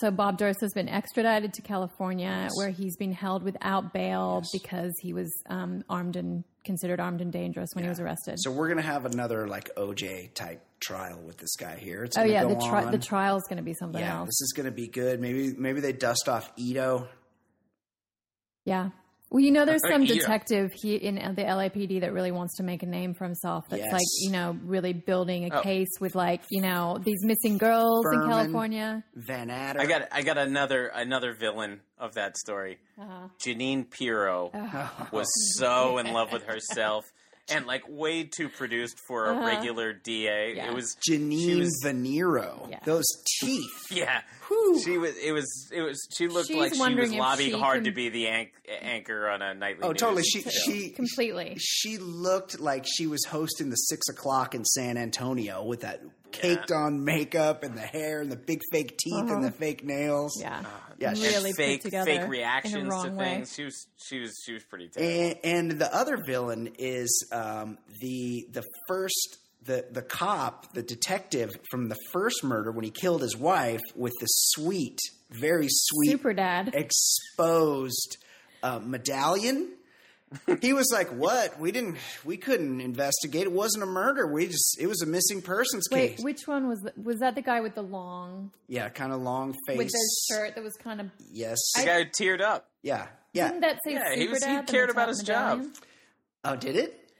so 0.00 0.10
Bob 0.10 0.38
Durst 0.38 0.60
has 0.60 0.72
been 0.72 0.88
extradited 0.88 1.52
to 1.54 1.62
California, 1.62 2.48
where 2.56 2.70
he's 2.70 2.96
been 2.96 3.12
held 3.12 3.42
without 3.42 3.92
bail 3.92 4.42
because 4.52 4.92
he 5.02 5.12
was 5.12 5.30
um, 5.50 5.84
armed 5.88 6.16
and 6.16 6.44
considered 6.64 7.00
armed 7.00 7.20
and 7.20 7.32
dangerous 7.32 7.70
when 7.74 7.84
he 7.84 7.88
was 7.88 8.00
arrested. 8.00 8.38
So 8.38 8.50
we're 8.50 8.68
gonna 8.68 8.82
have 8.82 9.04
another 9.06 9.46
like 9.46 9.74
OJ 9.76 10.34
type 10.34 10.62
trial 10.80 11.20
with 11.20 11.36
this 11.38 11.56
guy 11.56 11.76
here. 11.76 12.04
It's 12.04 12.16
oh 12.18 12.24
yeah, 12.24 12.44
the 12.44 12.56
tri- 12.56 12.90
the 12.90 12.98
trial's 12.98 13.44
going 13.48 13.56
to 13.58 13.62
be 13.62 13.74
something 13.74 14.00
else. 14.02 14.08
yeah, 14.08 14.18
else. 14.18 14.28
this 14.28 14.40
is 14.42 14.52
gonna 14.56 14.70
be 14.70 14.88
good. 14.88 15.20
Maybe 15.20 15.54
maybe 15.56 15.80
they 15.80 15.92
dust 15.92 16.28
off 16.28 16.50
Ito. 16.56 17.08
Yeah. 18.64 18.90
Well, 19.34 19.42
you 19.42 19.50
know, 19.50 19.64
there's 19.64 19.82
some 19.90 20.04
detective 20.04 20.70
he, 20.72 20.94
in 20.94 21.16
the 21.16 21.42
LAPD 21.42 22.02
that 22.02 22.12
really 22.12 22.30
wants 22.30 22.58
to 22.58 22.62
make 22.62 22.84
a 22.84 22.86
name 22.86 23.14
for 23.14 23.24
himself. 23.24 23.64
That's 23.68 23.82
Yes. 23.82 23.92
like, 23.92 24.06
you 24.20 24.30
know, 24.30 24.56
really 24.64 24.92
building 24.92 25.50
a 25.52 25.58
Oh. 25.58 25.60
case 25.60 25.88
with 26.00 26.14
like, 26.14 26.42
you 26.52 26.62
know, 26.62 26.98
these 27.02 27.24
missing 27.24 27.58
girls 27.58 28.06
Fuhrman. 28.06 28.22
in 28.22 28.28
California. 28.30 29.04
Vannatter. 29.18 29.80
I 29.80 29.86
got 29.86 30.02
I 30.12 30.22
got 30.22 30.38
another 30.38 30.86
another 30.86 31.34
villain 31.34 31.80
of 31.98 32.14
that 32.14 32.36
story. 32.38 32.78
Uh-huh. 32.96 33.26
Jeanine 33.40 33.90
Pirro 33.90 34.52
was 35.10 35.26
so 35.58 35.98
in 35.98 36.12
love 36.12 36.32
with 36.32 36.44
herself 36.44 37.04
and 37.48 37.66
like 37.66 37.82
way 37.88 38.24
too 38.24 38.48
produced 38.48 38.98
for 39.06 39.26
a 39.26 39.44
regular 39.46 39.92
DA. 39.92 40.52
Uh-huh. 40.52 40.56
Yeah. 40.56 40.70
It 40.70 40.74
was 40.74 40.96
Jeanine 41.08 41.44
she 41.44 41.54
was 41.56 41.80
Venero. 41.84 42.70
Yeah. 42.70 42.78
Those 42.84 43.04
teeth. 43.40 43.70
yeah. 43.90 44.22
She 44.84 44.98
was 44.98 45.16
it 45.16 45.32
was 45.32 45.70
it 45.72 45.82
was 45.82 46.06
she 46.16 46.28
looked 46.28 46.48
She's 46.48 46.56
like 46.56 46.66
she 46.66 46.70
was 46.72 46.80
wondering 46.80 47.16
lobbying 47.16 47.52
she 47.52 47.58
hard 47.58 47.76
can- 47.78 47.84
to 47.84 47.90
be 47.92 48.08
the 48.08 48.28
anch- 48.28 48.50
anchor 48.80 49.28
on 49.28 49.42
a 49.42 49.54
nightly. 49.54 49.84
Oh, 49.84 49.88
news 49.92 50.00
totally. 50.00 50.22
She 50.22 50.42
show. 50.42 50.50
she 50.50 50.90
Completely. 50.90 51.56
She 51.58 51.98
looked 51.98 52.60
like 52.60 52.84
she 52.86 53.06
was 53.06 53.24
hosting 53.24 53.70
the 53.70 53.76
six 53.76 54.08
o'clock 54.08 54.54
in 54.54 54.64
San 54.64 54.96
Antonio 54.96 55.64
with 55.64 55.80
that 55.80 56.02
caked 56.34 56.70
on 56.72 57.04
makeup 57.04 57.62
and 57.62 57.76
the 57.76 57.80
hair 57.82 58.20
and 58.20 58.30
the 58.30 58.36
big 58.36 58.60
fake 58.72 58.96
teeth 58.98 59.30
and 59.30 59.42
the 59.44 59.50
fake 59.50 59.84
nails. 59.84 60.40
Uh-huh. 60.42 60.50
Yeah. 60.62 60.64
Yeah, 60.96 61.08
And 61.10 61.18
really 61.18 61.50
put 61.52 61.56
fake 61.56 61.82
together 61.82 62.04
fake 62.10 62.28
reactions 62.28 62.74
to 62.84 62.88
wrong 62.88 63.16
way. 63.16 63.24
things. 63.24 63.52
She 63.52 63.64
was 63.64 63.86
she 63.96 64.20
was 64.20 64.32
she 64.44 64.52
was 64.52 64.62
pretty 64.62 64.88
terrible. 64.88 65.38
And, 65.42 65.70
and 65.72 65.80
the 65.80 65.92
other 65.92 66.16
villain 66.24 66.70
is 66.78 67.28
um, 67.32 67.78
the 68.00 68.46
the 68.52 68.62
first 68.86 69.38
the 69.64 69.84
the 69.90 70.02
cop, 70.02 70.72
the 70.72 70.82
detective 70.82 71.50
from 71.70 71.88
the 71.88 71.96
first 72.12 72.44
murder 72.44 72.70
when 72.70 72.84
he 72.84 72.90
killed 72.92 73.22
his 73.22 73.36
wife 73.36 73.80
with 73.96 74.12
the 74.20 74.26
sweet, 74.26 74.98
very 75.30 75.66
sweet, 75.68 76.10
Super 76.10 76.32
dad. 76.32 76.70
exposed 76.74 78.18
uh, 78.62 78.78
medallion. 78.78 79.70
He 80.60 80.72
was 80.72 80.90
like, 80.92 81.08
"What? 81.08 81.58
We 81.60 81.72
didn't. 81.72 81.96
We 82.24 82.36
couldn't 82.36 82.80
investigate. 82.80 83.42
It 83.42 83.52
wasn't 83.52 83.84
a 83.84 83.86
murder. 83.86 84.26
We 84.26 84.46
just. 84.46 84.76
It 84.80 84.86
was 84.86 85.02
a 85.02 85.06
missing 85.06 85.42
persons 85.42 85.86
case. 85.88 85.96
Wait, 85.96 86.16
case. 86.16 86.24
which 86.24 86.40
one 86.46 86.68
was 86.68 86.80
the, 86.80 86.92
was 87.02 87.18
that 87.20 87.34
the 87.34 87.42
guy 87.42 87.60
with 87.60 87.74
the 87.74 87.82
long 87.82 88.50
yeah, 88.68 88.88
kind 88.88 89.12
of 89.12 89.20
long 89.22 89.54
face. 89.66 89.78
with 89.78 89.88
the 89.88 90.10
shirt 90.34 90.54
that 90.54 90.64
was 90.64 90.74
kind 90.74 91.00
of 91.00 91.10
Yes. 91.32 91.58
The 91.76 91.84
guy 91.84 92.02
who 92.04 92.10
teared 92.10 92.40
up. 92.40 92.68
yeah. 92.82 93.06
Yeah. 93.32 93.48
didn't 93.48 93.62
that 93.62 93.78
say 93.84 93.94
Yeah, 93.94 94.04
super 94.10 94.20
he 94.20 94.28
was- 94.28 94.44
he 94.44 94.50
dad? 94.50 94.66
the 94.68 94.72
cared 94.72 94.90
about 94.90 95.06
medall- 95.08 95.10
his 95.10 95.22
job. 95.22 95.58
medallion? 95.58 95.76
Oh, 96.44 96.56
did 96.56 96.76
it? 96.76 97.10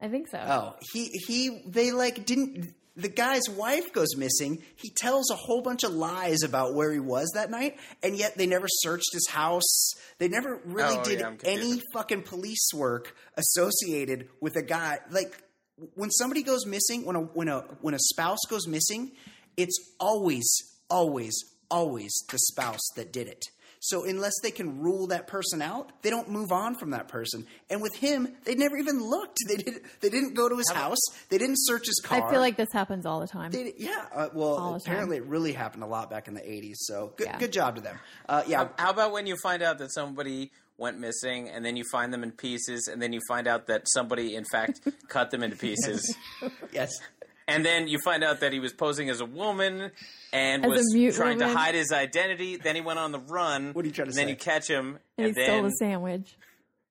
I 0.00 0.08
think 0.08 0.28
so. 0.28 0.38
Oh, 0.38 0.76
he 0.92 1.08
he 1.26 1.62
they 1.66 1.90
like 1.90 2.26
didn't 2.26 2.74
the 2.96 3.08
guy's 3.08 3.48
wife 3.50 3.92
goes 3.92 4.16
missing. 4.16 4.62
He 4.76 4.90
tells 4.90 5.30
a 5.30 5.36
whole 5.36 5.60
bunch 5.62 5.84
of 5.84 5.92
lies 5.92 6.42
about 6.42 6.74
where 6.74 6.92
he 6.92 6.98
was 7.00 7.30
that 7.34 7.50
night, 7.50 7.76
and 8.02 8.16
yet 8.16 8.36
they 8.36 8.46
never 8.46 8.66
searched 8.68 9.12
his 9.12 9.28
house. 9.28 9.92
They 10.18 10.28
never 10.28 10.60
really 10.64 10.96
Oh, 10.98 11.04
did 11.04 11.20
yeah, 11.20 11.32
any 11.44 11.82
fucking 11.92 12.22
police 12.22 12.68
work 12.74 13.14
associated 13.36 14.28
with 14.40 14.56
a 14.56 14.62
guy. 14.62 14.98
Like 15.10 15.36
when 15.94 16.10
somebody 16.10 16.42
goes 16.42 16.64
missing, 16.66 17.04
when 17.04 17.16
a 17.16 17.20
when 17.20 17.48
a 17.48 17.60
when 17.82 17.94
a 17.94 17.98
spouse 17.98 18.40
goes 18.48 18.66
missing, 18.66 19.12
it's 19.56 19.78
always 20.00 20.46
always 20.88 21.34
always 21.70 22.12
the 22.30 22.38
spouse 22.38 22.86
that 22.96 23.12
did 23.12 23.26
it. 23.28 23.44
So 23.80 24.04
unless 24.04 24.32
they 24.42 24.50
can 24.50 24.80
rule 24.80 25.06
that 25.08 25.26
person 25.26 25.62
out, 25.62 25.92
they 26.02 26.10
don't 26.10 26.28
move 26.30 26.52
on 26.52 26.74
from 26.76 26.90
that 26.90 27.08
person. 27.08 27.46
And 27.70 27.80
with 27.82 27.94
him, 27.96 28.28
they 28.44 28.54
never 28.54 28.76
even 28.76 29.00
looked. 29.00 29.38
They 29.48 29.56
didn't. 29.56 29.82
They 30.00 30.08
didn't 30.08 30.34
go 30.34 30.48
to 30.48 30.56
his 30.56 30.70
house. 30.70 30.98
They 31.28 31.38
didn't 31.38 31.56
search 31.58 31.86
his 31.86 32.00
car. 32.02 32.26
I 32.26 32.30
feel 32.30 32.40
like 32.40 32.56
this 32.56 32.72
happens 32.72 33.06
all 33.06 33.20
the 33.20 33.28
time. 33.28 33.50
They, 33.50 33.74
yeah. 33.76 34.06
Uh, 34.14 34.28
well, 34.32 34.54
All 34.56 34.72
the 34.74 34.80
time. 34.80 34.92
apparently, 34.92 35.16
it 35.18 35.26
really 35.26 35.52
happened 35.52 35.82
a 35.82 35.86
lot 35.86 36.10
back 36.10 36.28
in 36.28 36.34
the 36.34 36.40
'80s. 36.40 36.74
So 36.78 37.12
good. 37.16 37.26
Yeah. 37.26 37.38
Good 37.38 37.52
job 37.52 37.76
to 37.76 37.80
them. 37.80 37.98
Uh, 38.28 38.42
yeah. 38.46 38.68
How 38.78 38.90
about 38.90 39.12
when 39.12 39.26
you 39.26 39.36
find 39.42 39.62
out 39.62 39.78
that 39.78 39.92
somebody 39.92 40.50
went 40.78 40.98
missing 40.98 41.48
and 41.48 41.64
then 41.64 41.74
you 41.76 41.84
find 41.90 42.12
them 42.12 42.22
in 42.22 42.30
pieces 42.30 42.88
and 42.92 43.00
then 43.00 43.12
you 43.12 43.20
find 43.28 43.46
out 43.46 43.66
that 43.66 43.82
somebody 43.88 44.34
in 44.34 44.44
fact 44.52 44.80
cut 45.08 45.30
them 45.30 45.42
into 45.42 45.56
pieces 45.56 46.14
yes. 46.70 46.90
And 47.48 47.64
then 47.64 47.88
you 47.88 47.98
find 48.04 48.24
out 48.24 48.40
that 48.40 48.52
he 48.52 48.58
was 48.60 48.72
posing 48.72 49.08
as 49.10 49.20
a 49.20 49.24
woman 49.24 49.90
and 50.32 50.64
As 50.64 50.70
a 50.70 50.74
was 50.74 50.94
mute 50.94 51.14
trying 51.14 51.38
woman. 51.38 51.52
to 51.54 51.58
hide 51.58 51.74
his 51.74 51.92
identity 51.92 52.56
then 52.56 52.74
he 52.74 52.80
went 52.80 52.98
on 52.98 53.12
the 53.12 53.20
run 53.20 53.72
What 53.72 53.84
are 53.84 53.88
you 53.88 53.94
trying 53.94 54.06
to 54.06 54.10
and 54.10 54.16
then 54.18 54.26
say? 54.26 54.30
you 54.30 54.36
catch 54.36 54.68
him 54.68 54.98
and 55.18 55.26
and, 55.28 55.36
he 55.36 55.42
stole 55.44 55.54
then 55.56 55.64
the 55.64 55.70
sandwich. 55.70 56.36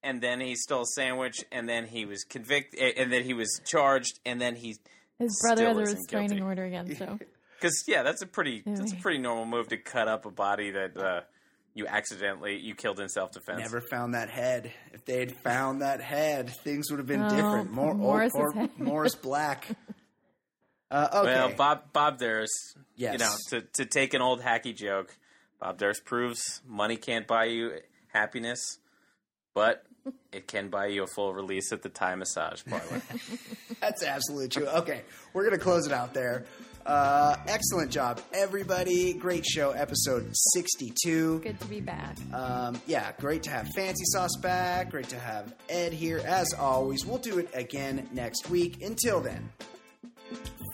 and 0.03 0.21
then 0.21 0.39
he 0.39 0.55
stole 0.55 0.81
a 0.83 0.85
sandwich 0.95 1.43
and 1.51 1.67
then 1.67 1.85
he 1.87 2.05
was 2.05 2.23
convicted 2.23 2.97
and 2.97 3.11
then 3.11 3.23
he 3.23 3.33
was 3.33 3.59
charged 3.65 4.19
and 4.25 4.39
then 4.39 4.55
he 4.55 4.75
His 5.19 5.37
brother 5.41 5.63
Still 5.63 5.67
has 5.69 5.77
a 5.77 5.81
isn't 5.83 5.95
restraining 5.97 6.29
guilty. 6.29 6.43
order 6.43 6.63
against 6.65 6.97
him. 6.99 7.19
Because 7.57 7.85
yeah, 7.87 8.03
that's 8.03 8.21
a 8.21 8.27
pretty 8.27 8.63
that's 8.65 8.91
a 8.91 8.97
pretty 8.97 9.17
normal 9.17 9.45
move 9.45 9.69
to 9.69 9.77
cut 9.77 10.09
up 10.09 10.25
a 10.25 10.29
body 10.29 10.71
that 10.71 10.97
uh, 10.97 11.21
you 11.73 11.87
accidentally 11.87 12.57
you 12.59 12.75
killed 12.75 12.99
in 12.99 13.07
self 13.07 13.31
defense. 13.31 13.59
Never 13.61 13.79
found 13.79 14.13
that 14.13 14.29
head. 14.29 14.73
If 14.91 15.05
they 15.05 15.19
had 15.19 15.31
found 15.31 15.81
that 15.81 16.01
head, 16.01 16.49
things 16.49 16.91
would 16.91 16.97
have 16.99 17.07
been 17.07 17.23
Oh, 17.23 17.29
different. 17.29 17.71
More 17.71 17.93
Morris's 17.93 18.35
or, 18.37 18.51
head. 18.51 18.71
Morris 18.77 19.15
Black. 19.15 19.69
Uh, 20.91 21.07
okay. 21.13 21.33
Well, 21.33 21.51
Bob 21.55 21.91
Bob 21.93 22.19
Durst, 22.19 22.77
Yes. 22.95 23.13
you 23.13 23.19
know, 23.19 23.33
to 23.49 23.67
to 23.73 23.85
take 23.85 24.13
an 24.13 24.21
old 24.21 24.41
hacky 24.41 24.75
joke, 24.75 25.15
Bob 25.59 25.77
Durst 25.77 26.05
proves 26.05 26.61
money 26.67 26.95
can't 26.97 27.25
buy 27.27 27.45
you 27.45 27.71
happiness, 28.13 28.77
but 29.53 29.83
it 30.31 30.47
can 30.47 30.69
buy 30.69 30.85
you 30.87 31.03
a 31.03 31.07
full 31.07 31.33
release 31.33 31.71
at 31.71 31.81
the 31.81 31.89
Thai 31.89 32.15
massage 32.15 32.63
parlor. 32.69 33.01
That's 33.81 34.03
absolutely 34.03 34.49
true. 34.49 34.67
Okay, 34.67 35.01
we're 35.33 35.43
going 35.43 35.57
to 35.57 35.63
close 35.63 35.87
it 35.87 35.91
out 35.93 36.13
there. 36.13 36.45
Uh, 36.85 37.35
excellent 37.47 37.89
job, 37.89 38.21
everybody. 38.31 39.13
Great 39.13 39.43
show, 39.43 39.71
episode 39.71 40.29
62. 40.53 41.39
Good 41.39 41.59
to 41.59 41.65
be 41.65 41.81
back. 41.81 42.15
Um, 42.31 42.79
yeah, 42.85 43.11
great 43.19 43.41
to 43.43 43.49
have 43.49 43.67
Fancy 43.75 44.03
Sauce 44.05 44.37
back. 44.39 44.91
Great 44.91 45.09
to 45.09 45.17
have 45.19 45.55
Ed 45.67 45.93
here, 45.93 46.19
as 46.23 46.53
always. 46.53 47.03
We'll 47.03 47.17
do 47.17 47.39
it 47.39 47.49
again 47.55 48.07
next 48.13 48.51
week. 48.51 48.83
Until 48.83 49.19
then, 49.19 49.49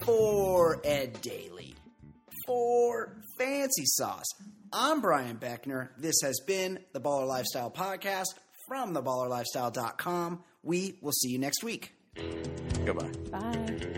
for 0.03 0.81
Ed 0.83 1.21
Daly, 1.21 1.75
for 2.45 3.17
Fancy 3.37 3.83
Sauce, 3.85 4.27
I'm 4.73 5.01
Brian 5.01 5.37
Beckner. 5.37 5.89
This 5.97 6.15
has 6.23 6.39
been 6.45 6.79
the 6.93 7.01
Baller 7.01 7.27
Lifestyle 7.27 7.71
Podcast 7.71 8.27
from 8.67 8.93
theballerlifestyle.com. 8.95 10.43
We 10.63 10.97
will 11.01 11.11
see 11.11 11.29
you 11.29 11.39
next 11.39 11.63
week. 11.63 11.93
Goodbye. 12.85 13.11
Bye. 13.31 13.97